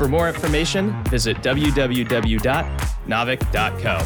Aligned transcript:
For 0.00 0.08
more 0.08 0.28
information, 0.30 1.04
visit 1.10 1.36
www.naavik.co. 1.42 4.02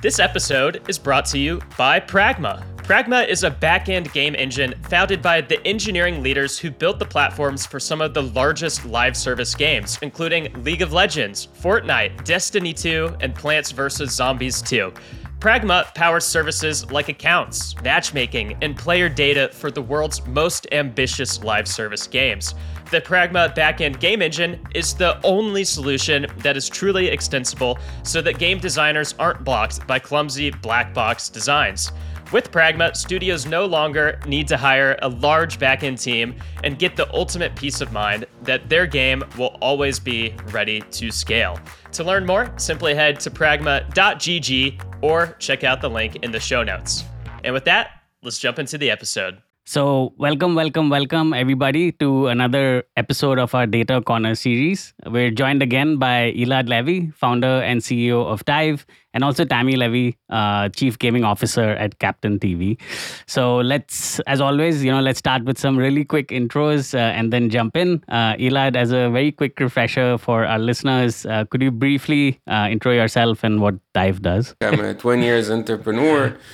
This 0.00 0.18
episode 0.18 0.88
is 0.88 0.98
brought 0.98 1.26
to 1.26 1.38
you 1.38 1.60
by 1.76 2.00
Pragma. 2.00 2.64
Pragma 2.78 3.28
is 3.28 3.44
a 3.44 3.50
back-end 3.50 4.10
game 4.14 4.34
engine 4.34 4.74
founded 4.88 5.20
by 5.20 5.42
the 5.42 5.62
engineering 5.66 6.22
leaders 6.22 6.58
who 6.58 6.70
built 6.70 6.98
the 6.98 7.04
platforms 7.04 7.66
for 7.66 7.78
some 7.78 8.00
of 8.00 8.14
the 8.14 8.22
largest 8.22 8.86
live 8.86 9.18
service 9.18 9.54
games, 9.54 9.98
including 10.00 10.50
League 10.64 10.80
of 10.80 10.94
Legends, 10.94 11.48
Fortnite, 11.60 12.24
Destiny 12.24 12.72
2, 12.72 13.16
and 13.20 13.34
Plants 13.34 13.70
vs. 13.70 14.12
Zombies 14.12 14.62
2. 14.62 14.94
Pragma 15.40 15.94
powers 15.94 16.24
services 16.24 16.90
like 16.90 17.08
accounts, 17.08 17.80
matchmaking, 17.84 18.58
and 18.60 18.76
player 18.76 19.08
data 19.08 19.48
for 19.52 19.70
the 19.70 19.80
world's 19.80 20.26
most 20.26 20.66
ambitious 20.72 21.44
live 21.44 21.68
service 21.68 22.08
games. 22.08 22.56
The 22.90 23.02
Pragma 23.02 23.54
backend 23.54 24.00
game 24.00 24.22
engine 24.22 24.66
is 24.74 24.94
the 24.94 25.20
only 25.22 25.62
solution 25.62 26.26
that 26.38 26.56
is 26.56 26.70
truly 26.70 27.08
extensible 27.08 27.78
so 28.02 28.22
that 28.22 28.38
game 28.38 28.58
designers 28.58 29.14
aren't 29.18 29.44
blocked 29.44 29.86
by 29.86 29.98
clumsy 29.98 30.50
black 30.50 30.94
box 30.94 31.28
designs. 31.28 31.92
With 32.32 32.50
Pragma, 32.50 32.96
studios 32.96 33.44
no 33.44 33.66
longer 33.66 34.18
need 34.26 34.48
to 34.48 34.56
hire 34.56 34.98
a 35.02 35.08
large 35.08 35.58
backend 35.58 36.02
team 36.02 36.34
and 36.64 36.78
get 36.78 36.96
the 36.96 37.12
ultimate 37.14 37.54
peace 37.56 37.82
of 37.82 37.92
mind 37.92 38.24
that 38.42 38.70
their 38.70 38.86
game 38.86 39.22
will 39.36 39.58
always 39.60 39.98
be 39.98 40.34
ready 40.50 40.80
to 40.92 41.10
scale. 41.10 41.60
To 41.92 42.04
learn 42.04 42.24
more, 42.24 42.50
simply 42.56 42.94
head 42.94 43.20
to 43.20 43.30
pragma.gg 43.30 44.80
or 45.02 45.36
check 45.38 45.62
out 45.62 45.82
the 45.82 45.90
link 45.90 46.16
in 46.16 46.30
the 46.30 46.40
show 46.40 46.62
notes. 46.62 47.04
And 47.44 47.52
with 47.52 47.64
that, 47.66 48.02
let's 48.22 48.38
jump 48.38 48.58
into 48.58 48.78
the 48.78 48.90
episode. 48.90 49.42
So, 49.68 50.14
welcome, 50.16 50.54
welcome, 50.54 50.88
welcome, 50.88 51.34
everybody, 51.34 51.92
to 52.00 52.28
another 52.28 52.84
episode 52.96 53.38
of 53.38 53.54
our 53.54 53.66
Data 53.66 54.00
Corner 54.00 54.34
series. 54.34 54.94
We're 55.04 55.30
joined 55.30 55.62
again 55.62 55.98
by 55.98 56.32
Elad 56.34 56.70
Levy, 56.70 57.10
founder 57.10 57.60
and 57.60 57.82
CEO 57.82 58.24
of 58.24 58.42
Dive, 58.46 58.86
and 59.12 59.22
also 59.22 59.44
Tammy 59.44 59.76
Levy, 59.76 60.16
uh, 60.30 60.70
Chief 60.70 60.98
Gaming 60.98 61.22
Officer 61.22 61.72
at 61.72 61.98
Captain 61.98 62.38
TV. 62.38 62.80
So, 63.26 63.58
let's, 63.58 64.20
as 64.20 64.40
always, 64.40 64.82
you 64.82 64.90
know, 64.90 65.02
let's 65.02 65.18
start 65.18 65.44
with 65.44 65.58
some 65.58 65.76
really 65.76 66.02
quick 66.02 66.28
intros 66.28 66.94
uh, 66.94 67.18
and 67.18 67.30
then 67.30 67.50
jump 67.50 67.76
in. 67.76 68.02
Uh, 68.08 68.36
Elad, 68.36 68.74
as 68.74 68.90
a 68.90 69.10
very 69.10 69.32
quick 69.32 69.60
refresher 69.60 70.16
for 70.16 70.46
our 70.46 70.58
listeners, 70.58 71.26
uh, 71.26 71.44
could 71.44 71.60
you 71.60 71.70
briefly 71.70 72.40
uh, 72.46 72.68
intro 72.70 72.92
yourself 72.92 73.44
and 73.44 73.60
what 73.60 73.74
Dive 73.92 74.22
does? 74.22 74.54
I'm 74.62 74.80
a 74.80 74.94
20 74.94 75.22
years 75.22 75.50
entrepreneur 75.50 76.38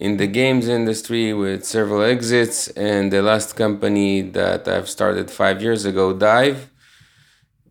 in 0.00 0.16
the 0.16 0.26
games 0.26 0.66
industry 0.66 1.32
with 1.34 1.64
several 1.64 2.02
exits. 2.02 2.68
And 2.68 3.12
the 3.12 3.22
last 3.22 3.54
company 3.54 4.22
that 4.22 4.66
I've 4.66 4.88
started 4.88 5.30
five 5.30 5.62
years 5.62 5.84
ago, 5.84 6.14
Dive, 6.14 6.70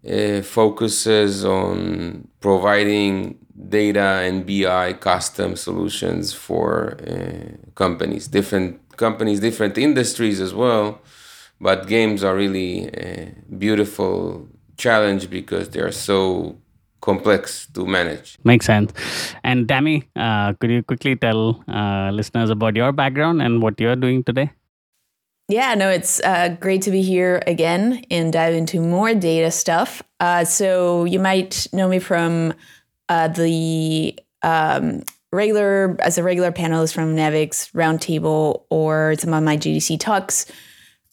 uh, 0.08 0.41
focuses 0.44 1.44
on 1.44 2.27
providing 2.39 3.39
data 3.67 4.22
and 4.23 4.45
BI 4.45 4.94
custom 4.94 5.56
solutions 5.56 6.31
for 6.31 6.97
uh, 7.01 7.67
companies, 7.73 8.28
different 8.28 8.96
companies, 8.96 9.40
different 9.40 9.78
industries 9.78 10.40
as 10.40 10.53
well. 10.53 11.01
But 11.59 11.88
games 11.88 12.23
are 12.23 12.35
really 12.35 12.88
a 12.90 13.34
beautiful 13.57 14.47
challenge 14.78 15.29
because 15.29 15.69
they 15.69 15.81
are 15.81 15.91
so 15.91 16.57
complex 17.01 17.67
to 17.73 17.85
manage. 17.85 18.37
Makes 18.43 18.65
sense. 18.65 18.93
And 19.43 19.67
Tammy, 19.67 20.09
uh, 20.15 20.53
could 20.53 20.71
you 20.71 20.83
quickly 20.83 21.15
tell 21.15 21.63
uh, 21.67 22.11
listeners 22.11 22.49
about 22.49 22.75
your 22.75 22.91
background 22.91 23.41
and 23.41 23.61
what 23.61 23.79
you're 23.79 23.95
doing 23.95 24.23
today? 24.23 24.51
Yeah, 25.47 25.73
no, 25.73 25.89
it's 25.89 26.21
uh, 26.21 26.49
great 26.59 26.83
to 26.83 26.91
be 26.91 27.01
here 27.01 27.41
again 27.47 28.05
and 28.11 28.31
dive 28.31 28.53
into 28.53 28.79
more 28.79 29.15
data 29.15 29.49
stuff. 29.49 30.03
Uh, 30.19 30.45
so 30.45 31.05
you 31.05 31.19
might 31.19 31.67
know 31.73 31.87
me 31.87 31.97
from 31.97 32.53
uh, 33.09 33.29
the 33.29 34.17
um, 34.43 35.01
regular 35.31 35.97
as 36.01 36.19
a 36.19 36.23
regular 36.23 36.51
panelist 36.51 36.93
from 36.93 37.16
Naavik's 37.16 37.71
Roundtable 37.71 38.63
or 38.69 39.16
some 39.17 39.33
of 39.33 39.43
my 39.43 39.57
GDC 39.57 39.99
talks. 39.99 40.45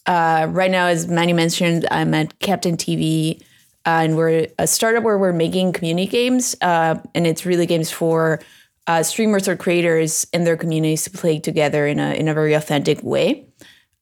Uh, 0.04 0.46
right 0.50 0.70
now, 0.70 0.86
as 0.86 1.08
Manu 1.08 1.34
mentioned, 1.34 1.86
I'm 1.90 2.12
at 2.12 2.38
Captain 2.38 2.76
TV 2.76 3.42
uh, 3.86 4.00
and 4.02 4.16
we're 4.16 4.48
a 4.58 4.66
startup 4.66 5.04
where 5.04 5.16
we're 5.16 5.32
making 5.32 5.72
community 5.72 6.08
games, 6.08 6.56
uh, 6.60 6.96
and 7.14 7.24
it's 7.24 7.46
really 7.46 7.66
games 7.66 7.90
for 7.90 8.40
uh, 8.88 9.02
streamers 9.02 9.46
or 9.46 9.56
creators 9.56 10.26
in 10.32 10.42
their 10.42 10.56
communities 10.56 11.04
to 11.04 11.10
play 11.10 11.38
together 11.38 11.86
in 11.86 12.00
a 12.00 12.12
in 12.14 12.26
a 12.26 12.34
very 12.34 12.52
authentic 12.52 13.00
way. 13.04 13.46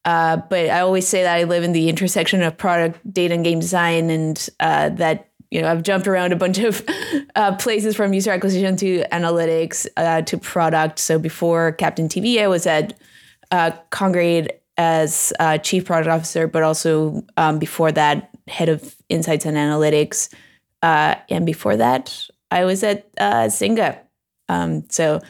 Uh, 0.06 0.38
but 0.48 0.70
I 0.70 0.80
always 0.80 1.06
say 1.06 1.22
that 1.22 1.36
I 1.36 1.44
live 1.44 1.64
in 1.64 1.72
the 1.72 1.90
intersection 1.90 2.42
of 2.42 2.56
product, 2.56 2.98
data, 3.12 3.34
and 3.34 3.44
game 3.44 3.60
design, 3.60 4.08
and 4.08 4.48
uh, 4.58 4.88
that 4.90 5.28
you 5.50 5.60
know 5.60 5.70
I've 5.70 5.82
jumped 5.82 6.08
around 6.08 6.32
a 6.32 6.36
bunch 6.36 6.58
of 6.58 6.82
uh, 7.36 7.54
places 7.56 7.94
from 7.94 8.14
user 8.14 8.30
acquisition 8.30 8.76
to 8.78 9.04
analytics 9.12 9.86
to 10.24 10.38
product. 10.38 10.98
So 10.98 11.18
before 11.18 11.72
Captain 11.72 12.08
TV, 12.08 12.42
I 12.42 12.48
was 12.48 12.66
at 12.66 12.98
Kongregate 13.52 14.48
as 14.78 15.32
chief 15.62 15.84
product 15.84 16.08
officer, 16.08 16.46
but 16.48 16.62
also 16.62 17.22
um, 17.36 17.58
before 17.58 17.92
that 17.92 18.33
head 18.48 18.68
of 18.68 18.96
insights 19.08 19.46
and 19.46 19.56
analytics. 19.56 20.32
Uh, 20.82 21.14
and 21.30 21.46
before 21.46 21.76
that, 21.76 22.28
I 22.50 22.64
was 22.64 22.82
at 22.82 23.08
uh, 23.18 23.46
Zynga. 23.48 23.98
Um, 24.48 24.84
so 24.90 25.20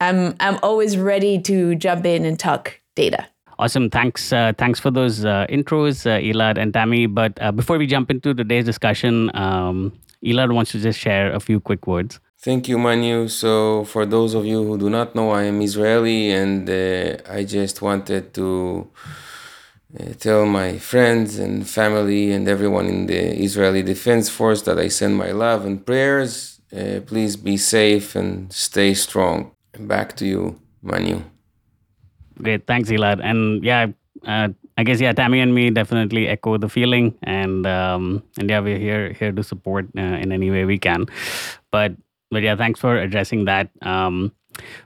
I'm 0.00 0.36
I'm 0.40 0.58
always 0.62 0.96
ready 0.96 1.40
to 1.42 1.74
jump 1.74 2.06
in 2.06 2.24
and 2.24 2.38
talk 2.38 2.80
data. 2.94 3.26
Awesome. 3.58 3.90
Thanks. 3.90 4.32
Uh, 4.32 4.52
thanks 4.56 4.78
for 4.78 4.92
those 4.92 5.24
uh, 5.24 5.46
intros, 5.48 6.06
uh, 6.06 6.20
Elad 6.20 6.58
and 6.58 6.72
Tammy. 6.72 7.06
But 7.06 7.36
uh, 7.42 7.50
before 7.50 7.76
we 7.76 7.88
jump 7.88 8.08
into 8.08 8.32
today's 8.32 8.64
discussion, 8.64 9.34
um, 9.34 9.92
Elad 10.24 10.52
wants 10.52 10.70
to 10.72 10.78
just 10.78 10.98
share 10.98 11.32
a 11.32 11.40
few 11.40 11.58
quick 11.58 11.88
words. 11.88 12.20
Thank 12.40 12.68
you, 12.68 12.78
Manu. 12.78 13.26
So, 13.26 13.82
for 13.82 14.06
those 14.06 14.34
of 14.34 14.46
you 14.46 14.62
who 14.62 14.78
do 14.78 14.88
not 14.88 15.16
know, 15.16 15.30
I 15.30 15.42
am 15.44 15.60
Israeli, 15.60 16.30
and 16.30 16.70
uh, 16.70 17.16
I 17.28 17.42
just 17.42 17.82
wanted 17.82 18.32
to 18.34 18.88
uh, 19.98 20.12
tell 20.18 20.44
my 20.46 20.78
friends 20.78 21.38
and 21.38 21.68
family 21.68 22.30
and 22.30 22.48
everyone 22.48 22.86
in 22.86 23.06
the 23.06 23.42
Israeli 23.42 23.82
Defense 23.82 24.28
Force 24.28 24.62
that 24.62 24.78
I 24.78 24.88
send 24.88 25.16
my 25.16 25.30
love 25.32 25.64
and 25.64 25.84
prayers. 25.84 26.60
Uh, 26.72 27.00
please 27.06 27.36
be 27.36 27.56
safe 27.56 28.14
and 28.14 28.52
stay 28.52 28.92
strong. 28.94 29.52
Back 29.78 30.16
to 30.16 30.26
you, 30.26 30.60
Manu. 30.82 31.22
Great, 32.42 32.66
thanks, 32.66 32.90
Elad. 32.90 33.20
And 33.22 33.64
yeah, 33.64 33.86
uh, 34.26 34.48
I 34.76 34.84
guess 34.84 35.00
yeah, 35.00 35.12
Tammy 35.12 35.40
and 35.40 35.54
me 35.54 35.70
definitely 35.70 36.28
echo 36.28 36.56
the 36.58 36.68
feeling, 36.68 37.16
and 37.22 37.66
um, 37.66 38.22
and 38.38 38.50
yeah, 38.50 38.60
we're 38.60 38.78
here 38.78 39.12
here 39.12 39.32
to 39.32 39.42
support 39.42 39.86
uh, 39.96 40.00
in 40.00 40.30
any 40.32 40.50
way 40.50 40.64
we 40.64 40.78
can. 40.78 41.06
But 41.72 41.96
but 42.30 42.42
yeah, 42.42 42.56
thanks 42.56 42.78
for 42.80 42.96
addressing 42.96 43.46
that. 43.46 43.70
Um, 43.82 44.32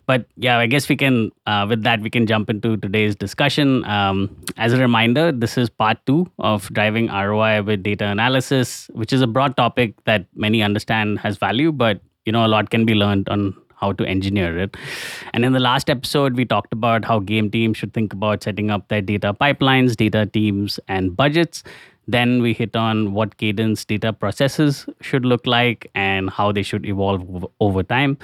but 0.07 0.27
yeah, 0.37 0.59
I 0.59 0.67
guess 0.67 0.89
we 0.89 0.97
can, 0.97 1.31
uh, 1.47 1.67
with 1.69 1.83
that, 1.83 2.01
we 2.01 2.11
can 2.11 2.27
jump 2.27 2.51
into 2.51 2.77
today's 2.77 3.17
discussion. 3.17 3.85
Um, 3.85 4.37
as 4.57 4.73
a 4.73 4.79
reminder, 4.79 5.33
this 5.33 5.57
is 5.59 5.71
part 5.71 5.99
two 6.07 6.31
of 6.39 6.69
driving 6.73 7.09
ROI 7.09 7.63
with 7.63 7.83
data 7.83 8.07
analysis, 8.07 8.89
which 8.93 9.13
is 9.13 9.23
a 9.23 9.27
broad 9.27 9.57
topic 9.57 9.95
that 10.05 10.27
many 10.35 10.63
understand 10.63 11.19
has 11.21 11.37
value, 11.39 11.73
but 11.73 12.01
you 12.25 12.33
know, 12.33 12.47
a 12.47 12.49
lot 12.49 12.71
can 12.71 12.85
be 12.85 12.95
learned 12.95 13.29
on 13.29 13.55
how 13.83 13.93
to 13.93 14.05
engineer 14.07 14.59
it. 14.59 14.77
And 15.35 15.45
in 15.45 15.53
the 15.53 15.61
last 15.61 15.91
episode, 15.91 16.37
we 16.37 16.45
talked 16.45 16.73
about 16.73 17.05
how 17.05 17.19
game 17.19 17.51
teams 17.51 17.77
should 17.77 17.93
think 17.93 18.13
about 18.13 18.43
setting 18.45 18.71
up 18.71 18.89
their 18.89 19.03
data 19.03 19.35
pipelines, 19.35 19.97
data 19.97 20.27
teams, 20.27 20.79
and 20.87 21.17
budgets. 21.17 21.65
Then 22.07 22.43
we 22.43 22.53
hit 22.53 22.77
on 22.77 23.13
what 23.13 23.37
cadence 23.39 23.85
data 23.85 24.13
processes 24.13 24.87
should 25.01 25.25
look 25.25 25.47
like 25.47 25.91
and 25.95 26.31
how 26.31 26.53
they 26.53 26.63
should 26.63 26.87
evolve 26.87 27.47
over 27.61 27.83
time. 27.83 28.19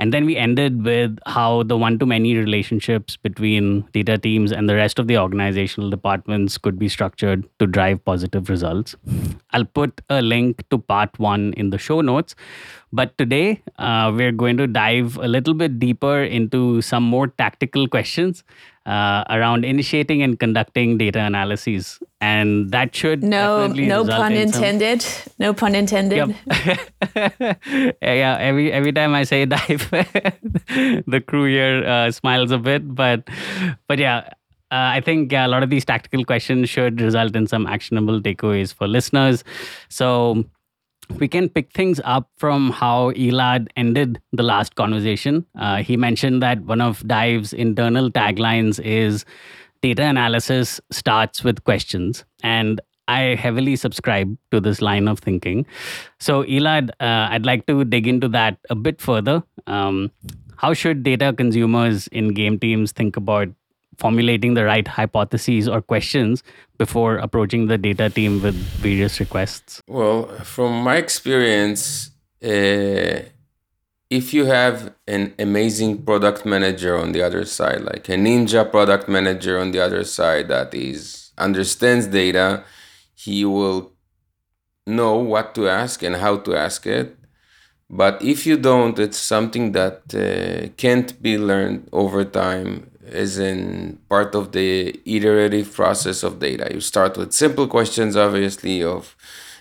And 0.00 0.14
then 0.14 0.24
we 0.24 0.34
ended 0.34 0.82
with 0.82 1.18
how 1.26 1.62
the 1.62 1.76
one 1.76 1.98
to 1.98 2.06
many 2.06 2.34
relationships 2.34 3.18
between 3.18 3.82
data 3.92 4.16
teams 4.16 4.50
and 4.50 4.66
the 4.66 4.74
rest 4.74 4.98
of 4.98 5.08
the 5.08 5.18
organizational 5.18 5.90
departments 5.90 6.56
could 6.56 6.78
be 6.78 6.88
structured 6.88 7.46
to 7.58 7.66
drive 7.66 8.02
positive 8.06 8.48
results. 8.48 8.96
I'll 9.50 9.66
put 9.66 10.00
a 10.08 10.22
link 10.22 10.66
to 10.70 10.78
part 10.78 11.18
one 11.18 11.52
in 11.52 11.68
the 11.68 11.76
show 11.76 12.00
notes. 12.00 12.34
But 12.92 13.16
today, 13.18 13.62
uh, 13.78 14.12
we're 14.14 14.32
going 14.32 14.56
to 14.56 14.66
dive 14.66 15.16
a 15.16 15.28
little 15.28 15.54
bit 15.54 15.78
deeper 15.78 16.22
into 16.22 16.82
some 16.82 17.04
more 17.04 17.28
tactical 17.28 17.86
questions 17.86 18.42
uh, 18.84 19.22
around 19.30 19.64
initiating 19.64 20.22
and 20.22 20.38
conducting 20.38 20.98
data 20.98 21.20
analyses. 21.20 22.00
And 22.20 22.70
that 22.72 22.94
should 22.94 23.22
no 23.22 23.68
no 23.68 24.04
pun 24.04 24.32
in 24.32 24.48
intended. 24.48 25.02
Some... 25.02 25.32
No 25.38 25.54
pun 25.54 25.74
intended. 25.74 26.34
Yep. 26.50 27.96
yeah, 28.02 28.36
every 28.40 28.72
every 28.72 28.92
time 28.92 29.14
I 29.14 29.24
say 29.24 29.44
dive, 29.56 29.90
the 29.90 31.22
crew 31.26 31.44
here 31.44 31.84
uh, 31.84 32.10
smiles 32.10 32.50
a 32.50 32.58
bit. 32.58 32.94
But 32.94 33.28
but 33.86 33.98
yeah, 33.98 34.28
uh, 34.70 34.94
I 34.96 35.00
think 35.00 35.32
yeah, 35.32 35.46
a 35.46 35.48
lot 35.48 35.62
of 35.62 35.70
these 35.70 35.84
tactical 35.84 36.24
questions 36.24 36.68
should 36.68 37.00
result 37.00 37.36
in 37.36 37.46
some 37.46 37.66
actionable 37.66 38.20
takeaways 38.20 38.74
for 38.74 38.86
listeners. 38.86 39.44
So 39.88 40.44
we 41.18 41.28
can 41.28 41.48
pick 41.48 41.72
things 41.72 42.00
up 42.04 42.30
from 42.36 42.70
how 42.70 43.10
Elad 43.12 43.68
ended 43.76 44.20
the 44.32 44.42
last 44.42 44.74
conversation. 44.74 45.46
Uh, 45.58 45.82
he 45.82 45.96
mentioned 45.96 46.42
that 46.42 46.62
one 46.62 46.80
of 46.80 47.06
Dive's 47.06 47.52
internal 47.52 48.10
taglines 48.10 48.80
is 48.80 49.24
data 49.82 50.04
analysis 50.04 50.80
starts 50.90 51.42
with 51.42 51.64
questions. 51.64 52.24
And 52.42 52.80
I 53.08 53.34
heavily 53.34 53.76
subscribe 53.76 54.36
to 54.52 54.60
this 54.60 54.80
line 54.80 55.08
of 55.08 55.18
thinking. 55.18 55.66
So, 56.20 56.44
Elad, 56.44 56.90
uh, 57.00 57.28
I'd 57.30 57.44
like 57.44 57.66
to 57.66 57.84
dig 57.84 58.06
into 58.06 58.28
that 58.28 58.58
a 58.70 58.76
bit 58.76 59.00
further. 59.00 59.42
Um, 59.66 60.12
how 60.58 60.74
should 60.74 61.02
data 61.02 61.32
consumers 61.32 62.06
in 62.08 62.34
game 62.34 62.58
teams 62.58 62.92
think 62.92 63.16
about 63.16 63.48
formulating 64.00 64.54
the 64.54 64.64
right 64.64 64.88
hypotheses 64.88 65.68
or 65.68 65.80
questions 65.82 66.42
before 66.78 67.16
approaching 67.18 67.66
the 67.66 67.78
data 67.78 68.08
team 68.08 68.42
with 68.42 68.54
various 68.86 69.20
requests? 69.20 69.82
Well, 69.86 70.26
from 70.42 70.82
my 70.82 70.96
experience, 70.96 72.10
uh, 72.42 73.28
if 74.10 74.34
you 74.34 74.46
have 74.46 74.94
an 75.06 75.34
amazing 75.38 76.02
product 76.02 76.44
manager 76.44 76.96
on 76.96 77.12
the 77.12 77.22
other 77.22 77.44
side, 77.44 77.82
like 77.82 78.08
a 78.08 78.16
ninja 78.16 78.68
product 78.68 79.08
manager 79.08 79.58
on 79.58 79.70
the 79.70 79.80
other 79.80 80.02
side 80.04 80.48
that 80.48 80.74
is 80.74 81.32
understands 81.38 82.06
data, 82.08 82.64
he 83.14 83.44
will 83.44 83.92
know 84.86 85.16
what 85.16 85.54
to 85.54 85.68
ask 85.68 86.02
and 86.02 86.16
how 86.16 86.38
to 86.38 86.56
ask 86.56 86.86
it. 86.86 87.16
But 87.88 88.22
if 88.22 88.46
you 88.46 88.56
don't, 88.56 88.98
it's 88.98 89.18
something 89.18 89.72
that 89.72 90.14
uh, 90.14 90.72
can't 90.76 91.20
be 91.20 91.36
learned 91.38 91.88
over 91.92 92.24
time 92.24 92.89
is 93.10 93.38
in 93.38 93.98
part 94.08 94.34
of 94.34 94.52
the 94.52 95.00
iterative 95.04 95.72
process 95.72 96.22
of 96.22 96.38
data. 96.38 96.68
You 96.72 96.80
start 96.80 97.16
with 97.16 97.32
simple 97.32 97.66
questions, 97.66 98.16
obviously, 98.16 98.82
of 98.82 99.16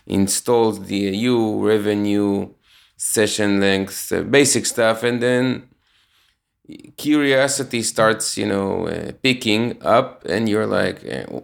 installs, 0.06 0.80
DAU, 0.80 1.60
revenue, 1.62 2.50
session 2.98 3.60
length, 3.60 4.12
uh, 4.12 4.22
basic 4.24 4.66
stuff, 4.66 5.04
and 5.04 5.22
then 5.22 5.70
curiosity 6.98 7.82
starts, 7.82 8.38
you 8.38 8.46
know, 8.46 8.88
uh, 8.88 9.12
picking 9.24 9.82
up, 9.84 10.26
and 10.26 10.48
you're 10.48 10.68
like, 10.68 11.06
uh, 11.06 11.42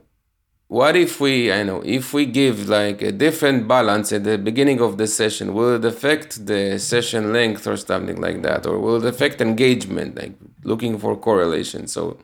what 0.67 0.95
if 0.95 1.19
we 1.19 1.51
i 1.51 1.61
know 1.63 1.81
if 1.85 2.13
we 2.13 2.25
give 2.25 2.67
like 2.67 3.01
a 3.01 3.11
different 3.11 3.67
balance 3.67 4.11
at 4.11 4.23
the 4.23 4.37
beginning 4.37 4.81
of 4.81 4.97
the 4.97 5.05
session 5.05 5.53
will 5.53 5.75
it 5.75 5.85
affect 5.85 6.45
the 6.47 6.79
session 6.79 7.31
length 7.31 7.67
or 7.67 7.77
something 7.77 8.19
like 8.19 8.41
that? 8.41 8.65
Or 8.65 8.79
will 8.79 8.97
it 9.03 9.05
affect 9.05 9.41
engagement 9.41 10.15
like 10.15 10.33
looking 10.63 10.97
for 10.97 11.15
correlation? 11.15 11.87
So 11.87 12.17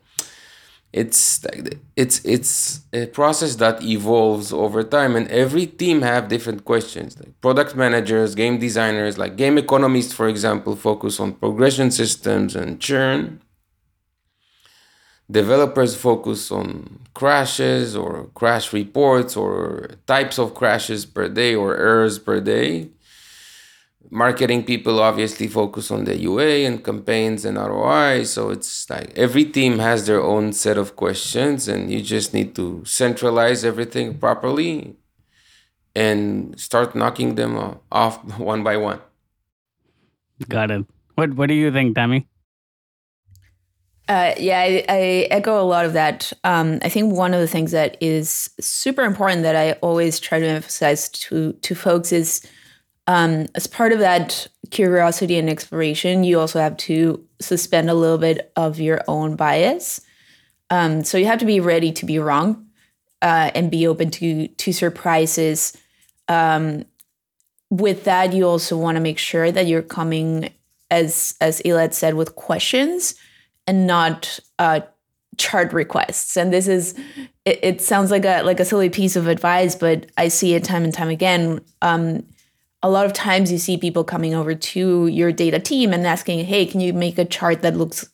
it's 0.93 1.43
like 1.45 1.79
it's 1.95 2.23
it's 2.25 2.81
a 2.91 3.05
process 3.05 3.55
that 3.55 3.81
evolves 3.81 4.51
over 4.51 4.83
time 4.83 5.15
and 5.15 5.27
every 5.29 5.65
team 5.65 6.01
have 6.01 6.27
different 6.27 6.65
questions. 6.65 7.17
Like 7.19 7.39
product 7.41 7.75
managers 7.75 8.35
game 8.35 8.59
designers 8.59 9.17
like 9.17 9.35
game 9.35 9.57
economists 9.57 10.13
for 10.13 10.27
example 10.27 10.75
focus 10.75 11.19
on 11.19 11.33
progression 11.33 11.91
systems 11.91 12.55
and 12.55 12.79
churn. 12.81 13.41
Developers 15.29 15.95
focus 15.95 16.51
on 16.51 17.00
crashes 17.13 17.95
or 17.95 18.27
crash 18.33 18.73
reports 18.73 19.35
or 19.35 19.91
types 20.07 20.39
of 20.39 20.53
crashes 20.53 21.05
per 21.05 21.27
day 21.27 21.55
or 21.55 21.75
errors 21.75 22.19
per 22.19 22.39
day. 22.39 22.89
Marketing 24.09 24.63
people 24.63 24.99
obviously 24.99 25.47
focus 25.47 25.89
on 25.91 26.03
the 26.03 26.17
UA 26.17 26.65
and 26.67 26.83
campaigns 26.83 27.45
and 27.45 27.57
ROI. 27.57 28.23
So 28.23 28.49
it's 28.49 28.89
like 28.89 29.17
every 29.17 29.45
team 29.45 29.79
has 29.79 30.05
their 30.05 30.21
own 30.21 30.51
set 30.51 30.77
of 30.77 30.95
questions, 30.95 31.67
and 31.67 31.89
you 31.89 32.01
just 32.01 32.33
need 32.33 32.53
to 32.55 32.83
centralize 32.83 33.63
everything 33.63 34.17
properly 34.17 34.97
and 35.95 36.59
start 36.59 36.95
knocking 36.95 37.35
them 37.35 37.79
off 37.91 38.23
one 38.39 38.63
by 38.63 38.75
one. 38.75 38.99
Got 40.49 40.71
it. 40.71 40.85
What 41.15 41.35
What 41.35 41.47
do 41.47 41.53
you 41.53 41.71
think, 41.71 41.95
Tammy? 41.95 42.27
Uh, 44.11 44.35
yeah, 44.37 44.59
I, 44.59 44.85
I, 44.89 44.99
echo 45.31 45.61
a 45.61 45.63
lot 45.63 45.85
of 45.85 45.93
that. 45.93 46.33
Um, 46.43 46.79
I 46.81 46.89
think 46.89 47.13
one 47.13 47.33
of 47.33 47.39
the 47.39 47.47
things 47.47 47.71
that 47.71 47.95
is 48.01 48.49
super 48.59 49.03
important 49.03 49.43
that 49.43 49.55
I 49.55 49.71
always 49.79 50.19
try 50.19 50.37
to 50.37 50.45
emphasize 50.45 51.07
to 51.07 51.53
to 51.53 51.73
folks 51.73 52.11
is 52.11 52.45
um, 53.07 53.47
as 53.55 53.67
part 53.67 53.93
of 53.93 53.99
that 53.99 54.47
curiosity 54.69 55.37
and 55.37 55.49
exploration, 55.49 56.25
you 56.25 56.41
also 56.41 56.59
have 56.59 56.75
to 56.91 57.25
suspend 57.39 57.89
a 57.89 57.93
little 57.93 58.17
bit 58.17 58.51
of 58.57 58.81
your 58.81 59.01
own 59.07 59.37
bias. 59.37 60.01
Um, 60.69 61.05
so 61.05 61.17
you 61.17 61.27
have 61.27 61.39
to 61.39 61.45
be 61.45 61.61
ready 61.61 61.93
to 61.93 62.05
be 62.05 62.19
wrong 62.19 62.67
uh, 63.21 63.51
and 63.55 63.71
be 63.71 63.87
open 63.87 64.11
to 64.11 64.49
to 64.49 64.73
surprises. 64.73 65.77
Um, 66.27 66.83
with 67.69 68.03
that, 68.03 68.33
you 68.33 68.43
also 68.45 68.75
want 68.77 68.97
to 68.97 69.01
make 69.01 69.19
sure 69.19 69.53
that 69.53 69.67
you're 69.67 69.81
coming, 69.81 70.49
as 70.89 71.33
as 71.39 71.61
Elad 71.61 71.93
said, 71.93 72.15
with 72.15 72.35
questions 72.35 73.15
and 73.67 73.87
not 73.87 74.39
uh, 74.59 74.81
chart 75.37 75.73
requests. 75.73 76.37
And 76.37 76.51
this 76.51 76.67
is 76.67 76.93
it, 77.45 77.59
it, 77.63 77.81
sounds 77.81 78.11
like 78.11 78.25
a 78.25 78.43
like 78.43 78.59
a 78.59 78.65
silly 78.65 78.89
piece 78.89 79.15
of 79.15 79.27
advice, 79.27 79.75
but 79.75 80.07
I 80.17 80.27
see 80.27 80.53
it 80.53 80.63
time 80.63 80.83
and 80.83 80.93
time 80.93 81.09
again. 81.09 81.61
Um, 81.81 82.23
a 82.83 82.89
lot 82.89 83.05
of 83.05 83.13
times 83.13 83.51
you 83.51 83.57
see 83.57 83.77
people 83.77 84.03
coming 84.03 84.33
over 84.33 84.55
to 84.55 85.07
your 85.07 85.31
data 85.31 85.59
team 85.59 85.93
and 85.93 86.05
asking, 86.05 86.45
"Hey, 86.45 86.65
can 86.65 86.79
you 86.79 86.93
make 86.93 87.17
a 87.17 87.25
chart 87.25 87.61
that 87.61 87.75
looks 87.75 88.09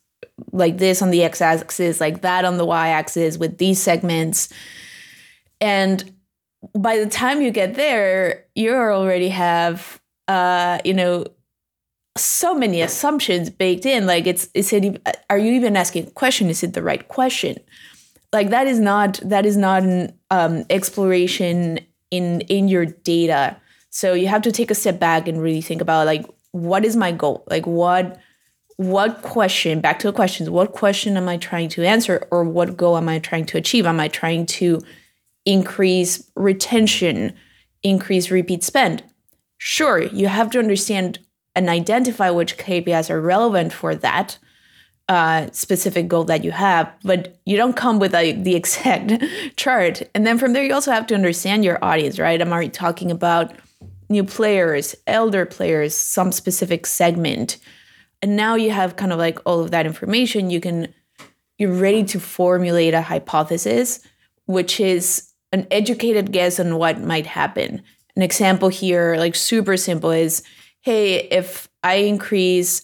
like 0.52 0.78
this 0.78 1.02
on 1.02 1.10
the 1.10 1.24
x-axis, 1.24 2.00
like 2.00 2.22
that 2.22 2.46
on 2.46 2.58
the 2.58 2.66
y-axis 2.66 3.38
with 3.38 3.58
these 3.58 3.82
segments?" 3.82 4.50
And 5.60 6.12
by 6.76 6.98
the 6.98 7.08
time 7.08 7.42
you 7.42 7.52
get 7.52 7.76
there, 7.76 8.46
you 8.56 8.74
already 8.74 9.30
have 9.30 10.02
uh, 10.28 10.80
you 10.84 10.94
know 10.94 11.26
so 12.18 12.54
many 12.54 12.82
assumptions 12.82 13.50
baked 13.50 13.86
in. 13.86 14.06
Like 14.06 14.28
it's 14.28 14.50
is 14.54 14.74
it 14.74 15.02
are 15.30 15.38
you 15.38 15.54
even 15.54 15.78
asking 15.78 16.08
a 16.08 16.12
question? 16.12 16.50
Is 16.50 16.64
it 16.64 16.74
the 16.74 16.84
right 16.84 17.08
question? 17.08 17.58
Like 18.34 18.50
that 18.50 18.68
is 18.68 18.80
not 18.80 19.20
that 19.24 19.46
is 19.46 19.58
not 19.58 19.84
an 19.84 20.18
um, 20.32 20.66
exploration 20.70 21.80
in 22.12 22.42
in 22.42 22.68
your 22.68 22.86
data. 22.86 23.58
So 23.90 24.14
you 24.14 24.28
have 24.28 24.42
to 24.44 24.52
take 24.52 24.70
a 24.70 24.76
step 24.76 25.00
back 25.00 25.28
and 25.28 25.42
really 25.42 25.62
think 25.62 25.82
about 25.82 26.06
like 26.06 26.26
what 26.52 26.86
is 26.86 26.96
my 26.96 27.12
goal? 27.12 27.44
Like 27.50 27.66
what 27.66 28.20
what 28.78 29.22
question 29.24 29.82
back 29.82 29.98
to 29.98 30.08
the 30.08 30.14
questions 30.14 30.52
what 30.52 30.72
question 30.72 31.18
am 31.18 31.28
i 31.28 31.38
trying 31.38 31.70
to 31.70 31.84
answer? 31.84 32.28
Or 32.32 32.44
what 32.44 32.78
goal 32.78 32.98
am 32.98 33.10
i 33.10 33.20
trying 33.20 33.46
to 33.48 33.58
achieve? 33.58 33.86
Am 33.86 34.00
i 34.00 34.08
trying 34.08 34.46
to 34.46 34.82
increase 35.46 36.30
retention 36.36 37.34
increase 37.84 38.30
repeat 38.30 38.64
spend? 38.64 39.04
Sure 39.58 40.02
you 40.02 40.28
have 40.28 40.52
to 40.52 40.60
understand 40.60 41.20
and 41.58 41.70
identify 41.70 42.30
which 42.30 42.56
KPIs 42.56 43.10
are 43.10 43.20
relevant 43.20 43.74
for 43.74 43.96
that 43.96 44.38
uh, 45.10 45.48
specific 45.52 46.08
goal 46.08 46.24
that 46.26 46.44
you 46.44 46.52
have, 46.52 46.94
but 47.04 47.36
you 47.46 47.58
don't 47.58 47.76
come 47.76 47.98
with 47.98 48.14
a, 48.14 48.34
the 48.34 48.56
exact 48.62 49.24
chart. 49.56 50.04
And 50.14 50.28
then 50.28 50.38
from 50.38 50.54
there, 50.54 50.64
you 50.64 50.74
also 50.74 50.92
have 50.92 51.08
to 51.08 51.16
understand 51.16 51.66
your 51.66 51.84
audience, 51.84 52.20
right? 52.20 52.40
I'm 52.40 52.54
already 52.54 52.70
talking 52.70 53.10
about 53.10 53.56
new 54.08 54.24
players, 54.24 54.96
elder 55.08 55.48
players, 55.48 55.96
some 55.96 56.32
specific 56.32 56.86
segment. 56.86 57.58
And 58.22 58.36
now 58.36 58.54
you 58.54 58.70
have 58.70 58.96
kind 58.96 59.12
of 59.12 59.18
like 59.18 59.40
all 59.44 59.60
of 59.60 59.72
that 59.72 59.88
information. 59.88 60.52
You 60.52 60.62
can, 60.62 60.94
you're 61.58 61.74
ready 61.74 62.04
to 62.04 62.20
formulate 62.20 62.94
a 62.94 63.02
hypothesis, 63.02 64.00
which 64.46 64.80
is 64.80 65.32
an 65.52 65.66
educated 65.72 66.32
guess 66.32 66.60
on 66.60 66.78
what 66.78 67.02
might 67.02 67.26
happen. 67.26 67.82
An 68.16 68.22
example 68.22 68.70
here, 68.70 69.16
like 69.18 69.34
super 69.34 69.76
simple, 69.76 70.12
is 70.12 70.44
hey, 70.88 71.18
if 71.18 71.68
I 71.84 71.96
increase 71.96 72.82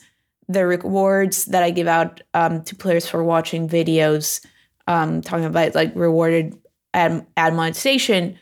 the 0.50 0.66
rewards 0.66 1.46
that 1.46 1.64
I 1.64 1.72
give 1.72 1.88
out 1.88 2.20
um, 2.34 2.62
to 2.66 2.76
players 2.76 3.08
for 3.08 3.24
watching 3.24 3.70
videos, 3.70 4.46
um, 4.88 5.22
talking 5.22 5.46
about 5.46 5.74
like 5.74 5.96
rewarded 5.96 6.54
ad, 6.94 7.26
ad 7.38 7.54
monetization, 7.54 8.38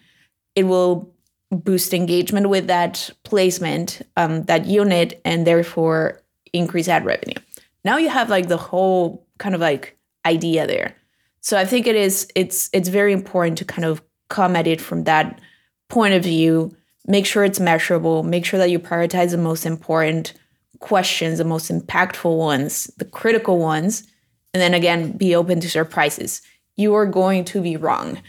it 0.56 0.64
will 0.64 1.14
boost 1.52 1.94
engagement 1.94 2.50
with 2.50 2.66
that 2.68 3.12
placement, 3.24 4.02
um, 4.18 4.46
that 4.46 4.66
unit, 4.66 5.22
and 5.24 5.46
therefore 5.46 6.24
increase 6.54 6.88
ad 6.88 7.06
revenue. 7.06 7.40
Now 7.86 7.98
you 7.98 8.10
have 8.10 8.32
like 8.32 8.48
the 8.48 8.58
whole 8.58 9.28
kind 9.38 9.54
of 9.54 9.62
like 9.62 9.96
idea 10.26 10.66
there. 10.66 10.96
So 11.42 11.56
I 11.56 11.66
think 11.66 11.86
it 11.86 11.96
is 11.96 12.28
it's 12.34 12.68
it's 12.74 12.90
very 12.90 13.14
important 13.14 13.60
to 13.60 13.66
kind 13.66 13.86
of 13.86 14.02
come 14.28 14.56
at 14.56 14.66
it 14.66 14.82
from 14.82 15.04
that 15.04 15.40
point 15.88 16.16
of 16.16 16.24
view 16.24 16.76
make 17.12 17.26
sure 17.26 17.44
it's 17.44 17.60
measurable, 17.60 18.24
make 18.24 18.46
sure 18.46 18.58
that 18.58 18.72
you 18.72 18.80
prioritize 18.80 19.32
the 19.32 19.38
most 19.38 19.66
important 19.66 20.34
questions, 20.80 21.38
the 21.38 21.44
most 21.44 21.70
impactful 21.70 22.38
ones, 22.38 22.86
the 22.98 23.06
critical 23.06 23.60
ones, 23.60 24.08
and 24.54 24.62
then 24.62 24.74
again, 24.74 25.12
be 25.12 25.36
open 25.36 25.60
to 25.60 25.70
surprises. 25.70 26.42
You 26.78 26.96
are 26.96 27.06
going 27.06 27.44
to 27.46 27.62
be 27.62 27.76
wrong. 27.76 28.22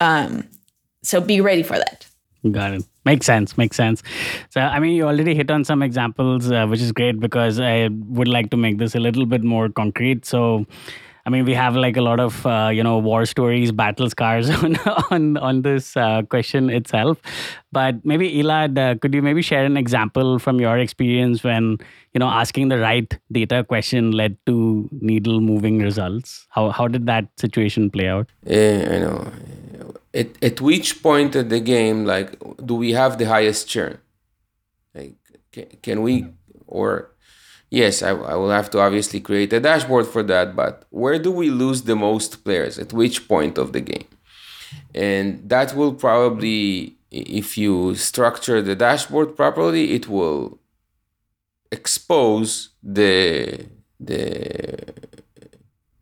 Um, 0.00 0.48
so 1.02 1.20
be 1.20 1.40
ready 1.40 1.62
for 1.62 1.78
that. 1.78 2.06
Got 2.50 2.74
it. 2.74 2.84
Makes 3.06 3.24
sense. 3.24 3.56
Makes 3.56 3.76
sense. 3.76 4.02
So, 4.50 4.60
I 4.60 4.78
mean, 4.80 4.94
you 4.94 5.06
already 5.06 5.34
hit 5.34 5.50
on 5.50 5.64
some 5.64 5.82
examples, 5.82 6.50
uh, 6.50 6.66
which 6.66 6.82
is 6.82 6.92
great 6.92 7.18
because 7.18 7.58
I 7.58 7.88
would 7.88 8.28
like 8.28 8.50
to 8.50 8.56
make 8.56 8.78
this 8.78 8.94
a 8.94 9.00
little 9.00 9.24
bit 9.24 9.42
more 9.42 9.68
concrete. 9.70 10.26
So, 10.26 10.66
I 11.26 11.28
mean, 11.28 11.44
we 11.44 11.54
have 11.54 11.74
like 11.74 11.96
a 11.96 12.02
lot 12.02 12.20
of 12.20 12.46
uh, 12.46 12.70
you 12.72 12.84
know 12.84 12.98
war 12.98 13.26
stories, 13.26 13.72
battle 13.72 14.08
scars 14.08 14.48
on 14.62 14.76
on 15.10 15.36
on 15.38 15.62
this 15.62 15.96
uh, 15.96 16.22
question 16.22 16.70
itself. 16.70 17.18
But 17.72 18.04
maybe 18.04 18.32
Elad, 18.36 18.78
uh, 18.78 18.96
could 18.98 19.12
you 19.12 19.22
maybe 19.22 19.42
share 19.42 19.64
an 19.64 19.76
example 19.76 20.38
from 20.38 20.60
your 20.60 20.78
experience 20.78 21.42
when 21.42 21.78
you 22.14 22.20
know 22.20 22.28
asking 22.28 22.68
the 22.68 22.78
right 22.78 23.18
data 23.32 23.64
question 23.64 24.12
led 24.12 24.38
to 24.46 24.88
needle 24.92 25.40
moving 25.40 25.80
results? 25.80 26.46
How 26.50 26.70
how 26.70 26.86
did 26.86 27.06
that 27.06 27.28
situation 27.36 27.90
play 27.90 28.08
out? 28.08 28.28
Yeah, 28.44 28.88
I 28.88 28.98
know. 29.00 29.32
At, 30.14 30.42
at 30.42 30.60
which 30.60 31.02
point 31.02 31.36
in 31.36 31.48
the 31.48 31.60
game, 31.60 32.06
like, 32.06 32.38
do 32.64 32.74
we 32.74 32.92
have 32.92 33.18
the 33.18 33.26
highest 33.26 33.68
churn? 33.68 33.98
Like, 34.94 35.16
can, 35.52 35.66
can 35.82 36.02
we 36.02 36.28
or 36.66 37.10
yes, 37.70 38.02
I, 38.02 38.10
I 38.10 38.34
will 38.34 38.50
have 38.50 38.70
to 38.70 38.80
obviously 38.80 39.20
create 39.20 39.52
a 39.52 39.60
dashboard 39.60 40.06
for 40.06 40.22
that, 40.24 40.56
but 40.56 40.84
where 40.90 41.18
do 41.18 41.30
we 41.30 41.50
lose 41.50 41.82
the 41.82 41.96
most 41.96 42.44
players? 42.44 42.78
At 42.78 42.92
which 42.92 43.28
point 43.28 43.58
of 43.58 43.72
the 43.72 43.80
game? 43.80 44.06
And 44.94 45.48
that 45.48 45.74
will 45.76 45.94
probably, 45.94 46.96
if 47.10 47.56
you 47.58 47.94
structure 47.94 48.62
the 48.62 48.74
dashboard 48.74 49.36
properly, 49.36 49.92
it 49.92 50.08
will 50.08 50.58
expose 51.72 52.70
the 52.82 53.66
the 53.98 54.78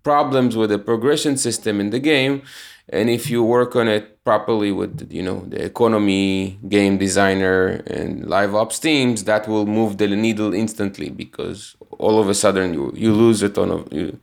problems 0.02 0.56
with 0.56 0.70
the 0.70 0.78
progression 0.78 1.36
system 1.36 1.80
in 1.80 1.90
the 1.90 1.98
game 1.98 2.42
and 2.88 3.08
if 3.08 3.30
you 3.30 3.42
work 3.42 3.74
on 3.74 3.88
it 3.88 4.13
properly 4.24 4.72
with 4.72 5.12
you 5.12 5.22
know 5.22 5.44
the 5.48 5.62
economy 5.62 6.58
game 6.68 6.96
designer 6.96 7.82
and 7.86 8.26
live 8.28 8.54
ops 8.54 8.78
teams 8.78 9.24
that 9.24 9.46
will 9.46 9.66
move 9.66 9.98
the 9.98 10.08
needle 10.08 10.54
instantly 10.54 11.10
because 11.10 11.76
all 11.98 12.18
of 12.18 12.28
a 12.28 12.34
sudden 12.34 12.72
you 12.72 12.90
you 12.96 13.12
lose 13.12 13.42
a 13.42 13.48
ton 13.50 13.70
of 13.70 13.92
you. 13.92 14.18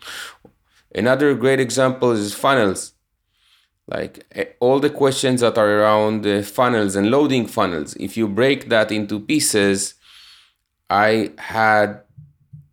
another 0.95 1.35
great 1.35 1.59
example 1.59 2.11
is 2.11 2.33
funnels 2.33 2.93
like 3.87 4.25
eh, 4.31 4.45
all 4.59 4.79
the 4.79 4.89
questions 4.89 5.41
that 5.41 5.57
are 5.57 5.69
around 5.79 6.25
funnels 6.45 6.95
and 6.95 7.11
loading 7.11 7.45
funnels 7.45 7.95
if 7.97 8.17
you 8.17 8.27
break 8.27 8.69
that 8.69 8.91
into 8.91 9.19
pieces 9.19 9.93
i 10.89 11.31
had 11.37 12.01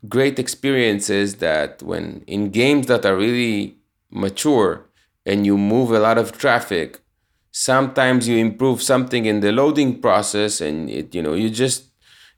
great 0.08 0.38
experiences 0.38 1.36
that 1.36 1.82
when 1.82 2.24
in 2.26 2.48
games 2.50 2.86
that 2.86 3.04
are 3.04 3.16
really 3.16 3.76
mature 4.10 4.86
and 5.26 5.44
you 5.44 5.58
move 5.58 5.90
a 5.92 5.98
lot 5.98 6.16
of 6.16 6.32
traffic 6.32 7.00
sometimes 7.58 8.28
you 8.28 8.36
improve 8.36 8.80
something 8.80 9.24
in 9.26 9.40
the 9.40 9.50
loading 9.50 10.00
process 10.00 10.60
and 10.60 10.88
it 10.88 11.12
you 11.12 11.20
know 11.20 11.34
you 11.34 11.50
just 11.50 11.88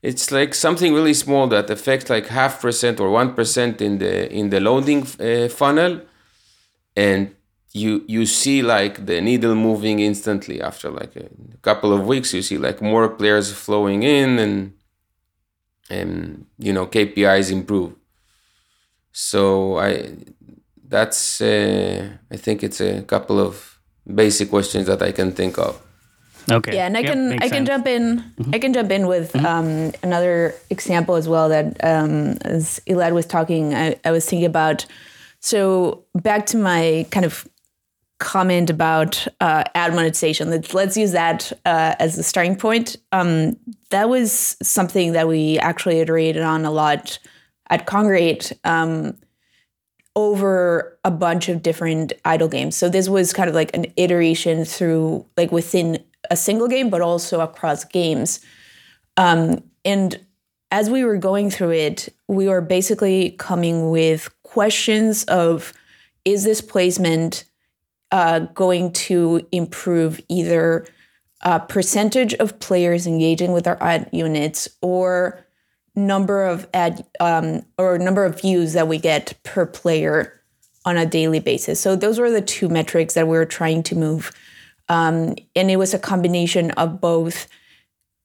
it's 0.03 0.33
like 0.33 0.55
something 0.55 0.95
really 0.95 1.12
small 1.12 1.47
that 1.49 1.69
affects 1.69 2.09
like 2.09 2.27
half 2.29 2.61
percent 2.62 2.99
or 3.00 3.11
one 3.11 3.35
percent 3.35 3.83
in 3.83 3.99
the 3.99 4.33
in 4.33 4.49
the 4.49 4.61
loading 4.61 5.03
uh, 5.21 5.49
funnel. 5.49 6.00
And 6.97 7.35
you 7.73 8.03
you 8.09 8.25
see 8.27 8.62
like 8.62 9.05
the 9.07 9.21
needle 9.21 9.55
moving 9.55 10.00
instantly 10.00 10.62
after 10.62 10.91
like 10.91 11.15
a 11.17 11.29
couple 11.61 11.93
of 11.93 12.07
weeks. 12.07 12.33
You 12.33 12.43
see 12.43 12.57
like 12.57 12.81
more 12.81 13.11
players 13.11 13.53
flowing 13.53 14.03
in 14.03 14.39
and 14.39 14.73
and 15.91 16.47
you 16.59 16.73
know 16.73 16.87
KPIs 16.87 17.53
improve. 17.53 17.93
So 19.12 19.79
i 19.79 20.17
that's 20.89 21.41
uh, 21.41 22.09
I 22.31 22.37
think 22.37 22.65
it's 22.65 22.81
a 22.81 23.03
couple 23.03 23.39
of 23.39 23.79
basic 24.14 24.50
questions 24.50 24.87
that 24.87 25.02
I 25.02 25.12
can 25.12 25.33
think 25.33 25.59
of. 25.59 25.81
Okay. 26.50 26.75
Yeah, 26.75 26.87
and 26.87 26.97
I 26.97 27.00
yep, 27.00 27.12
can 27.12 27.33
I 27.35 27.49
can 27.49 27.50
sense. 27.50 27.69
jump 27.69 27.87
in. 27.87 28.19
Mm-hmm. 28.19 28.55
I 28.55 28.59
can 28.59 28.73
jump 28.73 28.90
in 28.90 29.07
with 29.07 29.33
mm-hmm. 29.33 29.47
um, 29.47 29.93
another 30.02 30.55
example 30.71 31.14
as 31.14 31.29
well. 31.29 31.49
That 31.49 31.76
um, 31.85 32.38
as 32.43 32.81
Elad 32.87 33.12
was 33.12 33.26
talking, 33.26 33.75
I, 33.75 33.97
I 34.05 34.11
was 34.11 34.26
thinking 34.26 34.47
about. 34.47 34.87
So 35.40 36.05
back 36.14 36.47
to 36.47 36.59
my 36.59 37.07
kind 37.11 37.25
of 37.25 37.49
comment 38.19 38.69
about 38.71 39.26
uh, 39.40 39.64
ad 39.75 39.95
monetization. 39.95 40.50
Let's, 40.50 40.75
let's 40.75 40.97
use 40.97 41.12
that 41.12 41.50
uh, 41.64 41.95
as 41.99 42.17
the 42.17 42.23
starting 42.23 42.55
point. 42.55 42.97
Um, 43.11 43.57
that 43.88 44.09
was 44.09 44.57
something 44.62 45.12
that 45.12 45.26
we 45.26 45.59
actually 45.59 46.00
iterated 46.00 46.43
on 46.43 46.64
a 46.64 46.71
lot 46.71 47.19
at 47.71 47.87
Kongregate. 47.87 48.52
Um, 48.64 49.17
over 50.17 50.99
a 51.05 51.11
bunch 51.11 51.49
of 51.49 51.62
different 51.62 52.12
idle 52.25 52.49
games. 52.49 52.76
So 52.76 52.88
this 52.88 53.09
was 53.09 53.33
kind 53.33 53.49
of 53.49 53.55
like 53.55 53.75
an 53.75 53.87
iteration 53.97 54.64
through 54.64 55.25
like 55.37 55.52
within 55.52 56.02
a 56.31 56.37
single 56.37 56.69
game, 56.69 56.90
but 56.90 57.00
also 57.00 57.40
across 57.40 57.85
games. 57.85 58.40
Um, 59.17 59.62
and 59.85 60.19
as 60.71 60.90
we 60.90 61.05
were 61.05 61.17
going 61.17 61.50
through 61.50 61.73
it, 61.73 62.09
we 62.29 62.49
were 62.49 62.61
basically 62.61 63.31
coming 63.33 63.90
with 63.90 64.31
questions 64.43 65.25
of 65.25 65.73
is 66.25 66.45
this 66.45 66.61
placement 66.61 67.45
uh, 68.11 68.40
going 68.40 68.93
to 68.93 69.47
improve 69.52 70.21
either 70.29 70.87
a 71.43 71.61
percentage 71.61 72.35
of 72.35 72.59
players 72.61 73.07
engaging 73.07 73.52
with 73.52 73.67
our 73.67 74.07
units 74.12 74.69
or 74.83 75.45
number 76.07 76.45
of 76.45 76.69
ad 76.75 77.04
um, 77.21 77.62
or 77.78 77.99
number 77.99 78.25
of 78.25 78.40
views 78.40 78.73
that 78.73 78.88
we 78.88 78.99
get 78.99 79.35
per 79.42 79.66
player 79.66 80.40
on 80.85 80.97
a 80.97 81.07
daily 81.07 81.40
basis. 81.40 81.80
So 81.80 81.97
those 81.97 82.19
were 82.19 82.30
the 82.30 82.40
two 82.40 82.69
metrics 82.69 83.14
that 83.14 83.26
we 83.26 83.37
were 83.37 83.47
trying 83.47 83.83
to 83.85 83.95
move, 83.95 84.33
um, 84.88 85.35
and 85.54 85.71
it 85.71 85.76
was 85.76 85.95
a 85.95 85.99
combination 85.99 86.71
of 86.73 87.00
both 87.00 87.47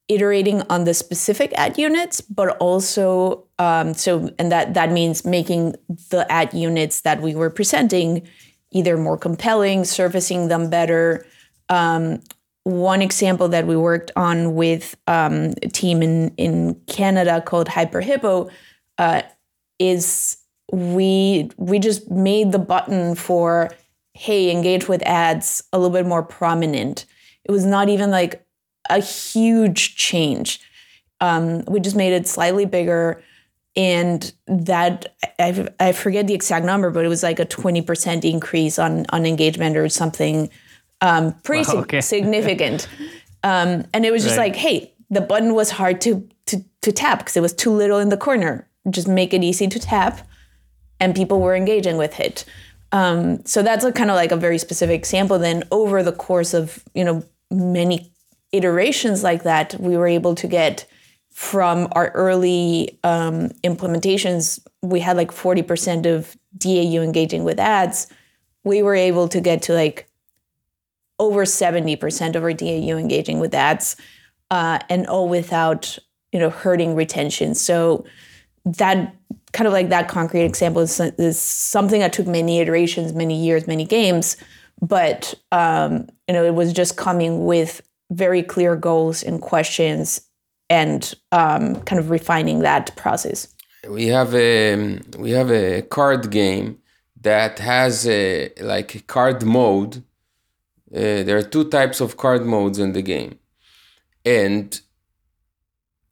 iterating 0.08 0.62
on 0.70 0.84
the 0.84 0.94
specific 0.94 1.52
ad 1.56 1.78
units, 1.78 2.22
but 2.22 2.56
also 2.58 3.46
um, 3.58 3.94
so 3.94 4.34
and 4.38 4.52
that 4.52 4.74
that 4.74 4.92
means 4.92 5.26
making 5.26 5.76
the 6.10 6.26
ad 6.30 6.54
units 6.54 7.02
that 7.02 7.22
we 7.22 7.36
were 7.36 7.50
presenting 7.50 8.28
either 8.72 8.98
more 8.98 9.18
compelling, 9.18 9.86
surfacing 9.86 10.50
them 10.50 10.70
better, 10.70 11.26
um, 11.70 12.22
one 12.66 13.04
example 13.04 13.48
that 13.50 13.68
we 13.68 13.78
worked 13.78 14.12
on 14.16 14.56
with 14.56 14.96
um, 15.06 15.54
a 15.62 15.70
team 15.70 16.02
in, 16.02 16.34
in 16.36 16.74
Canada 16.88 17.40
called 17.40 17.68
Hyper 17.68 18.02
Hippo 18.02 18.50
uh, 18.98 19.22
is 19.78 20.38
we 20.72 21.52
we 21.58 21.78
just 21.78 22.10
made 22.10 22.52
the 22.52 22.60
button 22.60 23.14
for 23.14 23.70
hey 24.16 24.50
engage 24.50 24.88
with 24.88 25.04
ads 25.04 25.64
a 25.72 25.78
little 25.78 25.94
bit 25.94 26.08
more 26.08 26.24
prominent. 26.24 27.06
It 27.44 27.52
was 27.52 27.66
not 27.66 27.88
even 27.88 28.10
like 28.10 28.44
a 28.90 29.00
huge 29.00 29.96
change. 29.96 30.60
Um, 31.22 31.64
we 31.66 31.80
just 31.80 31.96
made 31.96 32.14
it 32.14 32.28
slightly 32.28 32.66
bigger, 32.66 33.22
and 33.76 34.34
that 34.48 35.16
I, 35.38 35.68
I 35.80 35.92
forget 35.92 36.26
the 36.26 36.34
exact 36.34 36.66
number, 36.66 36.90
but 36.90 37.06
it 37.06 37.10
was 37.10 37.22
like 37.22 37.40
a 37.40 37.46
twenty 37.46 37.84
percent 37.84 38.26
increase 38.26 38.80
on 38.80 39.06
on 39.10 39.28
engagement 39.28 39.78
or 39.78 39.88
something 39.88 40.50
um, 41.02 41.34
pretty 41.44 41.70
wow, 41.72 41.82
okay. 41.82 42.02
significant. 42.16 42.88
Um, 43.44 43.86
and 43.94 44.06
it 44.06 44.12
was 44.12 44.24
just 44.24 44.38
right. 44.38 44.52
like, 44.52 44.56
hey, 44.56 44.94
the 45.10 45.22
button 45.22 45.54
was 45.54 45.72
hard 45.72 46.02
to 46.02 46.28
to, 46.48 46.64
to 46.82 46.92
tap 46.92 47.20
because 47.20 47.36
it 47.36 47.42
was 47.42 47.54
too 47.54 47.72
little 47.72 48.00
in 48.00 48.10
the 48.10 48.18
corner. 48.18 48.68
Just 48.90 49.08
make 49.08 49.34
it 49.34 49.44
easy 49.44 49.68
to 49.68 49.80
tap, 49.80 50.28
and 51.00 51.16
people 51.16 51.42
were 51.42 51.56
engaging 51.56 51.98
with 51.98 52.20
it. 52.20 52.46
Um, 52.92 53.44
so 53.46 53.62
that's 53.62 53.84
a 53.84 53.92
kind 53.92 54.10
of 54.10 54.16
like 54.16 54.32
a 54.32 54.38
very 54.38 54.58
specific 54.58 54.96
example. 54.96 55.40
Then 55.40 55.64
over 55.72 56.04
the 56.04 56.12
course 56.12 56.54
of 56.54 56.84
you 56.94 57.04
know 57.04 57.24
many 57.52 58.12
iterations 58.52 59.24
like 59.24 59.44
that, 59.44 59.76
we 59.80 59.98
were 59.98 60.08
able 60.08 60.36
to 60.36 60.48
get 60.48 60.86
from 61.32 61.88
our 61.92 62.12
early 62.12 62.98
um, 63.04 63.50
implementations. 63.64 64.60
We 64.82 65.00
had 65.00 65.18
like 65.18 65.32
forty 65.32 65.62
percent 65.62 66.06
of 66.06 66.36
DAU 66.58 67.02
engaging 67.02 67.44
with 67.44 67.60
ads. 67.60 68.08
We 68.64 68.82
were 68.82 68.96
able 68.96 69.28
to 69.30 69.42
get 69.42 69.64
to 69.64 69.74
like 69.74 70.08
over 71.20 71.46
70% 71.46 72.36
of 72.36 72.44
our 72.44 72.54
DAU 72.54 72.98
engaging 72.98 73.40
with 73.40 73.54
ads, 73.54 73.96
uh, 74.52 74.80
and 74.90 75.08
all 75.08 75.28
without 75.28 75.98
you 76.32 76.40
know 76.40 76.50
hurting 76.50 76.96
retention. 76.96 77.56
So 77.56 78.06
that 78.66 79.16
kind 79.54 79.68
of 79.68 79.74
like 79.74 79.90
that 79.90 80.08
concrete 80.08 80.44
example 80.44 80.82
is, 80.82 81.00
is 81.00 81.40
something 81.40 82.02
that 82.02 82.14
took 82.14 82.28
many 82.28 82.60
iterations, 82.60 83.14
many 83.14 83.42
years, 83.42 83.68
many 83.68 83.86
games, 83.86 84.38
but 84.82 85.34
um, 85.52 86.08
you 86.28 86.34
know 86.34 86.44
it 86.44 86.56
was 86.56 86.74
just 86.74 86.98
coming 86.98 87.46
with 87.46 87.82
very 88.12 88.44
clear 88.44 88.76
goals 88.76 89.24
and 89.24 89.42
questions 89.42 90.22
and 90.70 91.14
um, 91.32 91.76
kind 91.82 92.00
of 92.00 92.10
refining 92.10 92.60
that 92.60 92.96
process. 92.96 93.48
We 93.88 94.08
have 94.08 94.34
a 94.34 95.00
we 95.18 95.32
have 95.32 95.52
a 95.52 95.84
card 95.84 96.32
game 96.32 96.80
that 97.22 97.60
has 97.60 98.08
a 98.08 98.52
like 98.60 98.96
a 98.96 99.02
card 99.02 99.44
mode 99.44 100.04
uh, 100.94 101.24
there 101.24 101.38
are 101.38 101.44
two 101.44 101.70
types 101.70 102.02
of 102.02 102.18
card 102.18 102.46
modes 102.46 102.80
in 102.80 102.94
the 102.94 103.02
game 103.02 103.40
and 104.24 104.82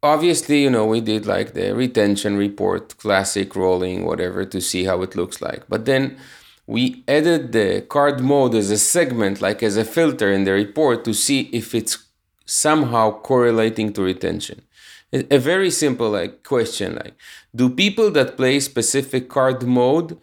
obviously, 0.03 0.61
you 0.61 0.69
know, 0.69 0.85
we 0.85 1.01
did 1.01 1.25
like 1.25 1.53
the 1.53 1.73
retention 1.73 2.37
report, 2.37 2.97
classic 2.97 3.55
rolling, 3.55 4.05
whatever, 4.05 4.45
to 4.45 4.61
see 4.61 4.83
how 4.83 5.01
it 5.01 5.15
looks 5.15 5.41
like. 5.41 5.63
But 5.67 5.85
then 5.85 6.17
we 6.67 7.03
added 7.07 7.53
the 7.53 7.81
card 7.81 8.19
mode 8.19 8.53
as 8.53 8.69
a 8.69 8.77
segment, 8.77 9.41
like 9.41 9.63
as 9.63 9.77
a 9.77 9.85
filter 9.85 10.31
in 10.31 10.43
the 10.43 10.51
report 10.51 11.03
to 11.05 11.13
see 11.13 11.49
if 11.53 11.73
it's 11.73 12.05
somehow 12.45 13.19
correlating 13.21 13.93
to 13.93 14.03
retention. 14.03 14.61
A 15.13 15.37
very 15.37 15.69
simple 15.69 16.09
like 16.09 16.43
question 16.43 16.95
like 16.95 17.13
do 17.55 17.69
people 17.69 18.09
that 18.09 18.35
play 18.35 18.59
specific 18.59 19.29
card 19.29 19.61
mode 19.61 20.17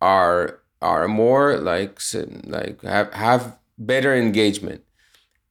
are 0.00 0.60
are 0.80 1.08
more 1.08 1.56
like 1.56 1.98
like 2.46 2.80
have 2.82 3.12
have 3.14 3.57
better 3.78 4.14
engagement 4.14 4.82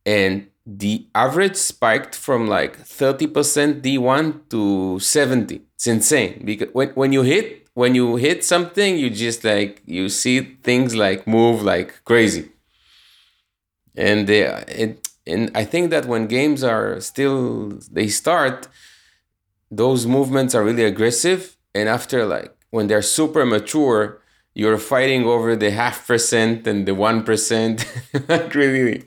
and 0.06 0.48
the 0.66 1.08
average 1.16 1.56
spiked 1.56 2.14
from 2.14 2.48
like 2.48 2.78
30% 2.80 3.82
D1 3.82 4.50
to 4.50 5.00
70. 5.00 5.62
It's 5.76 5.88
insane 5.88 6.42
because 6.44 6.70
when, 6.74 6.90
when 6.90 7.14
you 7.14 7.22
hit 7.22 7.68
when 7.74 7.94
you 7.94 8.16
hit 8.16 8.44
something, 8.44 8.98
you 8.98 9.12
just 9.12 9.44
like 9.44 9.84
you 9.86 10.10
see 10.10 10.40
things 10.64 10.96
like 10.96 11.28
move 11.28 11.62
like 11.62 12.04
crazy. 12.06 12.50
And 13.96 14.28
they 14.28 14.48
uh, 14.48 14.64
it 14.68 15.08
and 15.28 15.52
I 15.56 15.64
think 15.64 15.92
that 15.92 16.06
when 16.06 16.28
games 16.28 16.64
are 16.64 17.00
still 17.00 17.80
they 17.92 18.08
start, 18.08 18.68
those 19.70 20.06
movements 20.06 20.56
are 20.56 20.64
really 20.64 20.86
aggressive. 20.86 21.56
And 21.76 21.88
after 21.88 22.26
like 22.26 22.54
when 22.72 22.88
they're 22.88 23.02
super 23.02 23.46
mature, 23.46 24.22
you're 24.58 24.80
fighting 24.80 25.24
over 25.26 25.56
the 25.56 25.70
half 25.70 26.08
percent 26.08 26.66
and 26.66 26.88
the 26.88 26.96
one 26.96 27.24
percent, 27.24 27.86
not 28.28 28.56
really 28.56 29.04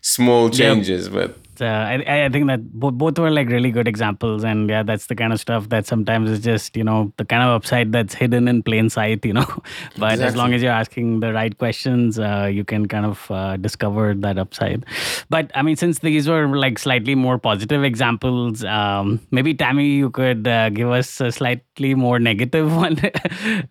small 0.00 0.48
changes, 0.48 1.08
yep. 1.08 1.12
but 1.12 1.45
uh, 1.60 1.64
I, 1.64 2.24
I 2.24 2.28
think 2.28 2.46
that 2.46 2.72
both, 2.72 2.94
both 2.94 3.18
were 3.18 3.30
like 3.30 3.48
really 3.48 3.70
good 3.70 3.88
examples. 3.88 4.44
And 4.44 4.68
yeah 4.68 4.82
that's 4.82 5.06
the 5.06 5.14
kind 5.14 5.32
of 5.32 5.40
stuff 5.40 5.68
that 5.68 5.86
sometimes 5.86 6.30
is 6.30 6.40
just 6.40 6.76
you 6.76 6.84
know 6.84 7.12
the 7.16 7.24
kind 7.24 7.42
of 7.42 7.50
upside 7.50 7.92
that's 7.92 8.14
hidden 8.14 8.48
in 8.48 8.62
plain 8.62 8.88
sight 8.90 9.24
you 9.24 9.32
know? 9.32 9.46
But 9.98 10.12
exactly. 10.12 10.24
as 10.24 10.36
long 10.36 10.52
as 10.54 10.62
you're 10.62 10.72
asking 10.72 11.20
the 11.20 11.32
right 11.32 11.56
questions 11.56 12.18
uh, 12.18 12.48
you 12.52 12.64
can 12.64 12.86
kind 12.86 13.06
of 13.06 13.30
uh, 13.30 13.56
discover 13.56 14.14
that 14.14 14.38
upside. 14.38 14.84
But 15.30 15.50
i 15.54 15.62
mean 15.62 15.76
since 15.76 16.00
these 16.00 16.28
were 16.28 16.46
like 16.56 16.78
slightly 16.78 17.14
more 17.14 17.38
positive 17.38 17.84
examples 17.84 18.64
um, 18.64 19.20
maybe 19.30 19.54
tammy 19.54 19.86
you 19.86 20.10
could 20.10 20.46
uh, 20.46 20.70
give 20.70 20.90
us 20.90 21.20
a 21.20 21.32
slightly 21.32 21.94
more 21.94 22.18
negative 22.18 22.74
one. 22.84 23.00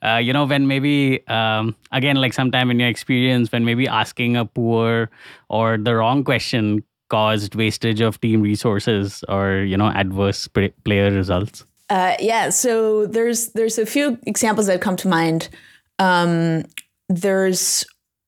Uh, 0.04 0.18
you 0.18 0.34
know 0.34 0.46
when 0.46 0.68
maybe 0.68 1.26
um, 1.28 1.76
again 1.92 2.16
like 2.16 2.34
sometime 2.34 2.72
in 2.72 2.80
your 2.80 2.90
experience 2.90 3.52
when 3.52 3.66
maybe 3.66 3.88
asking 3.88 4.36
a 4.36 4.46
poor 4.46 5.10
or 5.50 5.78
the 5.78 5.96
wrong 5.96 6.24
question 6.24 6.84
caused 7.10 7.56
wastage 7.56 8.02
of 8.02 8.20
team 8.22 8.42
resources 8.42 9.24
or 9.30 9.60
you 9.60 9.78
know 9.78 9.88
adverse 9.88 10.48
player 10.48 11.12
results? 11.12 11.66
Uh, 11.90 12.16
yeah 12.20 12.50
so 12.50 13.06
there's 13.06 13.50
there's 13.50 13.78
a 13.78 13.86
few 13.86 14.18
examples 14.26 14.68
that 14.68 14.82
come 14.82 14.96
to 14.96 15.08
mind. 15.08 15.50
Um, 16.00 16.64
there's 17.08 17.86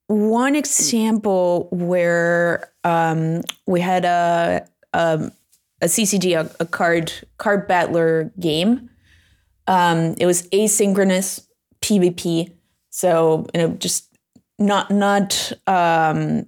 one 0.07 0.55
example 0.55 1.67
where 1.72 2.72
um, 2.84 3.41
we 3.65 3.81
had 3.81 4.05
a, 4.05 4.65
a, 4.93 5.31
a 5.81 5.86
ccg 5.86 6.39
a, 6.39 6.50
a, 6.62 6.65
card 6.65 7.12
card 7.38 7.67
battler 7.67 8.31
game. 8.39 8.89
Um, 9.67 10.15
it 10.17 10.25
was 10.25 10.48
asynchronous 10.50 11.46
pvp 11.81 12.51
so 12.89 13.46
you 13.53 13.62
know 13.62 13.69
just 13.75 14.07
not 14.60 14.89
not 14.89 15.51
um, 15.67 16.48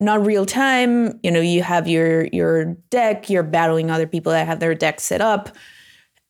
not 0.00 0.24
real 0.24 0.46
time 0.46 1.18
you 1.22 1.30
know 1.30 1.40
you 1.40 1.62
have 1.62 1.86
your 1.86 2.26
your 2.26 2.76
deck 2.90 3.28
you're 3.28 3.42
battling 3.42 3.90
other 3.90 4.06
people 4.06 4.32
that 4.32 4.46
have 4.46 4.60
their 4.60 4.74
deck 4.74 5.00
set 5.00 5.20
up. 5.20 5.50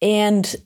And 0.03 0.57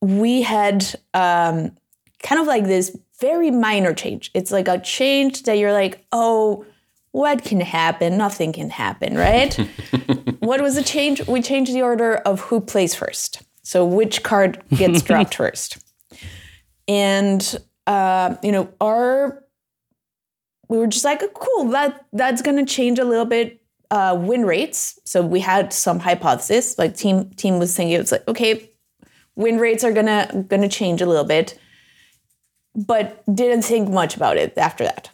we 0.00 0.42
had 0.42 0.84
um, 1.14 1.76
kind 2.22 2.40
of 2.40 2.46
like 2.46 2.64
this 2.64 2.96
very 3.20 3.50
minor 3.50 3.92
change. 3.94 4.30
It's 4.34 4.50
like 4.50 4.68
a 4.68 4.78
change 4.78 5.44
that 5.44 5.54
you're 5.54 5.72
like 5.72 6.04
oh 6.12 6.64
what 7.12 7.44
can 7.44 7.60
happen? 7.60 8.18
Nothing 8.18 8.52
can 8.52 8.70
happen 8.70 9.16
right? 9.16 9.58
What 10.46 10.60
was 10.60 10.76
the 10.76 10.82
change? 10.84 11.26
We 11.26 11.42
changed 11.42 11.72
the 11.72 11.82
order 11.82 12.18
of 12.18 12.38
who 12.40 12.60
plays 12.60 12.94
first. 12.94 13.42
So 13.64 13.84
which 13.84 14.22
card 14.22 14.62
gets 14.70 15.02
dropped 15.08 15.34
first. 15.34 15.78
And 16.86 17.56
uh, 17.86 18.36
you 18.42 18.52
know 18.52 18.72
our 18.80 19.42
we 20.68 20.78
were 20.78 20.86
just 20.86 21.04
like, 21.04 21.22
cool, 21.34 21.68
that 21.70 22.06
that's 22.12 22.42
gonna 22.42 22.66
change 22.66 22.98
a 22.98 23.04
little 23.04 23.24
bit 23.24 23.60
uh, 23.90 24.16
win 24.20 24.44
rates. 24.44 24.98
So 25.04 25.22
we 25.22 25.40
had 25.40 25.72
some 25.72 26.00
hypothesis. 26.00 26.78
Like 26.78 26.96
team 26.96 27.30
team 27.30 27.58
was 27.58 27.76
thinking 27.76 27.98
it's 27.98 28.12
like, 28.12 28.26
okay, 28.28 28.70
win 29.34 29.58
rates 29.58 29.84
are 29.84 29.92
gonna 29.92 30.46
gonna 30.48 30.68
change 30.68 31.00
a 31.00 31.06
little 31.06 31.24
bit, 31.24 31.58
but 32.74 33.22
didn't 33.32 33.62
think 33.62 33.88
much 33.88 34.16
about 34.16 34.36
it 34.36 34.56
after 34.58 34.84
that. 34.84 35.10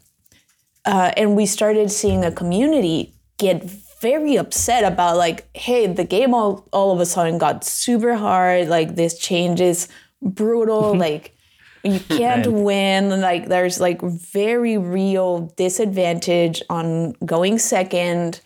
Uh, 0.85 1.12
and 1.17 1.37
we 1.37 1.47
started 1.47 1.91
seeing 1.91 2.25
a 2.25 2.33
community 2.33 3.15
get 3.38 3.62
very 4.01 4.37
upset 4.37 4.85
about 4.85 5.17
like, 5.17 5.49
hey, 5.57 5.87
the 5.87 6.05
game 6.05 6.35
all, 6.35 6.69
all 6.73 6.91
of 6.91 7.01
a 7.01 7.07
sudden 7.07 7.38
got 7.38 7.65
super 7.65 8.15
hard. 8.15 8.69
Like 8.69 8.97
this 8.97 9.17
change 9.17 9.61
is 9.61 9.88
brutal. 10.21 10.97
like 11.09 11.37
you 11.85 12.01
can't 12.09 12.47
right. 12.47 12.55
win. 12.55 13.21
Like 13.21 13.49
there's 13.49 13.81
like 13.81 14.01
very 14.03 14.79
real 14.79 15.53
disadvantage 15.57 16.62
on 16.71 17.12
going 17.25 17.59
second. 17.59 18.40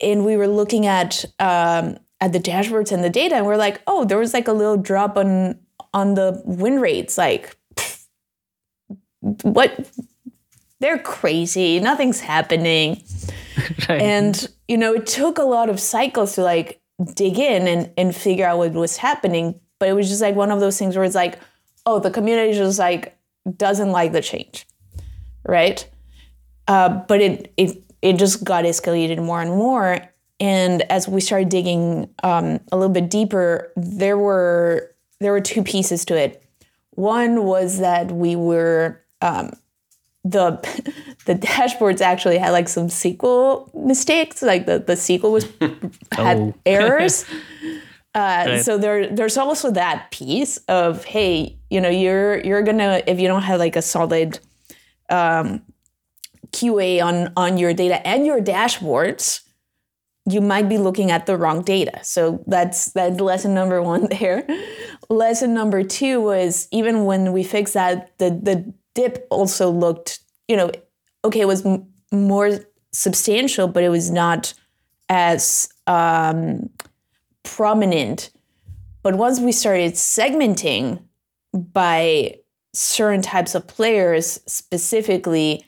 And 0.00 0.24
we 0.24 0.36
were 0.36 0.48
looking 0.48 0.86
at 0.86 1.24
um, 1.38 1.98
at 2.20 2.32
the 2.32 2.40
dashboards 2.40 2.92
and 2.92 3.02
the 3.02 3.10
data 3.10 3.34
and 3.34 3.46
we're 3.46 3.56
like 3.56 3.82
oh 3.86 4.04
there 4.04 4.18
was 4.18 4.32
like 4.32 4.46
a 4.46 4.52
little 4.52 4.76
drop 4.76 5.16
on 5.16 5.58
on 5.94 6.14
the 6.14 6.40
win 6.44 6.80
rates. 6.80 7.18
Like 7.18 7.56
pff, 7.74 8.06
what? 9.42 9.90
They're 10.80 10.98
crazy. 10.98 11.80
Nothing's 11.80 12.20
happening. 12.20 13.02
Right. 13.86 14.00
and 14.00 14.48
you 14.66 14.78
know 14.78 14.94
it 14.94 15.06
took 15.06 15.36
a 15.36 15.42
lot 15.42 15.68
of 15.68 15.78
cycles 15.78 16.36
to 16.36 16.42
like 16.42 16.80
dig 17.14 17.38
in 17.38 17.68
and, 17.68 17.90
and 17.98 18.16
figure 18.16 18.46
out 18.46 18.58
what 18.58 18.72
was 18.72 18.96
happening. 18.96 19.60
But 19.78 19.88
it 19.90 19.92
was 19.92 20.08
just 20.08 20.22
like 20.22 20.34
one 20.34 20.50
of 20.50 20.60
those 20.60 20.78
things 20.78 20.96
where 20.96 21.04
it's 21.04 21.14
like 21.14 21.38
oh, 21.86 21.98
the 21.98 22.10
community 22.10 22.52
just 22.52 22.78
like 22.78 23.16
doesn't 23.56 23.90
like 23.90 24.12
the 24.12 24.20
change, 24.20 24.66
right? 25.44 25.88
Uh, 26.68 26.88
but 26.88 27.20
it 27.20 27.52
it 27.56 27.82
it 28.02 28.18
just 28.18 28.44
got 28.44 28.64
escalated 28.64 29.22
more 29.22 29.40
and 29.40 29.50
more. 29.50 29.98
And 30.40 30.82
as 30.90 31.06
we 31.06 31.20
started 31.20 31.48
digging 31.48 32.10
um, 32.24 32.60
a 32.72 32.76
little 32.76 32.92
bit 32.92 33.08
deeper, 33.08 33.72
there 33.76 34.18
were 34.18 34.92
there 35.20 35.32
were 35.32 35.40
two 35.40 35.62
pieces 35.62 36.04
to 36.06 36.16
it. 36.16 36.44
One 36.90 37.44
was 37.44 37.78
that 37.78 38.10
we 38.10 38.36
were 38.36 39.00
um, 39.20 39.52
the 40.24 40.50
the 41.26 41.34
dashboards 41.34 42.00
actually 42.00 42.38
had 42.38 42.50
like 42.50 42.68
some 42.68 42.88
SQL 42.88 43.72
mistakes, 43.74 44.42
like 44.42 44.66
the 44.66 44.78
the 44.78 44.94
SQL 44.94 45.32
was 45.32 45.46
had 46.12 46.38
oh. 46.38 46.54
errors. 46.66 47.24
Uh, 48.14 48.44
right. 48.46 48.64
So 48.64 48.76
there, 48.76 49.08
there's 49.08 49.38
also 49.38 49.70
that 49.70 50.10
piece 50.10 50.58
of 50.68 51.04
hey, 51.04 51.58
you 51.70 51.80
know, 51.80 51.88
you're 51.88 52.38
you're 52.44 52.62
gonna 52.62 53.02
if 53.06 53.18
you 53.18 53.26
don't 53.28 53.42
have 53.42 53.58
like 53.58 53.76
a 53.76 53.82
solid 53.82 54.38
um, 55.08 55.62
QA 56.50 57.02
on 57.02 57.32
on 57.36 57.56
your 57.56 57.72
data 57.72 58.06
and 58.06 58.26
your 58.26 58.40
dashboards, 58.40 59.40
you 60.28 60.40
might 60.40 60.68
be 60.68 60.78
looking 60.78 61.10
at 61.10 61.26
the 61.26 61.36
wrong 61.36 61.62
data. 61.62 62.00
So 62.02 62.44
that's 62.46 62.92
that's 62.92 63.18
lesson 63.20 63.54
number 63.54 63.82
one 63.82 64.08
there. 64.20 64.46
lesson 65.08 65.54
number 65.54 65.82
two 65.82 66.20
was 66.20 66.68
even 66.70 67.04
when 67.04 67.32
we 67.32 67.42
fixed 67.42 67.74
that, 67.74 68.16
the 68.18 68.30
the 68.30 68.74
dip 68.94 69.26
also 69.30 69.70
looked, 69.70 70.20
you 70.48 70.56
know, 70.56 70.70
okay, 71.24 71.40
it 71.40 71.48
was 71.48 71.64
m- 71.64 71.86
more 72.12 72.58
substantial, 72.92 73.68
but 73.68 73.82
it 73.82 73.88
was 73.88 74.10
not 74.10 74.52
as 75.08 75.68
um, 75.86 76.68
prominent. 77.42 78.30
But 79.02 79.16
once 79.16 79.40
we 79.40 79.52
started 79.52 79.94
segmenting 79.94 81.02
by 81.52 82.38
certain 82.72 83.22
types 83.22 83.54
of 83.54 83.66
players, 83.66 84.40
specifically 84.46 85.66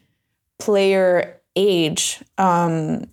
player 0.58 1.40
age, 1.56 2.22
um, 2.38 3.04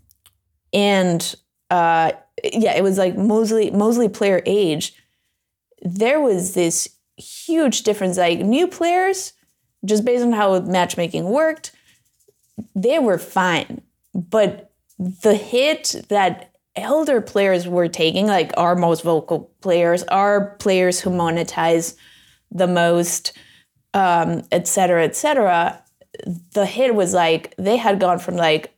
and 0.73 1.35
uh, 1.69 2.11
yeah, 2.43 2.75
it 2.75 2.83
was 2.83 2.97
like 2.97 3.17
mostly 3.17 3.71
mostly 3.71 4.09
player 4.09 4.41
age. 4.45 4.93
There 5.81 6.21
was 6.21 6.53
this 6.53 6.87
huge 7.17 7.83
difference. 7.83 8.17
Like 8.17 8.39
new 8.39 8.67
players, 8.67 9.33
just 9.85 10.05
based 10.05 10.23
on 10.23 10.31
how 10.31 10.59
matchmaking 10.61 11.25
worked, 11.25 11.71
they 12.75 12.99
were 12.99 13.17
fine, 13.17 13.81
but 14.13 14.71
the 14.97 15.35
hit 15.35 15.95
that 16.09 16.50
elder 16.75 17.21
players 17.21 17.67
were 17.67 17.87
taking, 17.87 18.27
like 18.27 18.51
our 18.57 18.75
most 18.75 19.03
vocal 19.03 19.51
players, 19.61 20.03
our 20.03 20.55
players 20.57 20.99
who 20.99 21.09
monetize 21.09 21.95
the 22.51 22.67
most, 22.67 23.33
um, 23.93 24.43
et 24.51 24.67
cetera, 24.67 25.03
et 25.03 25.15
cetera, 25.15 25.83
the 26.53 26.65
hit 26.65 26.95
was 26.95 27.13
like 27.13 27.55
they 27.57 27.77
had 27.77 27.99
gone 27.99 28.19
from 28.19 28.35
like, 28.35 28.73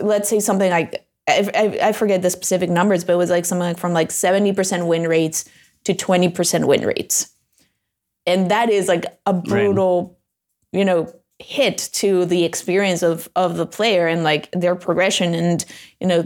let's 0.00 0.28
say 0.28 0.40
something 0.40 0.70
like 0.70 1.06
I, 1.28 1.50
I, 1.54 1.88
I 1.88 1.92
forget 1.92 2.22
the 2.22 2.30
specific 2.30 2.70
numbers, 2.70 3.04
but 3.04 3.14
it 3.14 3.16
was 3.16 3.30
like 3.30 3.44
something 3.44 3.68
like 3.68 3.78
from 3.78 3.92
like 3.92 4.10
70% 4.10 4.86
win 4.86 5.08
rates 5.08 5.44
to 5.84 5.94
20% 5.94 6.66
win 6.66 6.84
rates. 6.84 7.30
And 8.26 8.50
that 8.50 8.70
is 8.70 8.88
like 8.88 9.04
a 9.26 9.32
brutal, 9.32 10.18
right. 10.72 10.78
you 10.78 10.84
know, 10.84 11.12
hit 11.40 11.90
to 11.92 12.24
the 12.24 12.44
experience 12.44 13.02
of 13.02 13.28
of 13.34 13.56
the 13.56 13.66
player 13.66 14.06
and 14.06 14.22
like 14.22 14.50
their 14.52 14.76
progression 14.76 15.34
and 15.34 15.64
you 16.00 16.06
know 16.06 16.24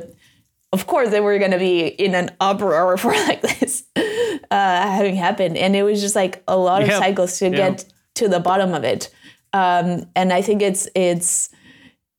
of 0.73 0.87
course 0.87 1.11
they 1.11 1.21
were 1.21 1.39
going 1.39 1.51
to 1.51 1.59
be 1.59 1.87
in 1.87 2.15
an 2.15 2.31
uproar 2.41 2.97
for 3.03 3.13
like 3.13 3.43
this 3.43 3.85
uh, 3.97 4.03
having 4.51 5.17
happened. 5.17 5.57
And 5.57 5.75
it 5.75 5.83
was 5.83 6.01
just 6.01 6.17
like 6.17 6.43
a 6.49 6.57
lot 6.57 6.83
of 6.83 6.91
cycles 6.91 7.39
to 7.39 7.51
get 7.51 7.85
to 8.17 8.29
the 8.29 8.41
bottom 8.41 8.75
of 8.75 8.85
it. 8.85 9.11
Um, 9.55 10.05
and 10.15 10.31
i 10.31 10.43
think 10.43 10.61
it's 10.61 10.89
it's 10.95 11.49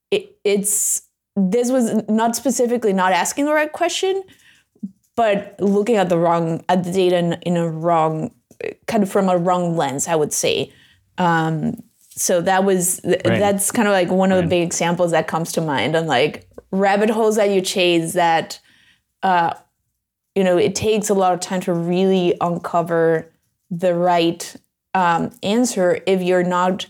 it, 0.09 0.35
it's 0.43 1.03
this 1.35 1.69
was 1.69 2.07
not 2.09 2.35
specifically 2.35 2.91
not 2.91 3.11
asking 3.11 3.45
the 3.45 3.53
right 3.53 3.71
question 3.71 4.23
but 5.15 5.55
looking 5.59 5.97
at 5.97 6.09
the 6.09 6.17
wrong 6.17 6.65
at 6.69 6.83
the 6.83 6.91
data 6.91 7.17
in, 7.17 7.33
in 7.43 7.55
a 7.55 7.69
wrong 7.69 8.31
kind 8.87 9.03
of 9.03 9.11
from 9.11 9.29
a 9.29 9.37
wrong 9.37 9.77
lens 9.77 10.07
i 10.07 10.15
would 10.15 10.33
say. 10.33 10.73
Um, 11.19 11.83
so 12.19 12.41
that 12.41 12.63
was 12.63 12.99
right. 13.03 13.23
that's 13.23 13.71
kind 13.71 13.87
of 13.87 13.93
like 13.93 14.09
one 14.09 14.31
of 14.31 14.37
right. 14.37 14.41
the 14.41 14.49
big 14.49 14.63
examples 14.63 15.11
that 15.11 15.27
comes 15.27 15.51
to 15.53 15.61
mind 15.61 15.95
on 15.95 16.07
like 16.07 16.48
rabbit 16.71 17.09
holes 17.09 17.35
that 17.35 17.49
you 17.49 17.61
chase 17.61 18.13
that 18.13 18.59
uh, 19.23 19.53
you 20.35 20.43
know 20.43 20.57
it 20.57 20.75
takes 20.75 21.09
a 21.09 21.13
lot 21.13 21.33
of 21.33 21.39
time 21.39 21.61
to 21.61 21.73
really 21.73 22.35
uncover 22.41 23.31
the 23.71 23.93
right 23.93 24.55
um, 24.93 25.31
answer 25.43 25.99
if 26.05 26.21
you're 26.21 26.43
not 26.43 26.85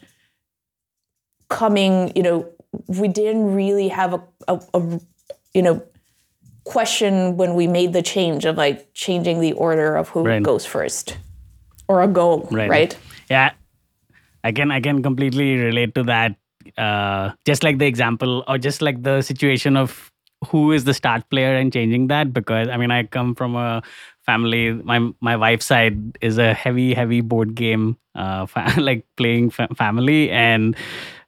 coming 1.49 2.11
you 2.15 2.23
know 2.23 2.47
we 2.87 3.07
didn't 3.07 3.53
really 3.53 3.87
have 3.87 4.13
a, 4.13 4.23
a, 4.47 4.61
a 4.73 4.99
you 5.53 5.61
know 5.61 5.81
question 6.63 7.35
when 7.35 7.55
we 7.55 7.65
made 7.65 7.93
the 7.93 8.01
change 8.01 8.45
of 8.45 8.55
like 8.55 8.93
changing 8.93 9.39
the 9.39 9.53
order 9.53 9.95
of 9.95 10.09
who 10.09 10.23
right. 10.23 10.43
goes 10.43 10.65
first 10.65 11.17
or 11.87 12.03
a 12.03 12.07
goal 12.07 12.47
right, 12.51 12.69
right? 12.69 12.97
yeah 13.29 13.51
I 14.43 14.51
can 14.51 14.71
I 14.71 14.79
can 14.79 15.03
completely 15.03 15.55
relate 15.55 15.95
to 15.95 16.03
that. 16.03 16.35
Uh, 16.77 17.31
just 17.45 17.63
like 17.63 17.77
the 17.79 17.85
example, 17.85 18.43
or 18.47 18.57
just 18.57 18.81
like 18.81 19.03
the 19.03 19.21
situation 19.21 19.77
of 19.77 20.11
who 20.47 20.71
is 20.71 20.85
the 20.85 20.93
start 20.93 21.29
player 21.29 21.55
and 21.55 21.71
changing 21.73 22.07
that. 22.07 22.33
Because 22.33 22.67
I 22.69 22.77
mean, 22.77 22.91
I 22.91 23.03
come 23.03 23.35
from 23.35 23.55
a 23.55 23.81
family. 24.25 24.71
My 24.73 25.09
my 25.21 25.35
wife's 25.35 25.65
side 25.65 26.17
is 26.21 26.37
a 26.37 26.53
heavy 26.53 26.93
heavy 26.93 27.21
board 27.21 27.55
game, 27.55 27.97
uh, 28.15 28.45
fa- 28.45 28.73
like 28.77 29.05
playing 29.17 29.49
fa- 29.51 29.69
family, 29.75 30.29
and 30.31 30.75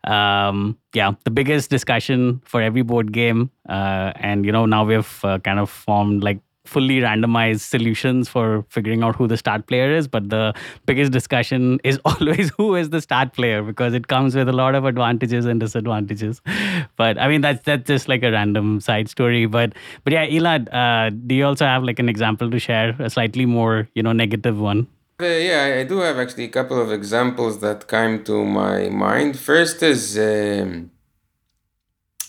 um, 0.03 0.77
yeah, 0.93 1.11
the 1.25 1.31
biggest 1.31 1.69
discussion 1.69 2.41
for 2.45 2.61
every 2.61 2.81
board 2.81 3.11
game. 3.11 3.51
Uh, 3.69 4.11
and 4.15 4.45
you 4.45 4.51
know, 4.51 4.65
now 4.65 4.83
we've 4.85 5.25
uh, 5.25 5.39
kind 5.39 5.59
of 5.59 5.69
formed 5.69 6.23
like 6.23 6.39
fully 6.65 6.99
randomized 6.99 7.61
solutions 7.61 8.29
for 8.29 8.63
figuring 8.69 9.03
out 9.03 9.15
who 9.15 9.27
the 9.27 9.35
start 9.35 9.65
player 9.65 9.91
is 9.95 10.07
but 10.07 10.29
the 10.29 10.53
biggest 10.85 11.11
discussion 11.11 11.79
is 11.83 11.99
always 12.05 12.51
who 12.57 12.75
is 12.75 12.91
the 12.91 13.01
start 13.01 13.33
player 13.33 13.63
because 13.63 13.93
it 13.93 14.07
comes 14.07 14.35
with 14.35 14.47
a 14.47 14.53
lot 14.53 14.75
of 14.75 14.85
advantages 14.85 15.45
and 15.45 15.59
disadvantages. 15.59 16.41
But 16.97 17.17
i 17.17 17.27
mean 17.27 17.41
that's 17.41 17.63
that's 17.63 17.87
just 17.87 18.07
like 18.07 18.23
a 18.23 18.31
random 18.31 18.79
side 18.79 19.09
story. 19.09 19.45
But 19.45 19.73
but 20.03 20.13
yeah 20.13 20.25
elad 20.25 20.71
uh, 20.73 21.09
do 21.09 21.35
you 21.35 21.45
also 21.45 21.65
have 21.65 21.83
like 21.83 21.99
an 21.99 22.09
example 22.09 22.49
to 22.51 22.59
share 22.59 22.95
a 22.99 23.09
slightly 23.09 23.45
more 23.45 23.87
you 23.95 24.03
know 24.03 24.11
negative 24.11 24.59
one? 24.59 24.87
Uh, 25.21 25.25
yeah, 25.25 25.77
I 25.79 25.83
do 25.83 25.99
have 25.99 26.17
actually 26.17 26.45
a 26.45 26.49
couple 26.49 26.81
of 26.81 26.91
examples 26.91 27.59
that 27.59 27.87
came 27.87 28.23
to 28.23 28.43
my 28.43 28.89
mind. 28.89 29.37
First 29.37 29.83
is 29.83 30.17
um, 30.17 30.89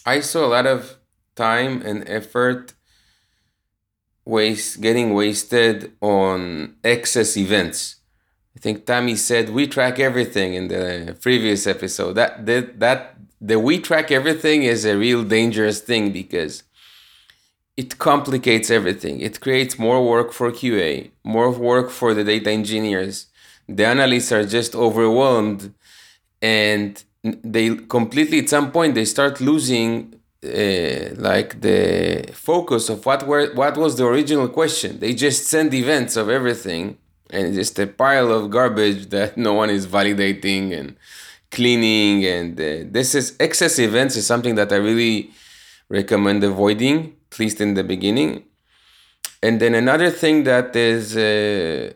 I 0.04 0.20
saw 0.20 0.44
a 0.44 0.50
lot 0.56 0.66
of 0.66 0.96
time 1.34 1.80
and 1.82 2.06
effort 2.06 2.74
waste 4.24 4.80
getting 4.80 5.14
wasted 5.14 5.92
on 6.00 6.74
excess 6.84 7.36
events. 7.36 7.96
I 8.56 8.60
think 8.60 8.86
Tammy 8.86 9.16
said 9.16 9.50
we 9.50 9.66
track 9.66 9.98
everything 9.98 10.54
in 10.54 10.68
the 10.68 11.16
previous 11.20 11.66
episode. 11.66 12.14
That 12.14 12.46
that 12.46 12.78
that 12.80 13.16
the 13.40 13.58
we 13.58 13.78
track 13.78 14.10
everything 14.10 14.62
is 14.62 14.84
a 14.84 14.96
real 14.96 15.24
dangerous 15.24 15.80
thing 15.80 16.12
because 16.12 16.62
it 17.76 17.98
complicates 17.98 18.70
everything. 18.70 19.20
It 19.20 19.40
creates 19.40 19.78
more 19.78 20.06
work 20.06 20.32
for 20.32 20.52
QA, 20.52 21.10
more 21.24 21.50
work 21.50 21.90
for 21.90 22.14
the 22.14 22.22
data 22.22 22.50
engineers. 22.50 23.26
The 23.68 23.86
analysts 23.86 24.30
are 24.30 24.44
just 24.44 24.74
overwhelmed 24.74 25.72
and 26.42 27.02
they 27.22 27.76
completely 27.76 28.40
at 28.40 28.48
some 28.48 28.70
point 28.72 28.94
they 28.94 29.04
start 29.04 29.40
losing 29.40 30.14
uh, 30.44 31.14
like 31.16 31.60
the 31.60 32.28
focus 32.32 32.88
of 32.88 33.06
what 33.06 33.26
were 33.26 33.52
what 33.54 33.76
was 33.76 33.96
the 33.96 34.06
original 34.06 34.48
question. 34.48 34.98
They 34.98 35.14
just 35.14 35.46
send 35.46 35.72
events 35.72 36.16
of 36.16 36.28
everything 36.28 36.98
and 37.30 37.54
just 37.54 37.78
a 37.78 37.86
pile 37.86 38.30
of 38.32 38.50
garbage 38.50 39.08
that 39.10 39.36
no 39.46 39.54
one 39.54 39.70
is 39.70 39.86
validating 39.86 40.78
and 40.78 40.96
cleaning. 41.50 42.24
And 42.24 42.60
uh, 42.60 42.90
this 42.90 43.14
is 43.14 43.36
excess 43.38 43.78
events 43.78 44.16
is 44.16 44.26
something 44.26 44.54
that 44.56 44.72
I 44.72 44.76
really 44.76 45.30
recommend 45.88 46.42
avoiding, 46.42 47.16
at 47.30 47.38
least 47.38 47.60
in 47.60 47.74
the 47.74 47.84
beginning. 47.84 48.44
And 49.42 49.60
then 49.60 49.74
another 49.74 50.10
thing 50.10 50.44
that 50.44 50.74
is 50.76 51.16
uh, 51.16 51.92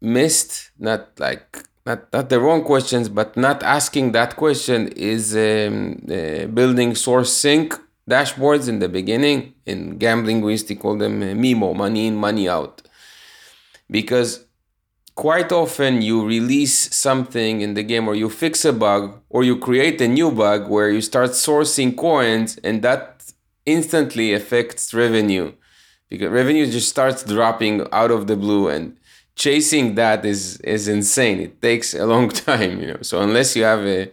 missed, 0.00 0.70
not 0.78 1.18
like 1.18 1.64
not 1.86 2.12
not 2.12 2.28
the 2.28 2.40
wrong 2.40 2.64
questions, 2.64 3.08
but 3.08 3.36
not 3.36 3.62
asking 3.62 4.12
that 4.12 4.36
question 4.36 4.88
is 4.88 5.36
um, 5.36 6.00
uh, 6.10 6.46
building 6.46 6.94
source 6.94 7.32
sink 7.32 7.74
dashboards 8.08 8.68
in 8.68 8.78
the 8.78 8.88
beginning. 8.88 9.54
In 9.66 9.98
gambling, 9.98 10.40
we 10.40 10.52
used 10.52 10.68
to 10.68 10.74
call 10.74 10.96
them 10.96 11.22
uh, 11.22 11.26
MIMO, 11.26 11.74
money 11.74 12.06
in, 12.06 12.16
money 12.16 12.48
out, 12.48 12.82
because 13.90 14.44
quite 15.14 15.52
often 15.52 16.02
you 16.02 16.26
release 16.26 16.94
something 16.94 17.60
in 17.60 17.74
the 17.74 17.82
game 17.82 18.08
or 18.08 18.14
you 18.14 18.28
fix 18.28 18.64
a 18.64 18.72
bug 18.72 19.20
or 19.28 19.44
you 19.44 19.56
create 19.56 20.00
a 20.00 20.08
new 20.08 20.30
bug 20.30 20.68
where 20.68 20.90
you 20.90 21.00
start 21.00 21.30
sourcing 21.30 21.96
coins 21.96 22.58
and 22.64 22.82
that 22.82 23.32
instantly 23.64 24.32
affects 24.32 24.92
revenue 24.92 25.52
because 26.08 26.30
revenue 26.30 26.66
just 26.66 26.88
starts 26.88 27.22
dropping 27.22 27.86
out 27.92 28.10
of 28.10 28.26
the 28.26 28.36
blue 28.36 28.68
and 28.68 28.96
chasing 29.36 29.94
that 29.94 30.24
is 30.24 30.58
is 30.60 30.88
insane. 30.88 31.40
It 31.40 31.60
takes 31.60 31.94
a 31.94 32.06
long 32.06 32.28
time, 32.48 32.80
you 32.80 32.86
know. 32.88 33.02
So 33.02 33.20
unless 33.20 33.56
you 33.56 33.64
have 33.64 33.80
a 33.80 34.12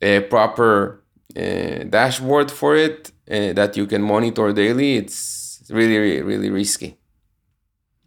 a 0.00 0.20
proper 0.20 1.02
uh, 1.36 1.84
dashboard 1.88 2.50
for 2.50 2.76
it 2.76 3.10
uh, 3.30 3.52
that 3.54 3.76
you 3.76 3.86
can 3.86 4.02
monitor 4.02 4.52
daily, 4.52 4.96
it's 4.96 5.62
really 5.70 5.98
really, 5.98 6.22
really 6.22 6.50
risky. 6.50 6.96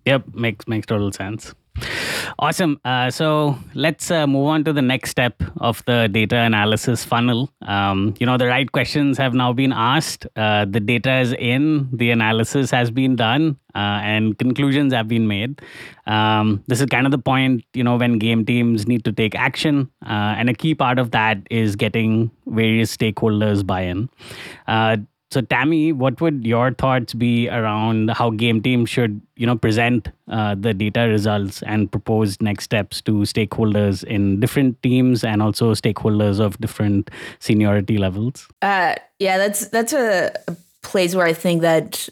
Yep, 0.06 0.24
makes 0.34 0.68
makes 0.68 0.86
total 0.88 1.12
sense. 1.12 1.54
Awesome. 2.40 2.80
Uh, 2.86 3.10
so 3.10 3.58
let's 3.74 4.12
uh, 4.12 4.28
move 4.28 4.48
on 4.48 4.64
to 4.64 4.74
the 4.74 4.82
next 4.82 5.10
step 5.10 5.42
of 5.58 5.84
the 5.86 6.08
data 6.08 6.38
analysis 6.38 7.04
funnel. 7.04 7.52
Um, 7.64 8.14
you 8.20 8.26
know, 8.26 8.38
the 8.38 8.48
right 8.48 8.72
questions 8.72 9.18
have 9.18 9.34
now 9.34 9.54
been 9.54 9.74
asked, 9.74 10.28
uh, 10.36 10.66
the 10.66 10.80
data 10.80 11.20
is 11.20 11.34
in, 11.34 11.90
the 11.92 12.12
analysis 12.12 12.70
has 12.72 12.92
been 12.92 13.16
done, 13.16 13.58
uh, 13.74 14.00
and 14.04 14.38
conclusions 14.38 14.94
have 14.94 15.08
been 15.08 15.28
made. 15.28 15.62
Um, 16.06 16.64
this 16.68 16.80
is 16.80 16.86
kind 16.88 17.06
of 17.06 17.12
the 17.12 17.18
point, 17.18 17.64
you 17.74 17.84
know, 17.84 17.98
when 17.98 18.20
game 18.20 18.46
teams 18.46 18.88
need 18.88 19.04
to 19.06 19.12
take 19.12 19.36
action. 19.36 19.90
Uh, 20.06 20.36
and 20.38 20.50
a 20.50 20.54
key 20.54 20.76
part 20.76 21.00
of 21.00 21.12
that 21.12 21.40
is 21.50 21.76
getting 21.76 22.32
various 22.46 22.96
stakeholders 22.96 23.66
buy 23.66 23.82
in. 23.82 24.10
So, 25.30 25.42
Tammy, 25.42 25.92
what 25.92 26.22
would 26.22 26.46
your 26.46 26.72
thoughts 26.72 27.14
be 27.14 27.50
around 27.50 28.12
how 28.12 28.30
game 28.30 28.62
teams 28.62 28.90
should, 28.90 29.22
you 29.36 29.46
know, 29.46 29.58
present 29.58 30.10
uh, 30.30 30.56
the 30.56 30.74
data 30.74 31.02
results 31.02 31.62
and 31.64 31.92
propose 31.92 32.40
next 32.40 32.64
steps 32.64 33.02
to 33.02 33.12
stakeholders 33.24 34.06
in 34.06 34.40
different 34.40 34.82
teams 34.82 35.26
and 35.26 35.42
also 35.42 35.74
stakeholders 35.74 36.40
of 36.40 36.58
different 36.60 37.12
seniority 37.40 37.98
levels? 37.98 38.48
Uh, 38.62 38.96
yeah, 39.20 39.38
that's 39.38 39.68
that's 39.68 39.92
a 39.92 40.32
place 40.82 41.14
where 41.14 41.26
I 41.26 41.34
think 41.34 41.62
that 41.62 42.08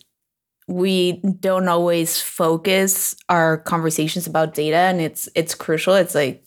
we 0.67 1.13
don't 1.39 1.69
always 1.69 2.19
focus 2.21 3.15
our 3.29 3.59
conversations 3.59 4.27
about 4.27 4.53
data, 4.53 4.77
and 4.77 4.99
it's 4.99 5.29
it's 5.35 5.55
crucial. 5.55 5.93
It's 5.93 6.15
like, 6.15 6.43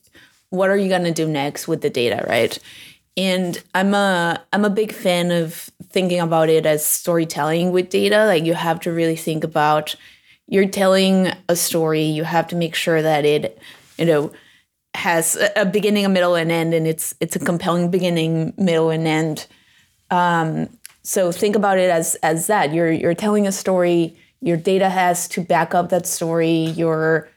what 0.50 0.68
are 0.68 0.76
you 0.76 0.90
going 0.90 1.04
to 1.04 1.12
do 1.12 1.26
next 1.26 1.66
with 1.66 1.81
the 1.81 1.88
data, 1.88 2.26
right? 2.28 2.59
And 3.18 3.62
i'm 3.74 3.92
a 3.92 4.42
i'm 4.54 4.64
a 4.64 4.70
big 4.70 4.92
fan 4.92 5.31
of 5.31 5.70
thinking 5.90 6.20
about 6.20 6.48
it 6.48 6.66
as 6.66 6.85
storytelling 6.85 7.72
with 7.72 7.90
data. 7.90 8.26
Like 8.26 8.44
you 8.44 8.54
have 8.54 8.81
to 8.81 8.92
really 8.92 9.16
think 9.16 9.44
about 9.44 9.96
you're 10.46 10.68
telling 10.68 11.33
a 11.48 11.57
story. 11.57 12.02
You 12.02 12.24
have 12.24 12.46
to 12.48 12.57
make 12.57 12.74
sure 12.74 13.02
that 13.02 13.24
it 13.24 13.59
you 13.98 14.04
know 14.04 14.33
has 14.94 15.37
a 15.57 15.64
beginning 15.64 16.04
a 16.04 16.09
middle 16.09 16.35
and 16.35 16.50
end 16.50 16.74
and 16.74 16.87
it's 16.87 17.14
it's 17.20 17.37
a 17.37 17.38
compelling 17.38 17.90
beginning 17.90 18.52
middle 18.57 18.90
and 18.90 19.07
end. 19.07 19.46
Um, 20.11 20.68
so 21.02 21.33
think 21.33 21.57
about 21.57 21.78
it 21.78 21.90
as 21.90 22.14
as 22.16 22.46
that. 22.46 22.72
You're 22.72 22.92
you're 22.92 23.14
telling 23.14 23.46
a 23.46 23.52
story. 23.52 24.16
Your 24.40 24.57
data 24.57 24.88
has 24.88 25.26
to 25.31 25.42
back 25.42 25.74
up 25.74 25.88
that 25.88 26.07
story. 26.07 26.66
Your 26.83 27.28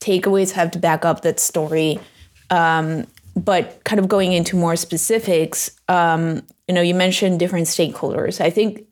takeaways 0.00 0.52
have 0.52 0.70
to 0.72 0.78
back 0.78 1.04
up 1.04 1.22
that 1.22 1.40
story. 1.40 1.98
Um, 2.50 3.06
but 3.36 3.82
kind 3.84 3.98
of 3.98 4.08
going 4.08 4.32
into 4.32 4.56
more 4.56 4.76
specifics, 4.76 5.70
um, 5.88 6.42
you 6.68 6.74
know, 6.74 6.82
you 6.82 6.94
mentioned 6.94 7.38
different 7.38 7.66
stakeholders. 7.66 8.40
I 8.40 8.50
think 8.50 8.86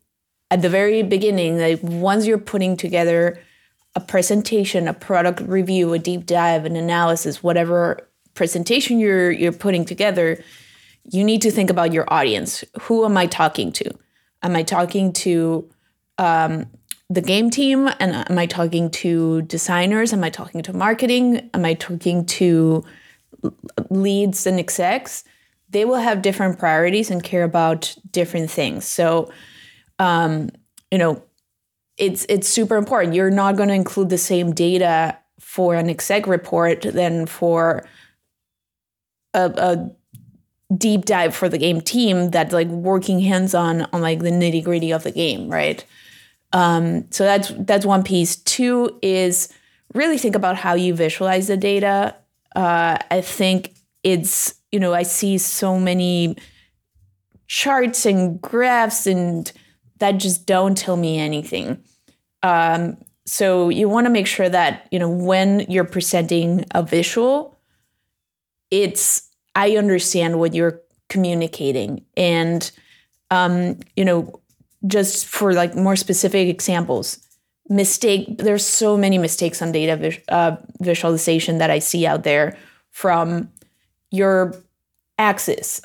at 0.51 0.63
the 0.63 0.69
very 0.69 1.03
beginning, 1.03 1.59
like 1.59 1.81
once 1.83 2.27
you're 2.27 2.39
putting 2.39 2.77
together 2.77 3.41
a 3.95 4.01
presentation, 4.01 4.89
a 4.89 4.95
product 4.95 5.41
review, 5.41 5.93
a 5.93 5.99
deep 5.99 6.27
dive, 6.27 6.65
an 6.65 6.77
analysis, 6.77 7.43
whatever 7.43 8.09
presentation 8.35 8.99
you're 8.99 9.31
you're 9.31 9.53
putting 9.53 9.85
together, 9.85 10.43
you 11.11 11.25
need 11.25 11.43
to 11.43 11.51
think 11.51 11.71
about 11.71 11.93
your 11.93 12.05
audience. 12.13 12.65
Who 12.83 13.05
am 13.05 13.17
I 13.17 13.27
talking 13.27 13.73
to? 13.73 13.91
Am 14.43 14.57
I 14.57 14.63
talking 14.63 15.13
to 15.13 15.69
um, 16.19 16.67
the 17.09 17.21
game 17.21 17.51
team? 17.51 17.89
And 18.01 18.15
am 18.31 18.39
I 18.39 18.47
talking 18.47 18.91
to 18.91 19.43
designers? 19.43 20.13
Am 20.13 20.25
I 20.25 20.31
talking 20.31 20.63
to 20.63 20.73
marketing? 20.73 21.51
Am 21.55 21.65
I 21.65 21.75
talking 21.75 22.27
to 22.27 22.85
leads 23.91 24.47
and 24.47 24.59
execs? 24.59 25.25
They 25.71 25.85
will 25.85 25.97
have 25.97 26.23
different 26.23 26.59
priorities 26.59 27.11
and 27.11 27.23
care 27.23 27.45
about 27.45 27.95
different 28.11 28.51
things. 28.51 28.85
So, 28.85 29.33
um, 29.99 30.51
you 30.91 30.99
know, 30.99 31.23
it's 31.97 32.27
it's 32.29 32.49
super 32.49 32.77
important. 32.77 33.15
You're 33.15 33.31
not 33.31 33.57
going 33.57 33.69
to 33.69 33.75
include 33.75 34.11
the 34.11 34.19
same 34.19 34.53
data 34.53 35.17
for 35.41 35.75
an 35.75 35.89
exec 35.89 36.27
report 36.27 36.83
than 36.83 37.27
for 37.27 37.85
a, 39.35 39.51
a 39.57 39.91
deep 40.77 41.05
dive 41.05 41.35
for 41.35 41.49
the 41.49 41.59
game 41.59 41.81
team 41.81 42.31
that's 42.31 42.53
like 42.53 42.69
working 42.69 43.21
hands 43.21 43.55
on 43.55 43.83
on 43.93 44.01
like 44.01 44.21
the 44.21 44.31
nitty 44.31 44.65
gritty 44.65 44.91
of 44.93 45.03
the 45.05 45.11
game, 45.11 45.49
right? 45.49 45.85
Um, 46.53 47.11
so 47.11 47.25
that's 47.25 47.53
that's 47.59 47.87
one 47.87 48.03
piece. 48.03 48.37
Two 48.37 48.99
is 49.03 49.53
really 49.95 50.19
think 50.19 50.35
about 50.35 50.57
how 50.57 50.75
you 50.75 50.95
visualize 50.95 51.49
the 51.49 51.57
data. 51.57 52.15
Uh, 52.55 52.99
I 53.11 53.21
think 53.21 53.75
it's 54.03 54.55
you 54.71 54.81
know 54.81 54.93
I 54.93 55.03
see 55.03 55.39
so 55.39 55.79
many 55.79 56.37
charts 57.47 58.07
and 58.07 58.41
graphs 58.41 59.07
and 59.07 59.51
that 59.99 60.13
just 60.13 60.47
don't 60.47 60.77
tell 60.77 60.97
me 60.97 61.19
anything. 61.19 61.83
Um, 62.43 62.97
so 63.25 63.69
you 63.69 63.89
want 63.89 64.07
to 64.07 64.11
make 64.11 64.27
sure 64.27 64.49
that 64.49 64.89
you 64.91 64.99
know 64.99 65.09
when 65.09 65.61
you're 65.69 65.85
presenting 65.85 66.65
a 66.75 66.83
visual, 66.83 67.59
it's 68.71 69.29
I 69.55 69.77
understand 69.77 70.39
what 70.39 70.55
you're 70.55 70.81
communicating, 71.09 72.05
and 72.17 72.71
um, 73.31 73.79
you 73.97 74.05
know, 74.05 74.41
just 74.87 75.27
for 75.27 75.53
like 75.55 75.75
more 75.75 75.97
specific 75.97 76.49
examples, 76.49 77.19
mistake. 77.69 78.39
There's 78.39 78.67
so 78.67 78.97
many 78.97 79.19
mistakes 79.19 79.63
on 79.63 79.73
data 79.73 80.19
uh, 80.29 80.57
visualization 80.81 81.59
that 81.59 81.71
I 81.71 81.79
see 81.79 82.07
out 82.07 82.25
there 82.25 82.57
from 82.91 83.51
your 84.11 84.55
axis, 85.19 85.81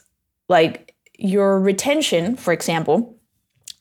like 0.50 0.96
your 1.18 1.60
retention, 1.60 2.36
for 2.36 2.54
example. 2.54 3.18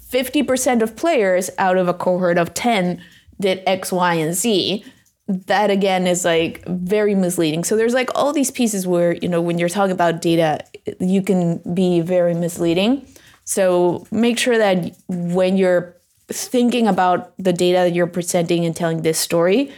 50% 0.00 0.82
of 0.82 0.96
players 0.96 1.50
out 1.58 1.76
of 1.78 1.88
a 1.88 1.94
cohort 1.94 2.36
of 2.36 2.52
10 2.52 3.02
did 3.40 3.62
X, 3.66 3.92
Y, 3.92 4.14
and 4.14 4.34
Z. 4.34 4.84
That 5.28 5.70
again 5.70 6.06
is 6.06 6.24
like 6.24 6.64
very 6.66 7.14
misleading. 7.14 7.62
So 7.64 7.76
there's 7.76 7.94
like 7.94 8.10
all 8.14 8.32
these 8.32 8.50
pieces 8.50 8.86
where, 8.86 9.12
you 9.12 9.28
know, 9.28 9.42
when 9.42 9.58
you're 9.58 9.68
talking 9.68 9.92
about 9.92 10.22
data, 10.22 10.64
you 11.00 11.22
can 11.22 11.58
be 11.74 12.00
very 12.00 12.34
misleading. 12.34 13.06
So 13.44 14.06
make 14.10 14.38
sure 14.38 14.56
that 14.56 14.96
when 15.08 15.56
you're 15.56 15.96
thinking 16.28 16.86
about 16.86 17.32
the 17.38 17.52
data 17.52 17.78
that 17.78 17.94
you're 17.94 18.06
presenting 18.06 18.64
and 18.64 18.74
telling 18.74 19.02
this 19.02 19.18
story, 19.18 19.70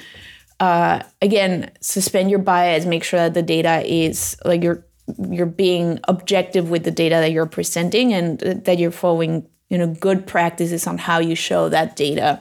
uh, 0.61 1.03
again, 1.23 1.71
suspend 1.81 2.31
your 2.31 2.39
bias. 2.39 2.85
Make 2.85 3.03
sure 3.03 3.19
that 3.21 3.35
the 3.35 3.43
data 3.43 3.83
is 3.85 4.37
like 4.45 4.63
you're 4.63 4.85
you're 5.29 5.47
being 5.47 5.99
objective 6.05 6.71
with 6.71 6.85
the 6.85 6.91
data 6.91 7.17
that 7.17 7.33
you're 7.33 7.47
presenting 7.47 8.13
and 8.13 8.39
that 8.41 8.79
you're 8.79 8.93
following 8.93 9.49
you 9.71 9.79
know 9.79 9.89
good 9.89 10.27
practices 10.27 10.87
on 10.87 10.99
how 10.99 11.19
you 11.19 11.35
show 11.35 11.69
that 11.71 11.97
data. 11.97 12.41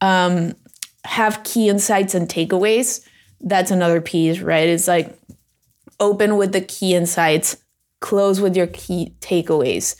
Um, 0.00 0.54
have 1.04 1.42
key 1.44 1.68
insights 1.68 2.14
and 2.14 2.28
takeaways. 2.28 3.06
That's 3.40 3.70
another 3.70 4.00
piece, 4.00 4.40
right? 4.40 4.68
It's 4.68 4.88
like 4.88 5.18
open 5.98 6.36
with 6.36 6.52
the 6.52 6.60
key 6.60 6.94
insights, 6.94 7.56
close 8.00 8.40
with 8.40 8.56
your 8.56 8.68
key 8.68 9.14
takeaways. 9.20 9.96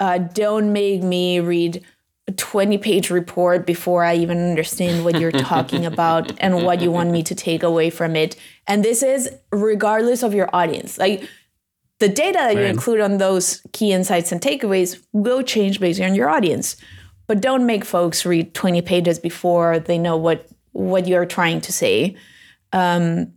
Uh, 0.00 0.18
don't 0.18 0.72
make 0.72 1.02
me 1.02 1.40
read 1.40 1.84
a 2.26 2.32
20 2.32 2.78
page 2.78 3.10
report 3.10 3.66
before 3.66 4.02
I 4.02 4.16
even 4.16 4.38
understand 4.38 5.04
what 5.04 5.20
you're 5.20 5.30
talking 5.30 5.84
about 5.92 6.32
and 6.38 6.64
what 6.64 6.80
you 6.80 6.90
want 6.90 7.10
me 7.10 7.22
to 7.24 7.34
take 7.34 7.62
away 7.62 7.90
from 7.90 8.16
it. 8.16 8.36
And 8.66 8.84
this 8.84 9.02
is 9.02 9.30
regardless 9.52 10.22
of 10.22 10.34
your 10.34 10.48
audience. 10.54 10.98
Like 10.98 11.28
the 12.00 12.08
data 12.08 12.38
that 12.38 12.46
right. 12.54 12.58
you 12.58 12.64
include 12.64 13.00
on 13.00 13.18
those 13.18 13.64
key 13.72 13.92
insights 13.92 14.32
and 14.32 14.40
takeaways 14.40 15.02
will 15.12 15.42
change 15.42 15.80
based 15.80 16.00
on 16.00 16.14
your 16.14 16.28
audience. 16.28 16.76
But 17.26 17.40
don't 17.40 17.66
make 17.66 17.84
folks 17.84 18.26
read 18.26 18.54
20 18.54 18.82
pages 18.82 19.18
before 19.18 19.78
they 19.78 19.98
know 19.98 20.16
what 20.16 20.48
what 20.72 21.06
you're 21.06 21.26
trying 21.26 21.60
to 21.62 21.72
say. 21.72 22.16
Um, 22.72 23.32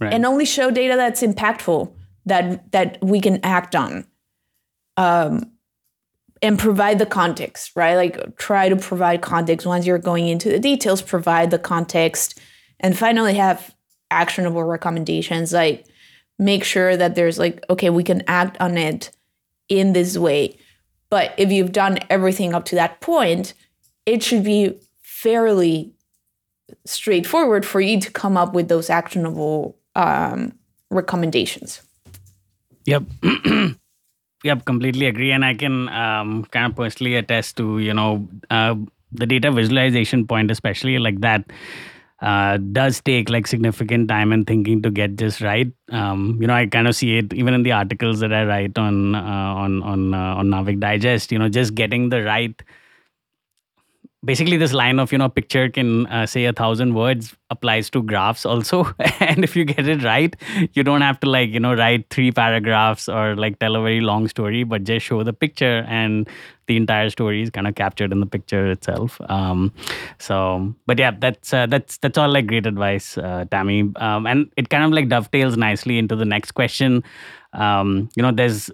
right. 0.00 0.12
And 0.12 0.26
only 0.26 0.44
show 0.44 0.70
data 0.70 0.96
that's 0.96 1.22
impactful 1.22 1.92
that 2.26 2.70
that 2.72 2.98
we 3.02 3.20
can 3.20 3.40
act 3.42 3.74
on. 3.74 4.06
Um, 4.96 5.52
and 6.42 6.58
provide 6.58 6.98
the 6.98 7.06
context, 7.06 7.70
right? 7.76 7.94
Like 7.94 8.36
try 8.36 8.68
to 8.68 8.76
provide 8.76 9.22
context 9.22 9.66
once 9.66 9.86
you're 9.86 9.98
going 9.98 10.26
into 10.26 10.48
the 10.50 10.58
details, 10.58 11.00
provide 11.00 11.52
the 11.52 11.58
context, 11.58 12.40
and 12.80 12.98
finally 12.98 13.34
have 13.34 13.74
actionable 14.10 14.64
recommendations. 14.64 15.52
Like 15.52 15.86
make 16.38 16.64
sure 16.64 16.96
that 16.96 17.14
there's 17.14 17.38
like, 17.38 17.64
okay, 17.70 17.90
we 17.90 18.02
can 18.02 18.22
act 18.26 18.56
on 18.60 18.76
it 18.76 19.10
in 19.68 19.92
this 19.92 20.18
way. 20.18 20.58
But 21.12 21.34
if 21.36 21.52
you've 21.52 21.72
done 21.72 21.98
everything 22.08 22.54
up 22.54 22.64
to 22.64 22.74
that 22.76 23.02
point, 23.02 23.52
it 24.06 24.22
should 24.22 24.42
be 24.42 24.80
fairly 25.02 25.92
straightforward 26.86 27.66
for 27.66 27.82
you 27.82 28.00
to 28.00 28.10
come 28.10 28.38
up 28.38 28.54
with 28.54 28.68
those 28.68 28.88
actionable 28.88 29.76
um, 29.94 30.54
recommendations. 30.88 31.82
Yep. 32.86 33.02
Yep, 34.44 34.64
completely 34.64 35.06
agree, 35.06 35.30
and 35.30 35.44
I 35.44 35.54
can 35.54 35.88
um, 35.90 36.44
kind 36.46 36.66
of 36.66 36.74
personally 36.74 37.14
attest 37.14 37.56
to 37.58 37.78
you 37.78 37.94
know 37.94 38.26
uh, 38.50 38.74
the 39.12 39.24
data 39.24 39.52
visualization 39.52 40.26
point, 40.26 40.50
especially 40.50 40.98
like 40.98 41.20
that. 41.20 41.44
Uh, 42.22 42.56
does 42.56 43.00
take 43.00 43.28
like 43.28 43.46
significant 43.48 44.08
time 44.08 44.32
and 44.32 44.46
thinking 44.46 44.80
to 44.82 44.90
get 44.90 45.16
this 45.16 45.40
right. 45.40 45.70
Um, 45.90 46.38
you 46.40 46.46
know, 46.46 46.54
I 46.54 46.66
kind 46.66 46.86
of 46.86 46.94
see 46.94 47.18
it 47.18 47.32
even 47.34 47.52
in 47.52 47.64
the 47.64 47.72
articles 47.72 48.20
that 48.20 48.32
I 48.32 48.44
write 48.44 48.78
on 48.78 49.14
uh, 49.16 49.18
on 49.18 49.82
on 49.82 50.14
uh, 50.14 50.36
on 50.36 50.46
Naavik 50.48 50.78
Digest. 50.78 51.32
You 51.32 51.38
know, 51.40 51.48
just 51.48 51.74
getting 51.74 52.10
the 52.10 52.22
right 52.22 52.54
basically 54.24 54.56
this 54.56 54.72
line 54.72 54.98
of 54.98 55.10
you 55.10 55.18
know 55.18 55.28
picture 55.28 55.68
can 55.68 56.06
uh, 56.06 56.26
say 56.26 56.44
a 56.44 56.52
thousand 56.52 56.94
words 56.94 57.34
applies 57.50 57.90
to 57.90 58.02
graphs 58.02 58.46
also. 58.46 58.84
And 59.20 59.44
if 59.44 59.56
you 59.56 59.64
get 59.64 59.86
it 59.88 60.02
right 60.02 60.34
you 60.74 60.82
don't 60.82 61.00
have 61.00 61.20
to 61.20 61.30
like 61.30 61.50
you 61.50 61.60
know 61.60 61.74
write 61.74 62.06
three 62.10 62.30
paragraphs 62.32 63.08
or 63.08 63.34
like 63.36 63.58
tell 63.58 63.76
a 63.76 63.82
very 63.82 64.00
long 64.00 64.28
story 64.28 64.64
but 64.64 64.84
just 64.84 65.06
show 65.06 65.22
the 65.22 65.32
picture 65.32 65.84
and 65.88 66.28
the 66.66 66.76
entire 66.76 67.10
story 67.10 67.42
is 67.42 67.50
kind 67.50 67.66
of 67.66 67.74
captured 67.74 68.12
in 68.12 68.20
the 68.20 68.26
picture 68.26 68.70
itself. 68.70 69.20
Um, 69.28 69.72
so 70.18 70.74
but 70.86 70.98
yeah 70.98 71.12
that's 71.18 71.52
uh, 71.52 71.66
that's 71.66 71.98
that's 71.98 72.18
all 72.18 72.28
like 72.28 72.46
great 72.46 72.66
advice 72.66 73.18
uh, 73.18 73.44
tammy. 73.50 73.90
Um, 73.96 74.26
and 74.26 74.50
it 74.56 74.68
kind 74.68 74.84
of 74.84 74.92
like 74.92 75.08
dovetails 75.08 75.56
nicely 75.56 75.98
into 75.98 76.16
the 76.16 76.24
next 76.24 76.52
question 76.52 77.02
um, 77.52 78.08
you 78.16 78.22
know 78.22 78.32
there's 78.32 78.70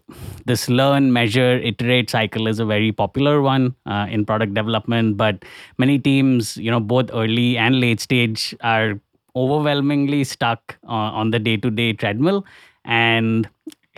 this 0.47 0.69
learn 0.69 1.13
measure 1.13 1.59
iterate 1.59 2.11
cycle 2.11 2.47
is 2.47 2.59
a 2.59 2.65
very 2.65 2.93
popular 2.93 3.43
one 3.43 3.75
uh, 3.87 4.07
in 4.11 4.25
product 4.25 4.55
development 4.55 5.17
but 5.17 5.45
many 5.79 5.99
teams 5.99 6.57
you 6.57 6.71
know 6.71 6.81
both 6.81 7.11
early 7.13 7.59
and 7.59 7.81
late 7.81 8.01
stage 8.01 8.55
are 8.61 9.01
overwhelmingly 9.37 10.25
stuck 10.25 10.77
uh, 10.89 11.11
on 11.21 11.31
the 11.31 11.39
day-to-day 11.39 11.93
treadmill 11.93 12.45
and 12.85 13.49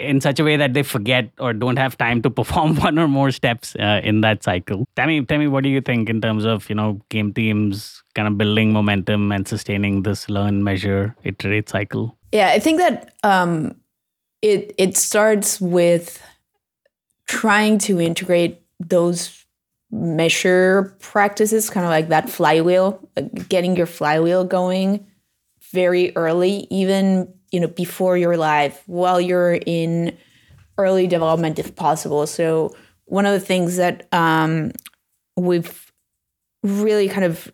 in 0.00 0.20
such 0.20 0.40
a 0.40 0.44
way 0.44 0.56
that 0.56 0.74
they 0.74 0.82
forget 0.82 1.30
or 1.38 1.52
don't 1.52 1.76
have 1.76 1.96
time 1.96 2.22
to 2.22 2.30
perform 2.40 2.76
one 2.76 2.98
or 2.98 3.06
more 3.06 3.30
steps 3.30 3.76
uh, 3.76 4.00
in 4.02 4.22
that 4.22 4.42
cycle. 4.42 4.86
Tell 4.96 5.06
me, 5.06 5.24
tell 5.24 5.38
me, 5.38 5.46
what 5.46 5.62
do 5.62 5.70
you 5.70 5.80
think 5.80 6.08
in 6.08 6.20
terms 6.20 6.44
of 6.44 6.68
you 6.68 6.74
know 6.74 7.00
game 7.10 7.32
teams 7.32 8.02
kind 8.14 8.26
of 8.26 8.38
building 8.38 8.72
momentum 8.72 9.30
and 9.32 9.46
sustaining 9.46 10.02
this 10.02 10.28
learn, 10.28 10.64
measure, 10.64 11.14
iterate 11.22 11.68
cycle? 11.68 12.16
Yeah, 12.32 12.48
I 12.48 12.58
think 12.58 12.78
that 12.78 13.14
um, 13.22 13.79
it 14.42 14.74
it 14.78 14.96
starts 14.96 15.60
with 15.60 16.22
trying 17.26 17.78
to 17.78 18.00
integrate 18.00 18.62
those 18.78 19.44
measure 19.90 20.96
practices 21.00 21.68
kind 21.68 21.84
of 21.84 21.90
like 21.90 22.08
that 22.08 22.30
flywheel 22.30 23.08
getting 23.48 23.76
your 23.76 23.86
flywheel 23.86 24.44
going 24.44 25.04
very 25.72 26.14
early 26.16 26.66
even 26.70 27.32
you 27.50 27.58
know 27.58 27.66
before 27.66 28.16
you're 28.16 28.36
live 28.36 28.80
while 28.86 29.20
you're 29.20 29.58
in 29.66 30.16
early 30.80 31.06
development 31.06 31.58
if 31.58 31.76
possible. 31.76 32.26
So 32.26 32.74
one 33.04 33.26
of 33.26 33.32
the 33.32 33.40
things 33.40 33.76
that 33.76 34.08
um, 34.12 34.72
we've 35.36 35.92
really 36.62 37.08
kind 37.08 37.24
of 37.24 37.52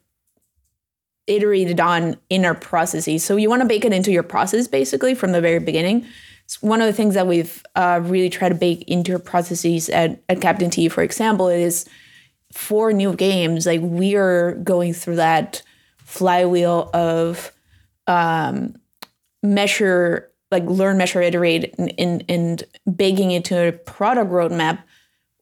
iterated 1.27 1.81
on 1.81 2.17
in 2.31 2.45
our 2.45 2.55
processes. 2.55 3.25
So 3.25 3.37
you 3.37 3.51
want 3.51 3.63
to 3.63 3.69
bake 3.69 3.85
it 3.85 3.93
into 3.93 4.13
your 4.13 4.23
process 4.23 4.69
basically 4.69 5.15
from 5.15 5.33
the 5.33 5.41
very 5.41 5.59
beginning 5.59 6.07
one 6.61 6.81
of 6.81 6.87
the 6.87 6.93
things 6.93 7.15
that 7.15 7.27
we've 7.27 7.65
uh, 7.75 8.01
really 8.03 8.31
tried 8.31 8.51
to 8.51 8.55
bake 8.55 8.83
into 8.89 9.13
our 9.13 9.19
processes 9.19 9.89
at, 9.89 10.23
at 10.29 10.41
Captain 10.41 10.71
T, 10.71 10.89
for 10.89 11.03
example, 11.03 11.49
is 11.49 11.89
for 12.53 12.93
new 12.93 13.15
games, 13.15 13.67
like 13.67 13.81
we 13.83 14.15
are 14.15 14.55
going 14.55 14.93
through 14.93 15.17
that 15.17 15.63
flywheel 15.99 16.89
of 16.95 17.53
um, 18.07 18.77
measure, 19.43 20.31
like 20.51 20.63
learn, 20.65 20.97
measure, 20.97 21.21
iterate, 21.21 21.75
and, 21.79 21.93
and, 21.99 22.25
and 22.29 22.65
baking 22.95 23.33
into 23.33 23.69
a 23.69 23.73
product 23.73 24.31
roadmap 24.31 24.79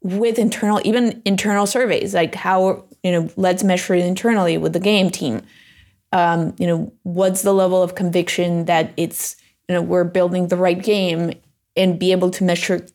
with 0.02 0.38
internal, 0.38 0.80
even 0.84 1.20
internal 1.24 1.66
surveys, 1.66 2.14
like 2.14 2.34
how, 2.34 2.84
you 3.02 3.12
know, 3.12 3.30
let's 3.36 3.62
measure 3.62 3.94
it 3.94 4.04
internally 4.04 4.56
with 4.56 4.72
the 4.72 4.80
game 4.80 5.10
team. 5.10 5.42
Um, 6.12 6.54
you 6.58 6.66
know, 6.66 6.92
what's 7.02 7.42
the 7.42 7.52
level 7.52 7.82
of 7.82 7.94
conviction 7.94 8.64
that 8.64 8.92
it's 8.96 9.36
you 9.68 9.74
know 9.74 9.82
we're 9.82 10.04
building 10.04 10.48
the 10.48 10.56
right 10.56 10.82
game 10.82 11.32
and 11.76 11.98
be 11.98 12.12
able 12.12 12.30
to 12.30 12.44
measure 12.44 12.86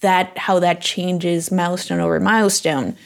that 0.00 0.36
how 0.38 0.58
that 0.60 0.80
changes 0.80 1.50
milestone 1.50 2.00
over 2.00 2.20
milestone. 2.20 2.96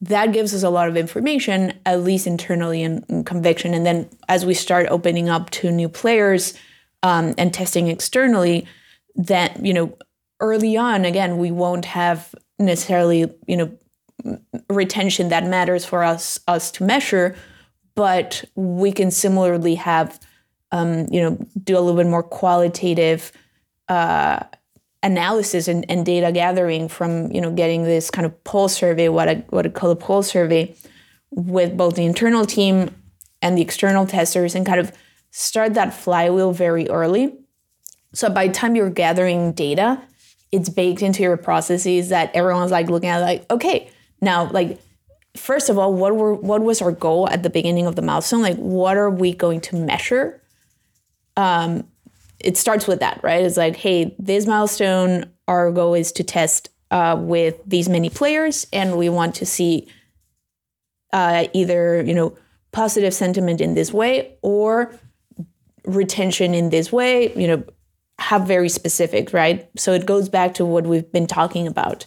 That 0.00 0.32
gives 0.32 0.52
us 0.52 0.62
a 0.62 0.70
lot 0.70 0.88
of 0.88 0.96
information 0.96 1.72
at 1.86 2.02
least 2.02 2.26
internally 2.26 2.82
and, 2.82 3.24
conviction. 3.24 3.72
And 3.72 3.86
then 3.86 4.10
as 4.28 4.44
we 4.44 4.52
start 4.52 4.86
opening 4.90 5.30
up 5.30 5.48
to 5.50 5.70
new 5.70 5.88
players 5.88 6.52
um, 7.02 7.34
and 7.38 7.54
testing 7.54 7.88
externally 7.88 8.66
that 9.16 9.64
you 9.64 9.72
know 9.72 9.96
early 10.40 10.76
on 10.76 11.04
again 11.04 11.38
we 11.38 11.50
won't 11.50 11.84
have 11.84 12.34
necessarily 12.58 13.32
you 13.46 13.56
know 13.56 14.38
retention 14.68 15.28
that 15.28 15.44
matters 15.44 15.84
for 15.84 16.02
us 16.02 16.40
us 16.48 16.70
to 16.72 16.82
measure 16.82 17.36
but 17.94 18.44
we 18.56 18.90
can 18.90 19.10
similarly 19.10 19.76
have 19.76 20.18
um, 20.74 21.06
you 21.08 21.20
know, 21.20 21.38
do 21.62 21.78
a 21.78 21.80
little 21.80 21.96
bit 21.96 22.08
more 22.08 22.24
qualitative 22.24 23.30
uh, 23.88 24.40
analysis 25.04 25.68
and, 25.68 25.88
and, 25.88 26.04
data 26.04 26.32
gathering 26.32 26.88
from, 26.88 27.30
you 27.30 27.40
know, 27.40 27.52
getting 27.52 27.84
this 27.84 28.10
kind 28.10 28.26
of 28.26 28.42
poll 28.42 28.68
survey, 28.68 29.08
what 29.08 29.28
I, 29.28 29.34
what 29.50 29.64
I 29.66 29.68
call 29.68 29.90
a 29.90 29.96
poll 29.96 30.24
survey, 30.24 30.74
with 31.30 31.76
both 31.76 31.94
the 31.94 32.04
internal 32.04 32.44
team 32.44 32.92
and 33.40 33.56
the 33.56 33.62
external 33.62 34.04
testers, 34.04 34.56
and 34.56 34.66
kind 34.66 34.80
of 34.80 34.90
start 35.30 35.74
that 35.74 35.94
flywheel 35.94 36.52
very 36.52 36.88
early. 36.88 37.32
So 38.12 38.28
by 38.28 38.48
the 38.48 38.52
time 38.52 38.74
you're 38.74 38.90
gathering 38.90 39.52
data, 39.52 40.02
it's 40.50 40.68
baked 40.68 41.02
into 41.02 41.22
your 41.22 41.36
processes 41.36 42.08
that 42.08 42.34
everyone's 42.34 42.72
like 42.72 42.90
looking 42.90 43.10
at, 43.10 43.20
like, 43.20 43.48
okay, 43.48 43.90
now 44.20 44.50
like 44.50 44.80
first 45.36 45.68
of 45.68 45.78
all, 45.78 45.94
what 45.94 46.16
were 46.16 46.34
what 46.34 46.62
was 46.62 46.82
our 46.82 46.92
goal 46.92 47.28
at 47.28 47.44
the 47.44 47.50
beginning 47.50 47.86
of 47.86 47.94
the 47.94 48.02
milestone? 48.02 48.42
Like, 48.42 48.56
what 48.56 48.96
are 48.96 49.10
we 49.10 49.34
going 49.34 49.60
to 49.62 49.76
measure 49.76 50.40
um, 51.36 51.86
it 52.40 52.56
starts 52.56 52.86
with 52.86 53.00
that, 53.00 53.20
right? 53.22 53.42
It's 53.42 53.56
like, 53.56 53.76
hey, 53.76 54.14
this 54.18 54.46
milestone, 54.46 55.30
our 55.48 55.70
goal 55.72 55.94
is 55.94 56.12
to 56.12 56.24
test 56.24 56.68
uh, 56.90 57.16
with 57.18 57.56
these 57.66 57.88
many 57.88 58.10
players, 58.10 58.66
and 58.72 58.96
we 58.96 59.08
want 59.08 59.34
to 59.36 59.46
see 59.46 59.88
uh, 61.12 61.46
either 61.52 62.02
you 62.02 62.14
know 62.14 62.36
positive 62.72 63.14
sentiment 63.14 63.60
in 63.60 63.74
this 63.74 63.92
way 63.92 64.36
or 64.42 64.94
retention 65.84 66.54
in 66.54 66.70
this 66.70 66.92
way. 66.92 67.34
You 67.34 67.48
know, 67.48 67.64
have 68.18 68.46
very 68.46 68.68
specific, 68.68 69.32
right? 69.32 69.68
So 69.76 69.92
it 69.92 70.06
goes 70.06 70.28
back 70.28 70.54
to 70.54 70.64
what 70.64 70.86
we've 70.86 71.10
been 71.10 71.26
talking 71.26 71.66
about. 71.66 72.06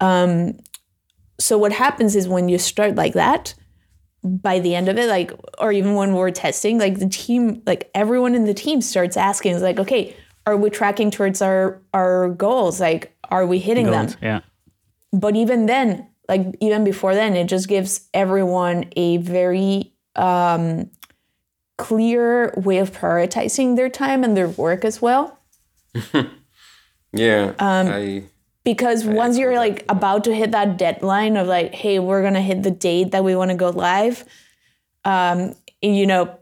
Um, 0.00 0.58
so 1.38 1.58
what 1.58 1.72
happens 1.72 2.14
is 2.14 2.28
when 2.28 2.48
you 2.48 2.58
start 2.58 2.94
like 2.94 3.14
that, 3.14 3.54
by 4.24 4.58
the 4.58 4.74
end 4.74 4.88
of 4.88 4.96
it, 4.96 5.08
like, 5.08 5.32
or 5.58 5.70
even 5.70 5.94
when 5.94 6.14
we're 6.14 6.30
testing, 6.30 6.78
like 6.78 6.98
the 6.98 7.08
team, 7.08 7.62
like 7.66 7.90
everyone 7.94 8.34
in 8.34 8.44
the 8.44 8.54
team 8.54 8.80
starts 8.80 9.16
asking, 9.16 9.54
is 9.54 9.62
like, 9.62 9.78
okay, 9.78 10.16
are 10.46 10.56
we 10.56 10.70
tracking 10.70 11.10
towards 11.10 11.42
our 11.42 11.80
our 11.92 12.30
goals? 12.30 12.80
Like, 12.80 13.14
are 13.30 13.46
we 13.46 13.58
hitting 13.58 13.86
goals, 13.86 14.14
them? 14.14 14.18
Yeah. 14.22 14.40
But 15.12 15.36
even 15.36 15.66
then, 15.66 16.08
like 16.28 16.56
even 16.60 16.84
before 16.84 17.14
then, 17.14 17.36
it 17.36 17.46
just 17.46 17.68
gives 17.68 18.08
everyone 18.14 18.86
a 18.96 19.18
very 19.18 19.92
um, 20.16 20.90
clear 21.76 22.54
way 22.56 22.78
of 22.78 22.92
prioritizing 22.92 23.76
their 23.76 23.88
time 23.90 24.24
and 24.24 24.36
their 24.36 24.48
work 24.48 24.84
as 24.84 25.02
well. 25.02 25.38
yeah. 27.12 27.52
Um, 27.58 27.88
I 27.88 28.24
because 28.64 29.04
once 29.04 29.38
you're 29.38 29.56
like 29.56 29.84
about 29.88 30.24
to 30.24 30.34
hit 30.34 30.50
that 30.52 30.78
deadline 30.78 31.36
of 31.36 31.46
like 31.46 31.74
hey 31.74 31.98
we're 31.98 32.22
gonna 32.22 32.40
hit 32.40 32.62
the 32.62 32.70
date 32.70 33.10
that 33.12 33.22
we 33.22 33.36
want 33.36 33.50
to 33.50 33.56
go 33.56 33.70
live 33.70 34.24
um, 35.04 35.54
you 35.82 36.06
know 36.06 36.38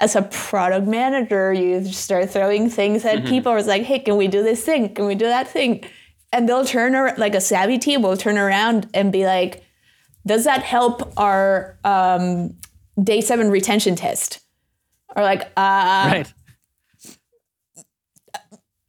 as 0.00 0.16
a 0.16 0.22
product 0.22 0.86
manager 0.86 1.52
you 1.52 1.84
start 1.86 2.30
throwing 2.30 2.68
things 2.68 3.04
at 3.04 3.18
mm-hmm. 3.18 3.28
people. 3.28 3.56
It's 3.56 3.68
like 3.68 3.82
hey 3.82 3.98
can 3.98 4.16
we 4.16 4.28
do 4.28 4.42
this 4.42 4.64
thing? 4.64 4.94
Can 4.94 5.06
we 5.06 5.14
do 5.14 5.26
that 5.26 5.48
thing? 5.48 5.84
And 6.32 6.48
they'll 6.48 6.64
turn 6.64 6.94
around 6.94 7.18
like 7.18 7.34
a 7.34 7.40
savvy 7.40 7.78
team 7.78 8.02
will 8.02 8.16
turn 8.16 8.38
around 8.38 8.88
and 8.94 9.12
be 9.12 9.24
like 9.24 9.64
does 10.26 10.44
that 10.44 10.62
help 10.62 11.12
our 11.18 11.78
um, 11.84 12.56
day 13.02 13.20
seven 13.20 13.50
retention 13.50 13.94
test? 13.94 14.40
Or 15.16 15.22
like 15.22 15.42
uh 15.56 16.10
right 16.12 16.34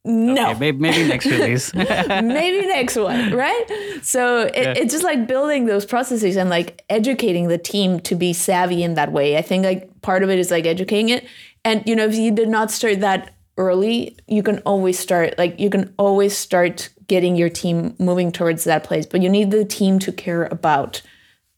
no. 0.05 0.51
Okay, 0.51 0.71
maybe 0.71 1.07
next 1.07 1.25
release. 1.25 1.73
maybe 1.73 2.67
next 2.67 2.95
one, 2.95 3.33
right? 3.33 3.99
So 4.03 4.41
it, 4.41 4.53
yeah. 4.55 4.73
it's 4.77 4.93
just 4.93 5.03
like 5.03 5.27
building 5.27 5.65
those 5.65 5.85
processes 5.85 6.35
and 6.35 6.49
like 6.49 6.83
educating 6.89 7.47
the 7.47 7.57
team 7.57 7.99
to 8.01 8.15
be 8.15 8.31
savvy 8.31 8.83
in 8.83 8.93
that 8.93 9.11
way. 9.11 9.35
I 9.35 9.41
think 9.41 9.65
like 9.65 10.01
part 10.01 10.21
of 10.21 10.29
it 10.29 10.37
is 10.37 10.51
like 10.51 10.67
educating 10.67 11.09
it. 11.09 11.25
And 11.63 11.81
you 11.87 11.95
know, 11.95 12.05
if 12.05 12.13
you 12.13 12.31
did 12.31 12.49
not 12.49 12.69
start 12.69 12.99
that 12.99 13.33
early, 13.57 14.15
you 14.27 14.43
can 14.43 14.59
always 14.59 14.99
start 14.99 15.35
like 15.39 15.59
you 15.59 15.71
can 15.71 15.91
always 15.97 16.37
start 16.37 16.89
getting 17.07 17.35
your 17.35 17.49
team 17.49 17.95
moving 17.97 18.31
towards 18.31 18.63
that 18.65 18.83
place. 18.83 19.07
But 19.07 19.23
you 19.23 19.29
need 19.29 19.49
the 19.49 19.65
team 19.65 19.97
to 19.99 20.11
care 20.11 20.45
about 20.45 21.01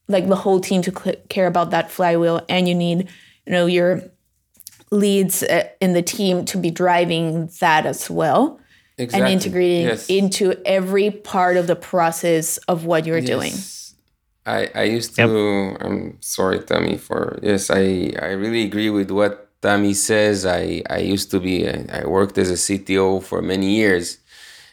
like 0.08 0.30
the 0.30 0.38
whole 0.38 0.62
team 0.62 0.82
to 0.84 1.18
care 1.28 1.48
about 1.48 1.72
that 1.72 1.92
flywheel 1.92 2.42
and 2.48 2.68
you 2.68 2.76
need 2.76 3.10
you 3.46 3.52
know 3.52 3.66
your 3.66 4.04
leads 4.92 5.44
uh, 5.44 5.64
in 5.82 5.94
the 5.94 6.02
team 6.02 6.46
to 6.46 6.58
be 6.58 6.72
driving 6.72 7.50
that 7.60 7.86
as 7.86 8.10
well 8.10 8.60
exactly. 8.98 9.32
and 9.32 9.32
integrating 9.32 9.88
yes. 9.88 10.10
into 10.10 10.56
every 10.66 11.12
part 11.12 11.58
of 11.58 11.68
the 11.68 11.76
process 11.76 12.58
of 12.68 12.86
what 12.86 13.06
you're 13.06 13.18
yes. 13.18 13.28
doing. 13.28 13.54
I, 14.46 14.70
I 14.74 14.84
used 14.84 15.16
to 15.16 15.22
yep. 15.24 15.82
I'm 15.82 16.18
sorry 16.22 16.60
Tammy 16.60 16.98
for 16.98 17.38
yes 17.44 17.70
I 17.70 18.14
I 18.22 18.32
really 18.32 18.64
agree 18.64 18.90
with 18.90 19.12
what 19.12 19.48
Tammy 19.62 19.94
says. 19.94 20.46
I, 20.46 20.82
I 20.90 21.00
used 21.00 21.32
to 21.32 21.40
be, 21.40 21.68
I 21.68 22.06
worked 22.06 22.38
as 22.38 22.50
a 22.52 22.54
CTO 22.54 23.24
for 23.24 23.42
many 23.42 23.76
years 23.76 24.20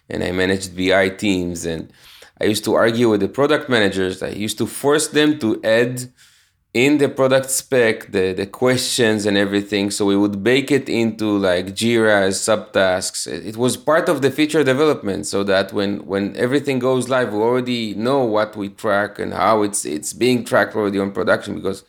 and 0.09 0.23
I 0.23 0.31
managed 0.33 0.77
BI 0.77 1.09
teams. 1.11 1.65
And 1.65 1.93
I 2.41 2.45
used 2.45 2.65
to 2.65 2.75
argue 2.75 3.11
with 3.11 3.21
the 3.21 3.29
product 3.29 3.69
managers. 3.69 4.23
I 4.23 4.29
used 4.29 4.59
to 4.59 4.67
force 4.67 5.09
them 5.09 5.39
to 5.39 5.61
add 5.65 6.13
in 6.75 6.99
the 6.99 7.09
product 7.09 7.51
spec 7.51 8.11
the, 8.11 8.33
the 8.33 8.47
questions 8.47 9.27
and 9.27 9.37
everything 9.37 9.93
so 9.93 10.05
we 10.05 10.17
would 10.17 10.43
bake 10.43 10.73
it 10.73 10.89
into 10.89 11.39
like 11.39 11.67
jira 11.67 12.23
as 12.23 12.37
subtasks 12.41 13.29
it 13.29 13.57
was 13.57 13.77
part 13.77 14.09
of 14.09 14.23
the 14.23 14.31
feature 14.31 14.65
development 14.65 15.25
so 15.25 15.45
that 15.45 15.73
when 15.73 16.05
when 16.05 16.37
everything 16.37 16.81
goes 16.81 17.09
live 17.09 17.33
we 17.33 17.39
already 17.39 17.95
know 17.95 18.25
what 18.25 18.57
we 18.57 18.69
track 18.69 19.21
and 19.21 19.33
how 19.33 19.63
it's 19.63 19.85
it's 19.85 20.13
being 20.13 20.45
tracked 20.45 20.75
already 20.75 20.99
on 20.99 21.13
production 21.13 21.55
because 21.55 21.85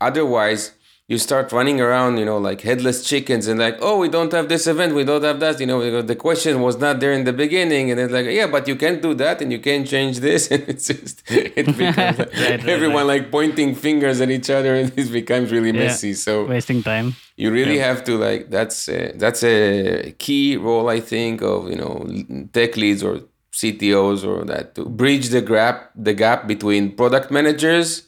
otherwise 0.00 0.72
you 1.06 1.18
start 1.18 1.52
running 1.52 1.82
around, 1.82 2.16
you 2.16 2.24
know, 2.24 2.38
like 2.38 2.62
headless 2.62 3.06
chickens 3.06 3.46
and 3.46 3.60
like, 3.60 3.76
oh, 3.82 3.98
we 3.98 4.08
don't 4.08 4.32
have 4.32 4.48
this 4.48 4.66
event, 4.66 4.94
we 4.94 5.04
don't 5.04 5.22
have 5.22 5.38
that, 5.38 5.60
you 5.60 5.66
know, 5.66 6.00
the 6.00 6.16
question 6.16 6.62
was 6.62 6.78
not 6.78 6.98
there 6.98 7.12
in 7.12 7.24
the 7.24 7.32
beginning. 7.32 7.90
And 7.90 8.00
it's 8.00 8.12
like, 8.12 8.24
yeah, 8.26 8.46
but 8.46 8.66
you 8.66 8.74
can't 8.74 9.02
do 9.02 9.12
that 9.14 9.42
and 9.42 9.52
you 9.52 9.58
can't 9.58 9.86
change 9.86 10.20
this. 10.20 10.50
And 10.54 10.62
it's 10.68 10.86
just, 10.86 11.22
it 11.28 11.66
becomes 11.78 12.18
like, 12.18 12.32
right, 12.32 12.66
everyone 12.66 13.06
right. 13.06 13.20
like 13.22 13.30
pointing 13.30 13.74
fingers 13.74 14.20
at 14.22 14.30
each 14.30 14.48
other 14.48 14.74
and 14.80 14.96
it 14.96 15.12
becomes 15.12 15.52
really 15.52 15.72
yeah. 15.72 15.84
messy. 15.84 16.14
So 16.14 16.46
wasting 16.46 16.82
time. 16.82 17.16
You 17.36 17.50
really 17.50 17.76
yeah. 17.76 17.88
have 17.88 18.04
to 18.04 18.16
like, 18.16 18.48
that's, 18.48 18.88
a, 18.88 19.12
that's 19.12 19.42
a 19.44 20.12
key 20.12 20.56
role, 20.56 20.88
I 20.88 21.00
think, 21.00 21.42
of, 21.42 21.68
you 21.68 21.76
know, 21.76 22.48
tech 22.52 22.78
leads 22.78 23.02
or 23.02 23.20
CTOs 23.52 24.24
or 24.24 24.44
that 24.46 24.74
to 24.76 24.86
bridge 24.86 25.28
the 25.28 25.42
gap, 25.42 25.90
the 25.94 26.14
gap 26.14 26.46
between 26.46 26.96
product 26.96 27.30
managers 27.30 28.06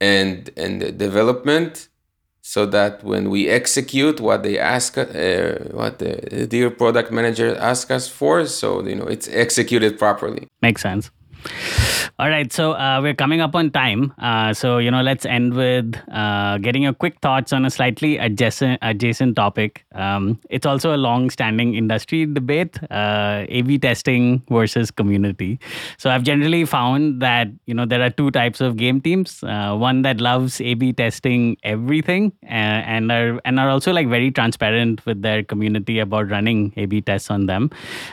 and, 0.00 0.50
and 0.56 0.96
development 0.96 1.88
so 2.46 2.66
that 2.66 3.02
when 3.02 3.30
we 3.30 3.48
execute 3.48 4.20
what 4.20 4.42
they 4.42 4.58
ask, 4.58 4.98
uh, 4.98 5.04
what 5.70 5.98
the 5.98 6.46
dear 6.46 6.68
product 6.70 7.10
manager 7.10 7.56
asks 7.56 7.90
us 7.90 8.06
for, 8.06 8.44
so 8.44 8.86
you 8.86 8.94
know 8.94 9.06
it's 9.06 9.28
executed 9.28 9.98
properly. 9.98 10.46
Makes 10.60 10.82
sense. 10.82 11.10
All 12.16 12.28
right, 12.28 12.52
so 12.52 12.72
uh, 12.72 13.00
we're 13.02 13.14
coming 13.14 13.40
up 13.40 13.56
on 13.56 13.72
time. 13.72 14.12
Uh, 14.18 14.54
so 14.54 14.78
you 14.78 14.88
know, 14.88 15.02
let's 15.02 15.26
end 15.26 15.54
with 15.54 15.96
uh, 16.12 16.58
getting 16.58 16.82
your 16.82 16.92
quick 16.92 17.18
thoughts 17.20 17.52
on 17.52 17.64
a 17.64 17.70
slightly 17.70 18.18
adjacent 18.18 18.78
adjacent 18.82 19.34
topic. 19.34 19.84
Um, 19.96 20.38
it's 20.48 20.64
also 20.64 20.94
a 20.94 20.98
long-standing 20.98 21.74
industry 21.74 22.24
debate: 22.24 22.78
uh, 22.88 23.46
A/B 23.48 23.78
testing 23.78 24.42
versus 24.48 24.92
community. 24.92 25.58
So 25.98 26.08
I've 26.08 26.22
generally 26.22 26.64
found 26.64 27.20
that 27.20 27.48
you 27.66 27.74
know 27.74 27.84
there 27.84 28.00
are 28.00 28.10
two 28.10 28.30
types 28.30 28.60
of 28.60 28.76
game 28.76 29.00
teams. 29.00 29.42
Uh, 29.42 29.74
one 29.74 30.02
that 30.02 30.20
loves 30.20 30.60
A/B 30.60 30.92
testing 30.92 31.56
everything 31.64 32.32
uh, 32.44 32.78
and 32.94 33.10
are 33.10 33.40
and 33.44 33.58
are 33.58 33.70
also 33.70 33.92
like 33.92 34.08
very 34.08 34.30
transparent 34.30 35.04
with 35.04 35.22
their 35.22 35.42
community 35.42 35.98
about 35.98 36.30
running 36.30 36.72
A/B 36.76 37.00
tests 37.00 37.28
on 37.28 37.46
them. 37.46 37.70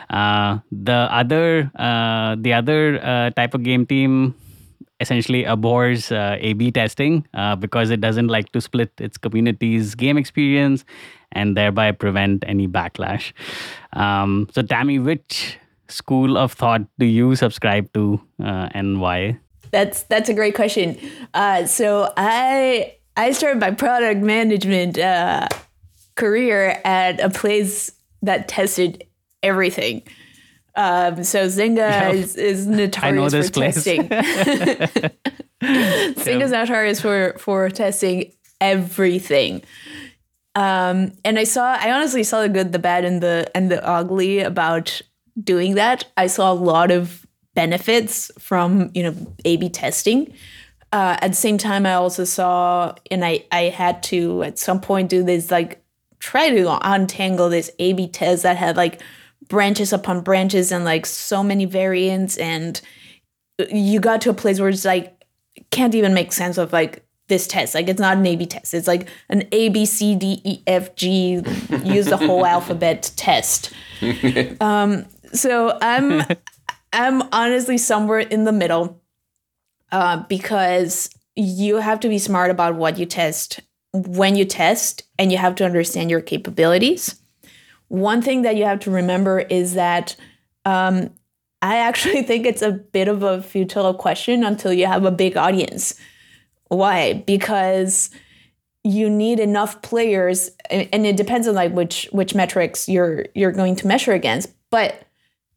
the 0.09 1.07
other 1.11 1.69
the 2.41 2.53
other 2.53 3.20
type 3.29 3.53
of 3.53 3.63
game 3.63 3.85
team 3.85 4.35
essentially 4.99 5.43
abhors 5.43 6.11
uh, 6.11 6.37
A/B 6.39 6.71
testing 6.71 7.25
uh, 7.33 7.55
because 7.55 7.89
it 7.89 8.01
doesn't 8.01 8.27
like 8.27 8.51
to 8.51 8.61
split 8.61 8.91
its 8.99 9.17
community's 9.17 9.95
game 9.95 10.17
experience 10.17 10.85
and 11.31 11.57
thereby 11.57 11.91
prevent 11.91 12.43
any 12.47 12.67
backlash. 12.67 13.33
Um, 13.93 14.47
so, 14.53 14.61
Tammy, 14.61 14.99
which 14.99 15.57
school 15.89 16.37
of 16.37 16.53
thought 16.53 16.81
do 16.99 17.05
you 17.05 17.35
subscribe 17.35 17.91
to, 17.93 18.21
uh, 18.43 18.69
and 18.71 19.01
why? 19.01 19.39
That's 19.71 20.03
that's 20.03 20.29
a 20.29 20.33
great 20.33 20.55
question. 20.55 20.97
Uh, 21.33 21.65
so 21.65 22.13
I 22.15 22.95
I 23.17 23.31
started 23.31 23.59
my 23.59 23.71
product 23.71 24.21
management 24.21 24.99
uh, 24.99 25.47
career 26.15 26.79
at 26.85 27.19
a 27.19 27.29
place 27.29 27.91
that 28.21 28.47
tested 28.47 29.05
everything. 29.41 30.03
Um, 30.75 31.23
so 31.23 31.47
Zynga 31.47 32.13
is, 32.13 32.35
is 32.35 32.67
notorious 32.67 33.49
for 33.49 33.53
place. 33.53 33.75
testing. 33.75 34.07
Zynga's 35.61 36.51
notorious 36.51 37.01
for 37.01 37.35
for 37.37 37.69
testing 37.69 38.31
everything. 38.59 39.63
Um, 40.53 41.13
and 41.23 41.39
I 41.39 41.45
saw, 41.45 41.77
I 41.79 41.91
honestly 41.91 42.23
saw 42.23 42.41
the 42.41 42.49
good, 42.49 42.71
the 42.71 42.79
bad, 42.79 43.05
and 43.05 43.21
the 43.21 43.49
and 43.55 43.71
the 43.71 43.85
ugly 43.87 44.39
about 44.39 45.01
doing 45.41 45.75
that. 45.75 46.05
I 46.17 46.27
saw 46.27 46.51
a 46.51 46.55
lot 46.55 46.91
of 46.91 47.25
benefits 47.53 48.31
from 48.39 48.91
you 48.93 49.03
know 49.03 49.35
A/B 49.45 49.69
testing. 49.69 50.33
Uh, 50.93 51.17
at 51.21 51.29
the 51.29 51.37
same 51.37 51.57
time, 51.57 51.85
I 51.85 51.93
also 51.93 52.25
saw, 52.25 52.93
and 53.09 53.23
I 53.23 53.45
I 53.51 53.63
had 53.63 54.03
to 54.03 54.43
at 54.43 54.59
some 54.59 54.81
point 54.81 55.09
do 55.09 55.23
this 55.23 55.51
like 55.51 55.81
try 56.19 56.49
to 56.49 56.77
untangle 56.81 57.49
this 57.49 57.71
A/B 57.79 58.07
test 58.07 58.43
that 58.43 58.57
had 58.57 58.75
like 58.75 59.01
branches 59.51 59.93
upon 59.93 60.21
branches 60.21 60.71
and 60.71 60.83
like 60.83 61.05
so 61.05 61.43
many 61.43 61.65
variants 61.65 62.37
and 62.37 62.81
you 63.69 63.99
got 63.99 64.21
to 64.21 64.29
a 64.29 64.33
place 64.33 64.59
where 64.59 64.69
it's 64.69 64.85
like 64.85 65.23
can't 65.69 65.93
even 65.93 66.13
make 66.13 66.31
sense 66.31 66.57
of 66.57 66.73
like 66.73 67.05
this 67.27 67.45
test. 67.47 67.75
Like 67.75 67.87
it's 67.87 67.99
not 67.99 68.17
an 68.17 68.25
a 68.25 68.35
b 68.35 68.45
test. 68.45 68.73
It's 68.73 68.87
like 68.87 69.07
an 69.29 69.47
a 69.51 69.69
b 69.69 69.85
c 69.85 70.15
d 70.15 70.41
e 70.43 70.63
f 70.65 70.95
g. 70.95 71.43
Use 71.83 72.07
the 72.07 72.17
whole 72.17 72.45
alphabet 72.45 73.11
test. 73.15 73.71
Um 74.59 75.05
so 75.33 75.77
i'm 75.81 76.23
i'm 76.93 77.21
honestly 77.31 77.77
somewhere 77.77 78.19
in 78.19 78.43
the 78.43 78.51
middle 78.51 79.01
uh, 79.91 80.23
because 80.27 81.09
you 81.35 81.77
have 81.77 81.99
to 81.99 82.09
be 82.09 82.17
smart 82.17 82.49
about 82.49 82.75
what 82.75 82.97
you 82.97 83.05
test 83.05 83.59
when 83.93 84.35
you 84.35 84.45
test 84.45 85.03
and 85.19 85.31
you 85.31 85.37
have 85.37 85.55
to 85.55 85.65
understand 85.65 86.09
your 86.09 86.21
capabilities 86.21 87.20
one 87.91 88.21
thing 88.21 88.43
that 88.43 88.55
you 88.55 88.63
have 88.63 88.79
to 88.79 88.89
remember 88.89 89.39
is 89.41 89.73
that 89.73 90.15
um, 90.63 91.09
I 91.61 91.77
actually 91.77 92.23
think 92.23 92.45
it's 92.45 92.61
a 92.61 92.71
bit 92.71 93.09
of 93.09 93.21
a 93.21 93.41
futile 93.41 93.93
question 93.93 94.45
until 94.45 94.71
you 94.71 94.85
have 94.85 95.03
a 95.03 95.11
big 95.11 95.35
audience. 95.35 95.99
Why? 96.69 97.13
Because 97.27 98.09
you 98.85 99.09
need 99.09 99.41
enough 99.41 99.81
players, 99.81 100.49
and 100.69 101.05
it 101.05 101.17
depends 101.17 101.47
on 101.47 101.53
like 101.53 101.73
which 101.73 102.07
which 102.13 102.33
metrics 102.33 102.87
you're 102.87 103.25
you're 103.35 103.51
going 103.51 103.75
to 103.75 103.87
measure 103.87 104.13
against. 104.13 104.49
But 104.69 105.03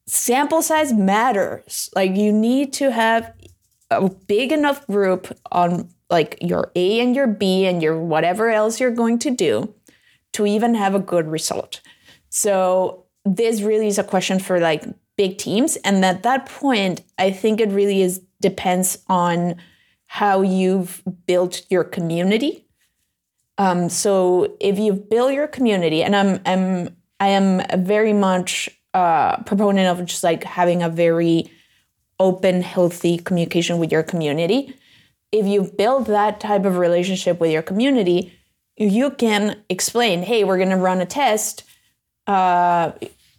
sample 0.06 0.60
size 0.60 0.92
matters. 0.92 1.88
Like 1.94 2.16
you 2.16 2.32
need 2.32 2.72
to 2.74 2.90
have 2.90 3.32
a 3.92 4.10
big 4.10 4.50
enough 4.50 4.84
group 4.88 5.32
on 5.52 5.88
like 6.10 6.36
your 6.40 6.72
A 6.74 7.00
and 7.00 7.14
your 7.14 7.28
B 7.28 7.64
and 7.64 7.80
your 7.80 7.96
whatever 7.98 8.50
else 8.50 8.80
you're 8.80 8.90
going 8.90 9.20
to 9.20 9.30
do 9.30 9.72
to 10.32 10.46
even 10.46 10.74
have 10.74 10.96
a 10.96 11.00
good 11.00 11.28
result. 11.28 11.80
So 12.34 13.04
this 13.24 13.62
really 13.62 13.86
is 13.86 13.96
a 13.96 14.02
question 14.02 14.40
for 14.40 14.58
like 14.58 14.84
big 15.16 15.38
teams. 15.38 15.76
And 15.76 16.04
at 16.04 16.24
that 16.24 16.46
point, 16.46 17.02
I 17.16 17.30
think 17.30 17.60
it 17.60 17.68
really 17.68 18.02
is 18.02 18.20
depends 18.40 18.98
on 19.08 19.54
how 20.06 20.42
you've 20.42 21.00
built 21.26 21.62
your 21.70 21.84
community. 21.84 22.66
Um, 23.56 23.88
so 23.88 24.56
if 24.58 24.80
you've 24.80 25.08
built 25.08 25.32
your 25.32 25.46
community, 25.46 26.02
and 26.02 26.16
I'm 26.16 26.40
I'm 26.44 26.96
I 27.20 27.28
am 27.28 27.62
very 27.84 28.12
much 28.12 28.68
uh, 28.94 29.36
proponent 29.44 29.86
of 29.86 30.04
just 30.04 30.24
like 30.24 30.42
having 30.42 30.82
a 30.82 30.88
very 30.88 31.48
open, 32.18 32.62
healthy 32.62 33.16
communication 33.16 33.78
with 33.78 33.92
your 33.92 34.02
community. 34.02 34.74
If 35.30 35.46
you 35.46 35.62
build 35.62 36.06
that 36.06 36.40
type 36.40 36.64
of 36.64 36.78
relationship 36.78 37.38
with 37.38 37.52
your 37.52 37.62
community, 37.62 38.36
you 38.76 39.10
can 39.10 39.62
explain, 39.68 40.24
hey, 40.24 40.42
we're 40.42 40.58
going 40.58 40.70
to 40.70 40.76
run 40.76 41.00
a 41.00 41.06
test 41.06 41.62
uh, 42.26 42.92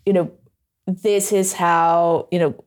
you 0.05 0.13
know, 0.13 0.31
this 0.87 1.31
is 1.31 1.53
how, 1.53 2.27
you 2.31 2.39
know, 2.39 2.65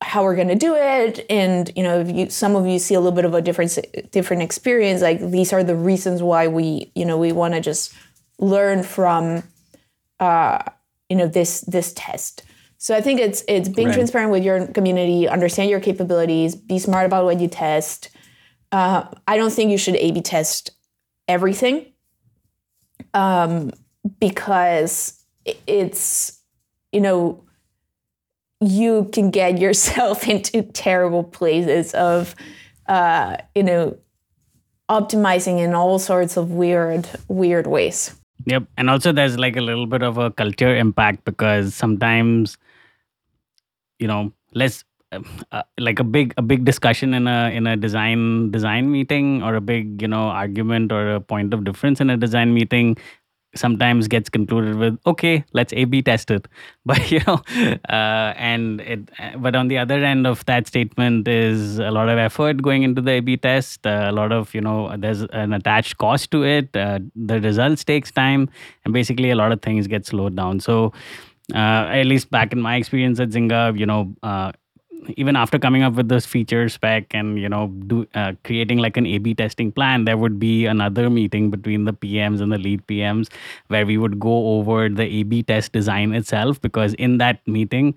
how 0.00 0.22
we're 0.22 0.36
going 0.36 0.48
to 0.48 0.54
do 0.54 0.74
it. 0.74 1.26
And 1.28 1.70
you 1.76 1.82
know 1.82 2.00
if 2.00 2.10
you 2.10 2.30
some 2.30 2.56
of 2.56 2.66
you 2.66 2.78
see 2.78 2.94
a 2.94 3.00
little 3.00 3.16
bit 3.16 3.24
of 3.24 3.34
a 3.34 3.42
different 3.42 3.76
different 4.12 4.42
experience 4.42 5.02
like 5.02 5.18
these 5.30 5.52
are 5.52 5.64
the 5.64 5.74
reasons 5.74 6.22
why 6.22 6.46
we 6.46 6.92
you 6.94 7.04
know 7.04 7.18
we 7.18 7.32
want 7.32 7.54
to 7.54 7.60
just 7.60 7.92
learn 8.38 8.82
from 8.82 9.42
uh 10.20 10.62
you 11.08 11.16
know 11.16 11.26
this 11.26 11.62
this 11.62 11.92
test. 11.94 12.44
So 12.78 12.94
i 12.94 13.00
think 13.00 13.20
it's 13.20 13.42
it's 13.48 13.68
being 13.68 13.88
right. 13.88 13.94
transparent 13.94 14.30
with 14.30 14.44
your 14.44 14.68
community 14.68 15.28
understand 15.28 15.68
your 15.68 15.80
capabilities 15.80 16.54
be 16.54 16.78
smart 16.78 17.06
about 17.06 17.24
what 17.24 17.40
you 17.40 17.48
test. 17.48 18.10
Uh, 18.70 19.06
i 19.26 19.36
don't 19.36 19.52
think 19.52 19.70
you 19.70 19.78
should 19.78 19.96
a 19.96 20.12
b 20.12 20.20
test 20.20 20.70
everything 21.26 21.86
um 23.14 23.72
because 24.20 25.17
it's 25.66 26.40
you 26.92 27.00
know 27.00 27.42
you 28.60 29.08
can 29.12 29.30
get 29.30 29.58
yourself 29.58 30.28
into 30.34 30.62
terrible 30.62 31.24
places 31.24 31.94
of 31.94 32.34
uh, 32.88 33.36
you 33.54 33.62
know 33.62 33.96
optimizing 34.88 35.58
in 35.58 35.74
all 35.74 35.98
sorts 35.98 36.36
of 36.36 36.50
weird 36.50 37.08
weird 37.28 37.66
ways. 37.66 38.14
Yep. 38.46 38.64
And 38.76 38.88
also 38.88 39.12
there's 39.12 39.38
like 39.38 39.56
a 39.56 39.60
little 39.60 39.86
bit 39.86 40.02
of 40.02 40.16
a 40.16 40.30
culture 40.30 40.74
impact 40.74 41.24
because 41.24 41.74
sometimes 41.74 42.56
you 43.98 44.06
know 44.06 44.32
let's 44.54 44.84
uh, 45.12 45.62
like 45.78 45.98
a 45.98 46.04
big 46.04 46.34
a 46.36 46.42
big 46.42 46.64
discussion 46.64 47.14
in 47.14 47.26
a 47.26 47.50
in 47.50 47.66
a 47.66 47.76
design 47.76 48.50
design 48.50 48.90
meeting 48.90 49.42
or 49.42 49.54
a 49.54 49.60
big 49.60 50.02
you 50.02 50.08
know 50.08 50.28
argument 50.28 50.92
or 50.92 51.14
a 51.14 51.20
point 51.20 51.54
of 51.54 51.64
difference 51.64 52.00
in 52.00 52.10
a 52.10 52.16
design 52.16 52.52
meeting 52.52 52.96
sometimes 53.54 54.08
gets 54.08 54.28
concluded 54.28 54.76
with 54.76 54.98
okay 55.06 55.44
let's 55.52 55.72
a 55.72 55.84
b 55.84 56.02
test 56.02 56.30
it. 56.30 56.46
But 56.86 57.10
you 57.10 57.20
know 57.26 57.42
uh, 57.88 58.32
and 58.36 58.80
it 58.80 59.10
but 59.38 59.54
on 59.56 59.68
the 59.68 59.78
other 59.78 60.02
end 60.04 60.26
of 60.26 60.44
that 60.46 60.66
statement 60.66 61.28
is 61.28 61.78
a 61.78 61.90
lot 61.90 62.08
of 62.08 62.18
effort 62.18 62.62
going 62.62 62.82
into 62.82 63.00
the 63.02 63.12
a 63.12 63.20
b 63.20 63.36
test 63.36 63.86
uh, 63.86 64.06
a 64.08 64.12
lot 64.12 64.32
of 64.32 64.54
you 64.54 64.60
know 64.60 64.94
there's 64.96 65.22
an 65.32 65.52
attached 65.52 65.98
cost 65.98 66.30
to 66.30 66.44
it 66.44 66.74
uh, 66.76 66.98
the 67.14 67.40
results 67.40 67.84
takes 67.84 68.10
time 68.10 68.48
and 68.84 68.94
basically 68.94 69.30
a 69.30 69.36
lot 69.36 69.52
of 69.52 69.60
things 69.62 69.86
get 69.86 70.06
slowed 70.06 70.36
down. 70.36 70.60
So 70.60 70.92
uh, 71.54 71.88
at 71.90 72.06
least 72.06 72.30
back 72.30 72.52
in 72.52 72.60
my 72.60 72.76
experience 72.76 73.20
at 73.20 73.30
zynga 73.30 73.78
you 73.78 73.86
know 73.86 74.14
uh, 74.22 74.52
even 75.16 75.36
after 75.36 75.58
coming 75.58 75.82
up 75.82 75.94
with 75.94 76.08
this 76.08 76.26
feature 76.26 76.68
spec 76.68 77.06
and 77.14 77.38
you 77.38 77.48
know 77.48 77.68
do 77.86 78.06
uh, 78.14 78.32
creating 78.44 78.78
like 78.78 78.96
an 78.96 79.06
a-b 79.06 79.34
testing 79.34 79.70
plan 79.70 80.04
there 80.04 80.16
would 80.16 80.38
be 80.38 80.66
another 80.66 81.08
meeting 81.08 81.50
between 81.50 81.84
the 81.84 81.92
pms 81.92 82.40
and 82.40 82.52
the 82.52 82.58
lead 82.58 82.84
pms 82.86 83.28
where 83.68 83.86
we 83.86 83.96
would 83.96 84.18
go 84.18 84.58
over 84.58 84.88
the 84.88 85.04
a-b 85.04 85.42
test 85.44 85.72
design 85.72 86.12
itself 86.12 86.60
because 86.60 86.94
in 86.94 87.18
that 87.18 87.46
meeting 87.46 87.96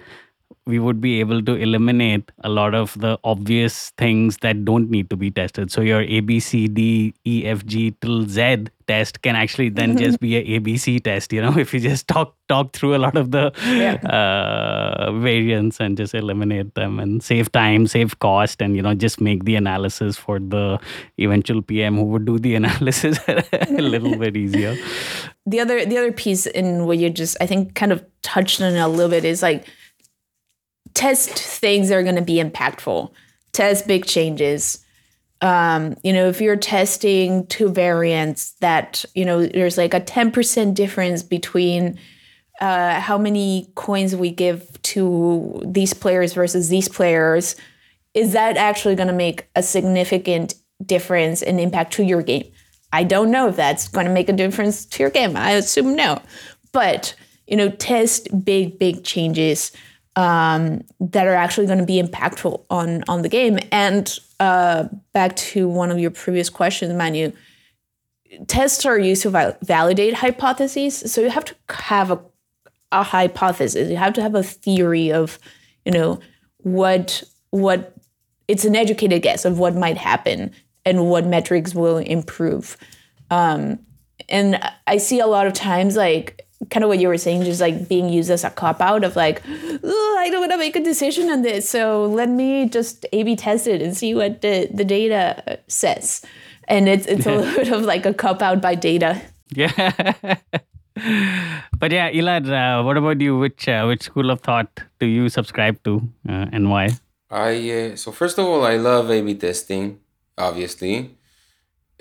we 0.68 0.78
would 0.78 1.02
be 1.02 1.20
able 1.20 1.42
to 1.42 1.56
eliminate 1.56 2.32
a 2.44 2.50
lot 2.50 2.76
of 2.76 2.98
the 3.00 3.18
obvious 3.24 3.92
things 3.98 4.38
that 4.38 4.64
don't 4.64 4.92
need 4.92 5.10
to 5.10 5.18
be 5.18 5.32
tested. 5.32 5.72
So 5.72 5.82
your 5.82 6.02
A, 6.02 6.20
B, 6.20 6.40
C, 6.40 6.68
D, 6.68 7.16
E, 7.26 7.46
F, 7.46 7.66
G 7.66 7.96
till 8.00 8.28
Z 8.28 8.68
test 8.88 9.22
can 9.24 9.36
actually 9.36 9.70
then 9.70 9.98
just 10.04 10.20
be 10.20 10.36
a 10.38 10.60
ABC 10.60 11.04
test. 11.04 11.34
You 11.34 11.42
know, 11.42 11.58
if 11.66 11.74
you 11.74 11.80
just 11.80 12.08
talk 12.08 12.36
talk 12.48 12.74
through 12.74 12.96
a 12.96 13.00
lot 13.00 13.18
of 13.18 13.32
the 13.32 13.52
yeah. 13.66 13.96
uh, 14.08 15.12
variants 15.14 15.80
and 15.80 15.98
just 15.98 16.14
eliminate 16.14 16.76
them 16.76 17.00
and 17.00 17.24
save 17.24 17.52
time, 17.52 17.88
save 17.88 18.20
cost, 18.20 18.62
and 18.62 18.76
you 18.76 18.84
know 18.84 18.94
just 18.94 19.20
make 19.20 19.46
the 19.46 19.56
analysis 19.56 20.16
for 20.16 20.40
the 20.40 20.80
eventual 21.18 21.62
PM 21.64 21.96
who 21.96 22.04
would 22.04 22.26
do 22.26 22.38
the 22.38 22.56
analysis 22.62 23.20
a 23.28 23.82
little 23.82 24.16
bit 24.16 24.38
easier. 24.38 24.78
The 25.48 25.60
other 25.60 25.86
the 25.86 25.98
other 25.98 26.12
piece 26.12 26.46
in 26.46 26.86
what 26.86 27.00
you 27.00 27.10
just 27.10 27.36
I 27.42 27.48
think 27.48 27.74
kind 27.74 27.92
of 27.92 28.06
touched 28.22 28.62
on 28.62 28.76
a 28.76 28.88
little 28.88 29.10
bit 29.10 29.26
is 29.26 29.42
like 29.42 29.66
test 30.94 31.30
things 31.30 31.90
that 31.90 31.96
are 31.96 32.04
going 32.04 32.16
to 32.16 32.22
be 32.22 32.42
impactful, 32.42 33.12
test 33.52 33.88
big 33.88 34.06
changes. 34.06 34.84
Um, 35.42 35.96
you 36.04 36.14
know, 36.14 36.28
if 36.28 36.40
you're 36.40 36.56
testing 36.56 37.48
two 37.48 37.70
variants 37.70 38.52
that, 38.60 39.04
you 39.16 39.26
know, 39.26 39.46
there's 39.46 39.78
like 39.78 39.94
a 39.94 40.02
10% 40.02 40.76
difference 40.76 41.24
between 41.24 41.98
uh, 42.60 43.00
how 43.00 43.18
many 43.18 43.72
coins 43.74 44.16
we 44.16 44.30
give 44.30 44.82
to 44.84 45.62
these 45.66 45.94
players 45.94 46.34
versus 46.34 46.70
these 46.70 46.88
players, 46.88 47.56
is 48.14 48.34
that 48.34 48.56
actually 48.56 48.96
going 48.96 49.08
to 49.08 49.14
make 49.14 49.48
a 49.56 49.64
significant 49.64 50.54
difference 50.86 51.42
and 51.42 51.60
impact 51.60 51.94
to 51.94 52.04
your 52.04 52.22
game? 52.22 52.46
I 52.94 53.04
don't 53.04 53.32
know 53.32 53.48
if 53.48 53.56
that's 53.56 53.88
going 53.88 54.06
to 54.06 54.14
make 54.14 54.30
a 54.30 54.34
difference 54.34 54.86
to 54.86 55.04
your 55.04 55.10
game. 55.10 55.36
I 55.36 55.52
assume 55.52 55.96
no. 55.96 56.22
But, 56.72 57.16
you 57.48 57.58
know, 57.58 57.70
test 57.70 58.28
big, 58.46 58.78
big 58.78 59.04
changes 59.04 59.72
um, 60.16 60.82
that 61.00 61.28
are 61.28 61.36
actually 61.36 61.68
going 61.68 61.80
to 61.80 61.86
be 61.86 62.02
impactful 62.02 62.64
on 62.70 63.04
on 63.08 63.22
the 63.22 63.30
game. 63.30 63.60
And 63.72 64.18
uh, 64.40 64.86
back 65.14 65.36
to 65.36 65.68
one 65.68 65.92
of 65.92 66.00
your 66.00 66.12
previous 66.12 66.50
questions, 66.50 66.94
Manu, 66.94 67.32
tests 68.48 68.86
are 68.86 68.98
used 68.98 69.24
to 69.24 69.30
val- 69.30 69.58
validate 69.64 70.16
hypotheses. 70.16 71.12
So 71.12 71.22
you 71.22 71.30
have 71.30 71.46
to 71.46 71.56
have 71.70 72.12
a 72.12 72.20
a 72.92 73.04
hypothesis. 73.04 73.90
You 73.90 73.98
have 73.98 74.14
to 74.14 74.22
have 74.22 74.36
a 74.36 74.44
theory 74.44 75.12
of, 75.14 75.40
you 75.86 75.92
know, 75.92 76.20
what 76.58 77.24
what 77.52 77.96
it's 78.48 78.66
an 78.66 78.76
educated 78.76 79.22
guess 79.22 79.46
of 79.46 79.60
what 79.60 79.76
might 79.76 79.98
happen 79.98 80.52
and 80.86 81.10
what 81.10 81.26
metrics 81.26 81.74
will 81.74 81.98
improve. 81.98 82.76
Um, 83.30 83.80
and 84.28 84.60
I 84.88 84.98
see 84.98 85.20
a 85.20 85.28
lot 85.28 85.48
of 85.48 85.54
times 85.54 85.96
like 85.96 86.46
kind 86.70 86.84
of 86.84 86.90
what 86.90 87.00
you 87.00 87.08
were 87.08 87.18
saying, 87.18 87.44
just 87.44 87.62
like 87.62 87.88
being 87.88 88.10
used 88.10 88.30
as 88.30 88.44
a 88.44 88.50
cop 88.50 88.82
out 88.82 89.04
of 89.04 89.16
like, 89.16 89.42
I 89.46 90.30
don't 90.32 90.42
want 90.42 90.52
to 90.52 90.58
make 90.58 90.76
a 90.76 90.84
decision 90.84 91.30
on 91.30 91.42
this, 91.42 91.70
so 91.70 92.06
let 92.06 92.30
me 92.30 92.70
just 92.70 93.06
A/B 93.12 93.36
test 93.36 93.68
it 93.68 93.82
and 93.82 93.96
see 93.96 94.14
what 94.14 94.42
the, 94.42 94.70
the 94.72 94.86
data 94.86 95.60
says. 95.68 96.24
And 96.68 96.88
it's 96.88 97.08
it's 97.08 97.26
a 97.26 97.36
little 97.36 97.56
bit 97.56 97.74
of 97.74 97.82
like 97.82 98.06
a 98.06 98.14
cop 98.14 98.42
out 98.42 98.62
by 98.62 98.76
data. 98.76 99.22
Yeah. 99.50 99.72
but 101.80 101.92
yeah, 101.92 102.12
Elad, 102.12 102.48
uh, 102.50 102.84
what 102.84 102.98
about 102.98 103.20
you? 103.20 103.38
Which 103.38 103.68
uh, 103.68 103.86
which 103.86 104.04
school 104.04 104.30
of 104.30 104.42
thought 104.42 104.70
do 105.00 105.06
you 105.06 105.28
subscribe 105.30 105.84
to, 105.84 106.02
uh, 106.30 106.46
and 106.52 106.70
why? 106.70 106.90
I 107.30 107.72
uh, 107.72 107.96
so 107.96 108.12
first 108.12 108.38
of 108.38 108.46
all, 108.46 108.64
I 108.64 108.78
love 108.78 109.10
A/B 109.10 109.36
testing, 109.36 110.00
obviously 110.38 111.18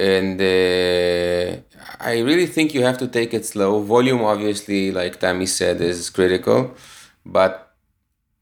and 0.00 0.40
uh, 0.40 1.60
I 2.00 2.20
really 2.20 2.46
think 2.46 2.74
you 2.74 2.82
have 2.84 2.98
to 2.98 3.08
take 3.08 3.34
it 3.34 3.44
slow. 3.44 3.82
Volume, 3.82 4.22
obviously, 4.22 4.90
like 4.90 5.20
Tammy 5.20 5.46
said, 5.46 5.80
is 5.80 6.08
critical, 6.08 6.74
but 7.26 7.66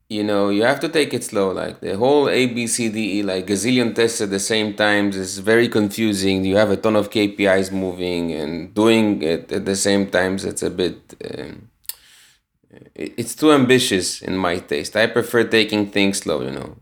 you 0.09 0.25
know 0.25 0.49
you 0.49 0.63
have 0.63 0.81
to 0.81 0.89
take 0.89 1.13
it 1.13 1.25
slow. 1.25 1.51
Like 1.51 1.81
the 1.81 1.97
whole 1.97 2.29
A 2.29 2.47
B 2.47 2.67
C 2.67 2.89
D 2.89 3.19
E, 3.19 3.23
like 3.23 3.47
gazillion 3.47 3.95
tests 3.95 4.21
at 4.21 4.31
the 4.31 4.41
same 4.41 4.75
times, 4.75 5.17
is 5.17 5.39
very 5.39 5.69
confusing. 5.69 6.45
You 6.45 6.57
have 6.57 6.71
a 6.71 6.77
ton 6.77 6.95
of 6.95 7.11
KPIs 7.11 7.73
moving 7.73 8.33
and 8.33 8.73
doing 8.73 9.23
it 9.23 9.51
at 9.51 9.65
the 9.65 9.77
same 9.77 10.09
times. 10.09 10.45
It's 10.45 10.63
a 10.63 10.71
bit. 10.71 10.99
Um, 11.29 11.71
it's 12.95 13.35
too 13.35 13.53
ambitious 13.53 14.23
in 14.23 14.37
my 14.37 14.59
taste. 14.59 14.95
I 14.95 15.07
prefer 15.07 15.43
taking 15.45 15.91
things 15.91 16.19
slow. 16.19 16.43
You 16.43 16.53
know 16.53 16.77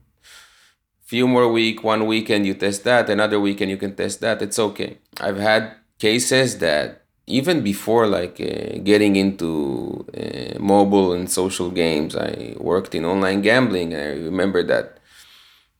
few 1.06 1.26
more 1.26 1.48
week 1.50 1.82
one 1.84 2.06
weekend 2.06 2.46
you 2.46 2.54
test 2.54 2.84
that 2.84 3.08
another 3.08 3.38
weekend 3.40 3.70
you 3.70 3.80
can 3.84 3.94
test 3.94 4.20
that 4.20 4.42
it's 4.42 4.58
okay. 4.58 4.98
I've 5.20 5.38
had 5.38 5.62
cases 5.98 6.58
that 6.58 7.06
even 7.26 7.62
before 7.62 8.06
like 8.06 8.40
uh, 8.40 8.78
getting 8.90 9.16
into 9.16 10.06
uh, 10.16 10.58
mobile 10.60 11.12
and 11.12 11.30
social 11.30 11.70
games 11.70 12.14
i 12.14 12.54
worked 12.58 12.94
in 12.94 13.04
online 13.04 13.40
gambling 13.42 13.94
i 13.94 14.08
remember 14.30 14.62
that 14.62 14.98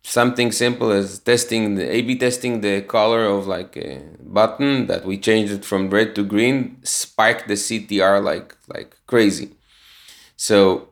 something 0.03 0.53
simple 0.53 0.91
as 0.91 1.19
testing 1.19 1.75
the 1.75 1.89
a 1.97 2.01
b 2.03 2.17
testing 2.17 2.61
the 2.61 2.81
color 2.83 3.25
of 3.25 3.47
like 3.47 3.77
a 3.77 4.01
button 4.21 4.87
that 4.87 5.05
we 5.05 5.19
changed 5.19 5.53
it 5.53 5.65
from 5.65 5.91
red 5.91 6.15
to 6.15 6.25
green 6.25 6.79
spiked 6.83 7.49
the 7.49 7.55
ctr 7.55 8.23
like 8.23 8.57
like 8.69 8.97
crazy. 9.07 9.51
So 10.37 10.91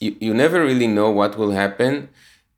you, 0.00 0.16
you 0.20 0.34
never 0.34 0.62
really 0.62 0.86
know 0.86 1.10
what 1.10 1.36
will 1.38 1.52
happen 1.52 2.08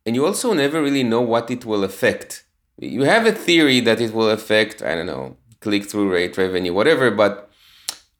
and 0.07 0.15
you 0.15 0.27
also 0.27 0.53
never 0.53 0.83
really 0.83 1.03
know 1.03 1.21
what 1.21 1.51
it 1.51 1.65
will 1.65 1.85
affect. 1.85 2.45
You 2.79 3.05
have 3.05 3.27
a 3.27 3.33
theory 3.33 3.81
that 3.81 4.01
it 4.01 4.13
will 4.13 4.31
affect, 4.31 4.83
I 4.83 4.95
don't 4.95 5.07
know, 5.07 5.37
click 5.61 5.85
through 5.85 6.11
rate, 6.11 6.37
revenue, 6.37 6.75
whatever, 6.75 7.11
but 7.11 7.51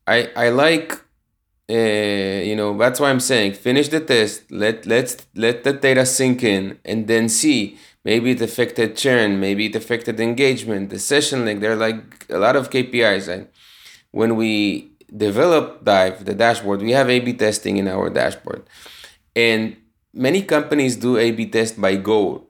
I 0.07 0.31
I 0.37 0.51
like 0.51 0.93
uh, 1.71 1.73
you 1.73 2.57
know 2.57 2.77
that's 2.77 3.01
why 3.01 3.11
I'm 3.11 3.21
saying 3.21 3.55
finish 3.55 3.89
the 3.89 4.01
test 4.01 4.51
let 4.51 4.85
let's 4.87 5.27
let 5.35 5.65
the 5.65 5.73
data 5.73 6.05
sink 6.07 6.43
in 6.43 6.79
and 6.85 7.07
then 7.07 7.29
see. 7.29 7.79
Maybe 8.05 8.33
it 8.33 8.43
affected 8.43 8.99
churn 8.99 9.41
maybe 9.41 9.65
it 9.67 9.75
affected 9.75 10.21
engagement 10.21 10.91
the 10.91 10.99
session 10.99 11.47
length. 11.47 11.61
There 11.63 11.73
are 11.73 11.85
like 11.89 12.27
a 12.29 12.39
lot 12.39 12.55
of 12.55 12.69
KPIs 12.69 13.29
and 13.29 13.49
when 14.11 14.37
we 14.37 14.91
develop 15.17 15.85
dive 15.85 16.25
the 16.27 16.35
dashboard 16.35 16.81
we 16.83 16.93
have 16.93 17.09
A/B 17.09 17.33
testing 17.35 17.79
in 17.79 17.89
our 17.89 18.11
dashboard. 18.11 18.63
And 19.35 19.77
many 20.15 20.43
companies 20.43 20.97
do 20.97 21.19
A 21.19 21.31
B 21.33 21.47
test 21.47 21.81
by 21.81 21.97
goal, 21.97 22.49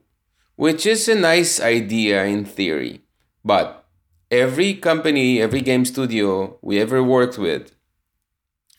which 0.55 0.85
is 0.85 1.07
a 1.09 1.15
nice 1.15 1.59
idea 1.59 2.23
in 2.25 2.45
theory. 2.45 3.01
But 3.43 3.85
every 4.31 4.73
company, 4.75 5.41
every 5.41 5.61
game 5.61 5.85
studio 5.85 6.57
we 6.61 6.79
ever 6.79 7.03
worked 7.03 7.37
with, 7.37 7.75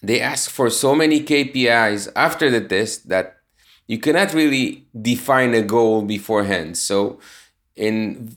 they 0.03 0.21
ask 0.21 0.51
for 0.51 0.71
so 0.71 0.95
many 0.95 1.21
KPIs 1.21 2.11
after 2.15 2.51
the 2.51 2.61
test 2.61 3.09
that 3.09 3.37
you 3.87 3.99
cannot 3.99 4.35
really 4.35 4.89
define 5.01 5.55
a 5.55 5.63
goal 5.63 6.03
beforehand. 6.03 6.77
So, 6.77 7.21
in 7.75 8.37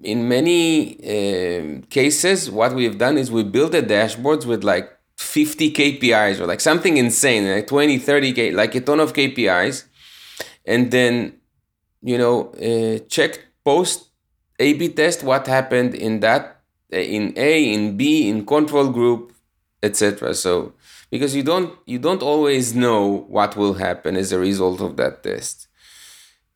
in 0.00 0.28
many 0.28 0.94
uh, 1.02 1.86
cases, 1.90 2.50
what 2.50 2.74
we've 2.74 2.98
done 2.98 3.18
is 3.18 3.30
we 3.30 3.42
build 3.42 3.72
the 3.72 3.82
dashboards 3.82 4.46
with 4.46 4.62
like 4.62 4.97
50 5.18 5.72
KPIs 5.72 6.40
or 6.40 6.46
like 6.46 6.60
something 6.60 6.96
insane, 6.96 7.50
like 7.50 7.66
20, 7.66 7.98
30, 7.98 8.32
K, 8.32 8.50
like 8.52 8.74
a 8.76 8.80
ton 8.80 9.00
of 9.00 9.12
KPIs. 9.12 9.84
And 10.64 10.90
then, 10.90 11.34
you 12.02 12.16
know, 12.16 12.50
uh, 12.52 13.04
check 13.08 13.40
post 13.64 14.10
A 14.60 14.74
B 14.74 14.88
test 14.88 15.24
what 15.24 15.46
happened 15.48 15.94
in 15.94 16.20
that, 16.20 16.60
uh, 16.92 16.98
in 16.98 17.34
A, 17.36 17.72
in 17.72 17.96
B, 17.96 18.28
in 18.28 18.46
control 18.46 18.90
group, 18.90 19.32
etc. 19.82 20.34
So, 20.34 20.74
because 21.10 21.34
you 21.34 21.42
don't 21.42 21.76
you 21.84 21.98
don't 21.98 22.22
always 22.22 22.74
know 22.74 23.26
what 23.28 23.56
will 23.56 23.74
happen 23.74 24.16
as 24.16 24.30
a 24.30 24.38
result 24.38 24.80
of 24.80 24.96
that 24.98 25.24
test. 25.24 25.66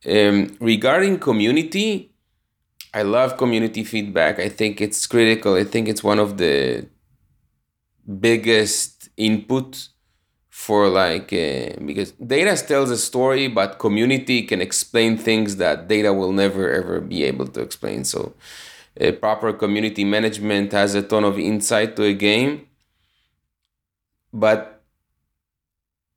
Um, 0.08 0.56
regarding 0.60 1.18
community, 1.18 2.12
I 2.94 3.02
love 3.02 3.36
community 3.38 3.82
feedback. 3.82 4.38
I 4.38 4.48
think 4.48 4.80
it's 4.80 5.04
critical. 5.06 5.54
I 5.54 5.64
think 5.64 5.88
it's 5.88 6.04
one 6.04 6.20
of 6.20 6.38
the 6.38 6.86
biggest 8.20 9.08
input 9.16 9.88
for 10.48 10.88
like 10.88 11.32
uh, 11.32 11.74
because 11.84 12.12
data 12.12 12.54
tells 12.64 12.90
a 12.90 12.96
story 12.98 13.48
but 13.48 13.78
community 13.78 14.42
can 14.42 14.60
explain 14.60 15.16
things 15.16 15.56
that 15.56 15.88
data 15.88 16.12
will 16.12 16.32
never 16.32 16.70
ever 16.70 17.00
be 17.00 17.24
able 17.24 17.46
to 17.46 17.60
explain. 17.60 18.04
So 18.04 18.34
a 18.96 19.12
proper 19.12 19.52
community 19.52 20.04
management 20.04 20.72
has 20.72 20.94
a 20.94 21.02
ton 21.02 21.24
of 21.24 21.38
insight 21.38 21.96
to 21.96 22.04
a 22.04 22.12
game. 22.12 22.66
But 24.32 24.82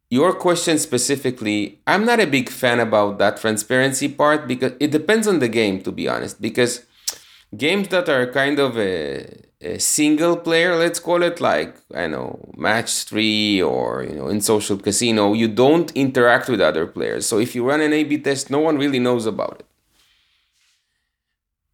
your 0.09 0.33
question 0.33 0.77
specifically 0.77 1.81
i'm 1.87 2.05
not 2.05 2.19
a 2.19 2.27
big 2.27 2.49
fan 2.49 2.79
about 2.79 3.17
that 3.17 3.37
transparency 3.37 4.07
part 4.07 4.47
because 4.47 4.73
it 4.79 4.91
depends 4.91 5.27
on 5.27 5.39
the 5.39 5.47
game 5.47 5.81
to 5.81 5.91
be 5.91 6.07
honest 6.07 6.39
because 6.41 6.85
games 7.57 7.87
that 7.87 8.07
are 8.07 8.31
kind 8.31 8.59
of 8.59 8.77
a 8.77 9.25
a 9.65 9.79
single 9.79 10.37
player, 10.37 10.75
let's 10.75 10.99
call 10.99 11.23
it 11.23 11.41
like 11.41 11.75
I 11.93 12.07
know 12.07 12.53
match 12.55 13.03
three 13.03 13.61
or 13.61 14.03
you 14.03 14.15
know 14.15 14.27
in 14.27 14.41
social 14.41 14.77
casino, 14.77 15.33
you 15.33 15.47
don't 15.47 15.91
interact 15.95 16.49
with 16.49 16.61
other 16.61 16.85
players. 16.85 17.25
So 17.25 17.39
if 17.39 17.55
you 17.55 17.67
run 17.67 17.81
an 17.81 17.93
A/B 17.93 18.19
test, 18.19 18.49
no 18.49 18.59
one 18.59 18.77
really 18.77 18.99
knows 18.99 19.25
about 19.25 19.57
it. 19.61 19.65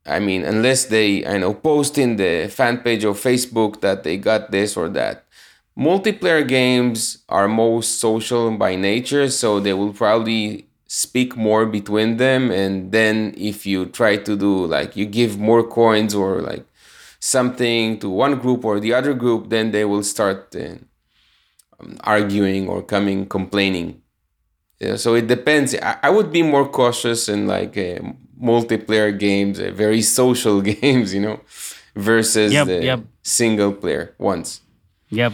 I 0.05 0.19
mean, 0.19 0.43
unless 0.43 0.85
they 0.85 1.25
I 1.25 1.37
know 1.37 1.53
post 1.53 1.97
in 1.97 2.15
the 2.15 2.47
fan 2.49 2.79
page 2.79 3.03
of 3.03 3.17
Facebook 3.17 3.81
that 3.81 4.03
they 4.03 4.17
got 4.17 4.51
this 4.51 4.75
or 4.77 4.89
that. 4.89 5.25
Multiplayer 5.77 6.45
games 6.47 7.19
are 7.29 7.47
most 7.47 7.99
social 7.99 8.51
by 8.57 8.75
nature, 8.75 9.29
so 9.29 9.59
they 9.59 9.73
will 9.73 9.93
probably 9.93 10.67
speak 10.87 11.37
more 11.37 11.65
between 11.65 12.17
them 12.17 12.51
and 12.51 12.91
then 12.91 13.33
if 13.37 13.65
you 13.65 13.85
try 13.85 14.17
to 14.17 14.35
do 14.35 14.65
like 14.65 14.97
you 14.97 15.05
give 15.05 15.39
more 15.39 15.63
coins 15.63 16.13
or 16.13 16.41
like 16.41 16.65
something 17.21 17.99
to 17.99 18.09
one 18.09 18.37
group 18.39 18.65
or 18.65 18.79
the 18.79 18.93
other 18.93 19.13
group, 19.13 19.49
then 19.49 19.71
they 19.71 19.85
will 19.85 20.03
start 20.03 20.53
uh, 20.55 20.75
um, 21.79 21.97
arguing 22.03 22.67
or 22.67 22.81
coming 22.81 23.25
complaining. 23.27 24.01
Yeah, 24.79 24.95
so 24.95 25.13
it 25.13 25.27
depends. 25.27 25.75
I, 25.75 25.97
I, 26.01 26.09
would 26.09 26.31
be 26.31 26.41
more 26.41 26.67
cautious 26.67 27.29
in 27.29 27.45
like 27.45 27.77
uh, 27.77 27.99
multiplayer 28.41 29.17
games, 29.17 29.59
uh, 29.59 29.71
very 29.71 30.01
social 30.19 30.61
games, 30.73 31.13
you 31.13 31.21
know, 31.21 31.39
versus 31.95 32.51
yep, 32.51 32.65
the 32.67 32.83
yep. 32.83 32.99
single 33.21 33.71
player 33.71 34.15
ones. 34.17 34.61
Yep. 35.09 35.33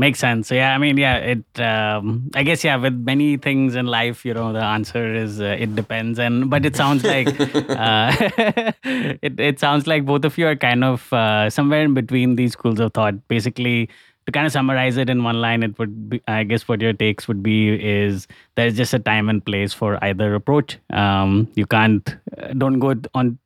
Makes 0.00 0.20
sense. 0.20 0.46
So 0.46 0.54
yeah, 0.54 0.76
I 0.76 0.78
mean, 0.78 0.96
yeah, 0.96 1.16
it. 1.16 1.60
Um, 1.60 2.30
I 2.36 2.44
guess 2.44 2.62
yeah, 2.62 2.76
with 2.76 2.94
many 2.94 3.36
things 3.36 3.74
in 3.74 3.86
life, 3.86 4.24
you 4.24 4.32
know, 4.32 4.52
the 4.52 4.62
answer 4.62 5.12
is 5.12 5.40
uh, 5.40 5.56
it 5.58 5.74
depends. 5.74 6.20
And 6.20 6.48
but 6.48 6.64
it 6.64 6.76
sounds 6.76 7.02
like 7.02 7.26
uh, 7.40 8.14
it. 8.84 9.40
It 9.40 9.58
sounds 9.58 9.88
like 9.88 10.06
both 10.06 10.24
of 10.24 10.38
you 10.38 10.46
are 10.46 10.54
kind 10.54 10.84
of 10.84 11.12
uh, 11.12 11.50
somewhere 11.50 11.82
in 11.82 11.94
between 11.94 12.36
these 12.36 12.52
schools 12.52 12.78
of 12.78 12.94
thought. 12.94 13.26
Basically, 13.26 13.88
to 14.26 14.30
kind 14.30 14.46
of 14.46 14.52
summarize 14.52 14.96
it 14.98 15.10
in 15.10 15.24
one 15.24 15.40
line, 15.40 15.64
it 15.64 15.76
would 15.80 16.10
be, 16.10 16.22
I 16.28 16.44
guess 16.44 16.68
what 16.68 16.80
your 16.80 16.92
takes 16.92 17.26
would 17.26 17.42
be 17.42 17.70
is 17.70 18.28
there's 18.54 18.76
just 18.76 18.94
a 18.94 19.00
time 19.00 19.28
and 19.28 19.44
place 19.44 19.72
for 19.72 19.98
either 20.04 20.32
approach. 20.36 20.78
Um, 20.90 21.48
you 21.56 21.66
can't 21.66 22.16
uh, 22.40 22.52
don't 22.52 22.78
go 22.78 22.94
on 23.14 23.40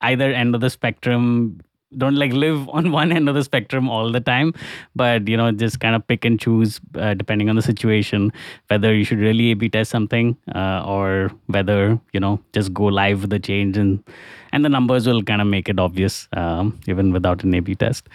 either 0.00 0.32
end 0.32 0.54
of 0.54 0.62
the 0.62 0.70
spectrum 0.70 1.60
don't 1.96 2.16
like 2.16 2.32
live 2.32 2.68
on 2.68 2.92
one 3.00 3.12
end 3.12 3.28
of 3.28 3.34
the 3.34 3.44
spectrum 3.44 3.88
all 3.88 4.12
the 4.12 4.20
time 4.20 4.52
but 4.94 5.26
you 5.26 5.36
know 5.36 5.50
just 5.50 5.80
kind 5.80 5.94
of 5.94 6.06
pick 6.06 6.24
and 6.24 6.40
choose 6.40 6.80
uh, 6.96 7.14
depending 7.14 7.48
on 7.48 7.56
the 7.56 7.62
situation 7.62 8.32
whether 8.68 8.94
you 8.94 9.04
should 9.04 9.18
really 9.18 9.50
a 9.50 9.54
b 9.56 9.68
test 9.68 9.90
something 9.90 10.36
uh, 10.54 10.82
or 10.84 11.30
whether 11.46 11.98
you 12.12 12.20
know 12.20 12.38
just 12.52 12.72
go 12.74 12.84
live 12.84 13.22
with 13.22 13.30
the 13.30 13.38
change 13.38 13.76
and 13.76 14.02
and 14.52 14.64
the 14.64 14.68
numbers 14.68 15.06
will 15.06 15.22
kind 15.22 15.40
of 15.40 15.46
make 15.46 15.68
it 15.68 15.78
obvious 15.78 16.28
um, 16.32 16.78
even 16.86 17.12
without 17.12 17.44
an 17.44 17.54
a 17.54 17.60
b 17.60 17.74
test. 17.74 18.08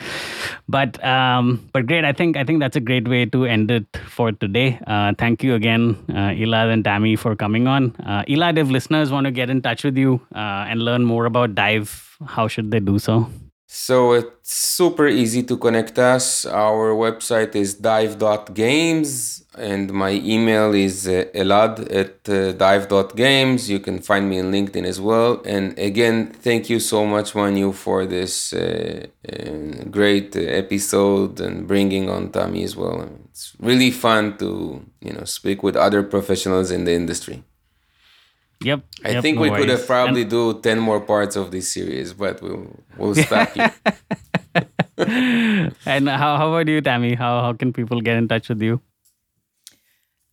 But 0.68 1.04
um, 1.04 1.70
but 1.74 1.86
great. 1.86 2.06
I 2.06 2.14
think 2.14 2.38
i 2.38 2.44
think 2.44 2.60
that's 2.60 2.76
a 2.76 2.80
great 2.80 3.08
way 3.08 3.26
to 3.26 3.46
end 3.46 3.72
it 3.72 3.86
for 4.08 4.32
today. 4.32 4.80
Uh, 4.88 5.14
thank 5.18 5.44
you 5.44 5.56
again 5.56 5.96
uh, 6.10 6.32
elad 6.44 6.72
and 6.72 6.84
tammy 6.84 7.16
for 7.16 7.36
coming 7.36 7.68
on. 7.68 7.96
Uh, 8.06 8.24
elad 8.28 8.58
if 8.58 8.70
listeners 8.70 9.12
want 9.12 9.26
to 9.26 9.32
get 9.32 9.50
in 9.50 9.62
touch 9.62 9.84
with 9.84 9.98
you 9.98 10.22
uh, 10.36 10.66
and 10.70 10.82
learn 10.82 11.04
more 11.04 11.26
about 11.26 11.56
dive 11.56 12.18
how 12.26 12.48
should 12.48 12.72
they 12.72 12.80
do 12.80 12.98
so 13.00 13.30
so 13.76 14.14
it's 14.14 14.54
super 14.54 15.08
easy 15.08 15.42
to 15.42 15.58
connect 15.58 15.98
us. 15.98 16.46
Our 16.46 16.94
website 16.94 17.56
is 17.56 17.74
dive.games 17.74 19.46
and 19.58 19.92
my 19.92 20.12
email 20.12 20.76
is 20.76 21.08
uh, 21.08 21.26
elad 21.34 21.92
at 21.92 22.30
uh, 22.30 22.52
dive.games. 22.52 23.72
You 23.72 23.80
can 23.80 23.98
find 24.00 24.30
me 24.30 24.40
on 24.40 24.52
LinkedIn 24.52 24.86
as 24.86 25.02
well. 25.02 25.42
And 25.44 25.78
again, 25.80 26.28
thank 26.28 26.70
you 26.70 26.80
so 26.80 27.04
much, 27.04 27.34
Manu, 27.34 27.72
for 27.72 28.06
this 28.06 28.54
uh, 28.54 29.08
uh 29.28 29.84
great 29.90 30.36
episode 30.36 31.40
and 31.40 31.68
bringing 31.68 32.12
on 32.12 32.30
Tommy 32.30 32.64
as 32.64 32.76
well. 32.76 33.10
It's 33.32 33.54
really 33.60 33.90
fun 33.90 34.38
to 34.38 34.86
you 35.02 35.14
know 35.14 35.24
speak 35.24 35.64
with 35.64 35.76
other 35.76 36.04
professionals 36.04 36.70
in 36.70 36.86
the 36.86 36.94
industry. 36.94 37.44
Yep. 38.64 38.84
I 39.04 39.10
yep, 39.10 39.22
think 39.22 39.36
no 39.36 39.42
we 39.42 39.50
worries. 39.50 39.62
could 39.62 39.70
have 39.70 39.86
probably 39.86 40.22
and... 40.22 40.32
do 40.32 40.60
10 40.60 40.80
more 40.80 41.02
parts 41.02 41.36
of 41.36 41.52
this 41.52 41.72
series, 41.72 42.14
but 42.14 42.42
we'll 42.42 42.68
we'll 42.98 43.16
stop 43.16 43.50
here. 43.54 43.74
and 45.86 46.08
how, 46.08 46.38
how 46.38 46.54
about 46.54 46.68
you, 46.68 46.82
Tammy? 46.82 47.16
How 47.16 47.42
how 47.42 47.54
can 47.54 47.74
people 47.74 48.02
get 48.02 48.18
in 48.18 48.28
touch 48.28 48.50
with 48.50 48.62
you? 48.62 48.82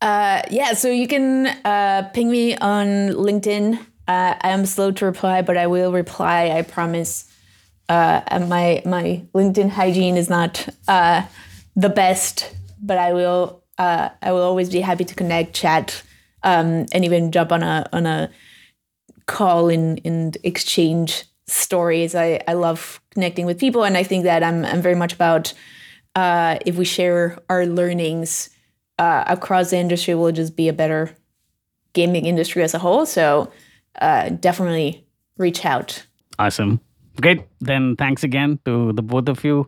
Uh, 0.00 0.42
yeah, 0.50 0.72
so 0.72 0.88
you 0.88 1.06
can 1.06 1.46
uh, 1.64 2.08
ping 2.14 2.30
me 2.30 2.56
on 2.56 3.10
LinkedIn. 3.10 3.78
Uh, 4.08 4.34
I 4.40 4.50
am 4.50 4.64
slow 4.64 4.90
to 4.92 5.04
reply, 5.04 5.42
but 5.42 5.56
I 5.56 5.66
will 5.66 5.92
reply. 5.92 6.50
I 6.50 6.62
promise. 6.62 7.26
Uh, 7.88 8.20
my 8.48 8.82
my 8.86 9.24
LinkedIn 9.34 9.70
hygiene 9.70 10.16
is 10.16 10.30
not 10.30 10.68
uh, 10.86 11.26
the 11.74 11.88
best, 11.88 12.54
but 12.80 12.98
I 12.98 13.12
will 13.12 13.64
uh, 13.78 14.10
I 14.22 14.32
will 14.32 14.42
always 14.42 14.70
be 14.70 14.80
happy 14.80 15.04
to 15.04 15.14
connect, 15.14 15.54
chat, 15.54 16.02
um, 16.42 16.86
and 16.92 17.04
even 17.04 17.32
jump 17.32 17.52
on 17.52 17.62
a 17.62 17.88
on 17.92 18.06
a 18.06 18.30
call 19.26 19.68
and 19.68 20.00
and 20.04 20.36
exchange 20.42 21.24
stories. 21.46 22.14
I, 22.14 22.40
I 22.46 22.54
love 22.54 23.00
connecting 23.10 23.46
with 23.46 23.58
people, 23.58 23.84
and 23.84 23.96
I 23.96 24.02
think 24.02 24.24
that 24.24 24.42
I'm 24.42 24.64
I'm 24.64 24.82
very 24.82 24.94
much 24.94 25.12
about 25.12 25.52
uh, 26.14 26.58
if 26.66 26.76
we 26.76 26.84
share 26.84 27.38
our 27.48 27.66
learnings 27.66 28.50
uh, 28.98 29.24
across 29.26 29.70
the 29.70 29.78
industry, 29.78 30.14
we'll 30.14 30.32
just 30.32 30.56
be 30.56 30.68
a 30.68 30.72
better 30.72 31.14
gaming 31.92 32.26
industry 32.26 32.62
as 32.62 32.74
a 32.74 32.78
whole. 32.78 33.06
So 33.06 33.52
uh, 34.00 34.30
definitely 34.30 35.06
reach 35.38 35.64
out. 35.64 36.04
Awesome. 36.38 36.80
Great. 37.20 37.42
Then 37.60 37.96
thanks 37.96 38.24
again 38.24 38.58
to 38.64 38.92
the 38.92 39.02
both 39.02 39.28
of 39.28 39.44
you, 39.44 39.66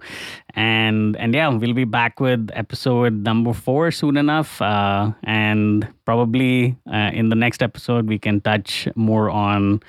and 0.54 1.16
and 1.16 1.34
yeah, 1.34 1.48
we'll 1.48 1.74
be 1.74 1.84
back 1.84 2.18
with 2.18 2.48
episode 2.54 3.24
number 3.24 3.52
four 3.52 3.90
soon 3.90 4.16
enough, 4.16 4.62
uh, 4.62 5.12
and 5.24 5.86
probably 6.06 6.76
uh, 6.90 7.10
in 7.12 7.28
the 7.28 7.34
next 7.36 7.62
episode 7.62 8.08
we 8.08 8.18
can 8.18 8.40
touch 8.40 8.88
more 8.94 9.28
on 9.28 9.80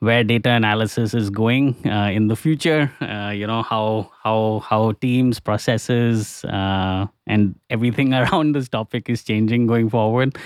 where 0.00 0.22
data 0.24 0.50
analysis 0.50 1.14
is 1.14 1.30
going 1.30 1.74
uh, 1.86 2.10
in 2.12 2.28
the 2.28 2.36
future. 2.36 2.92
Uh, 3.00 3.30
you 3.30 3.46
know 3.46 3.62
how 3.62 4.10
how 4.22 4.60
how 4.68 4.92
teams, 5.00 5.40
processes, 5.40 6.44
uh, 6.44 7.06
and 7.26 7.54
everything 7.70 8.12
around 8.20 8.52
this 8.52 8.68
topic 8.68 9.08
is 9.08 9.22
changing 9.24 9.66
going 9.66 9.88
forward. 9.88 10.36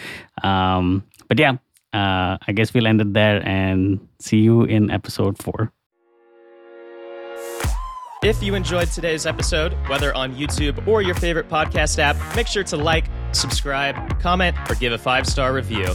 Um, 0.45 1.03
but 1.27 1.39
yeah, 1.41 1.57
uh, 1.93 2.39
I 2.47 2.53
guess 2.55 2.73
we'll 2.73 2.87
end 2.87 3.01
it 3.01 3.12
there 3.12 3.43
and 3.49 3.99
see 4.21 4.39
you 4.39 4.62
in 4.62 4.91
episode 4.91 5.43
four. 5.43 5.73
If 8.22 8.43
you 8.43 8.55
enjoyed 8.55 8.88
today's 8.88 9.24
episode, 9.24 9.72
whether 9.88 10.14
on 10.14 10.34
YouTube 10.34 10.86
or 10.86 11.01
your 11.01 11.14
favorite 11.14 11.49
podcast 11.49 11.99
app, 11.99 12.16
make 12.36 12.47
sure 12.47 12.62
to 12.64 12.76
like, 12.76 13.07
subscribe, 13.32 14.20
comment, 14.20 14.55
or 14.68 14.74
give 14.74 14.93
a 14.93 14.99
five 14.99 15.26
star 15.26 15.55
review. 15.55 15.95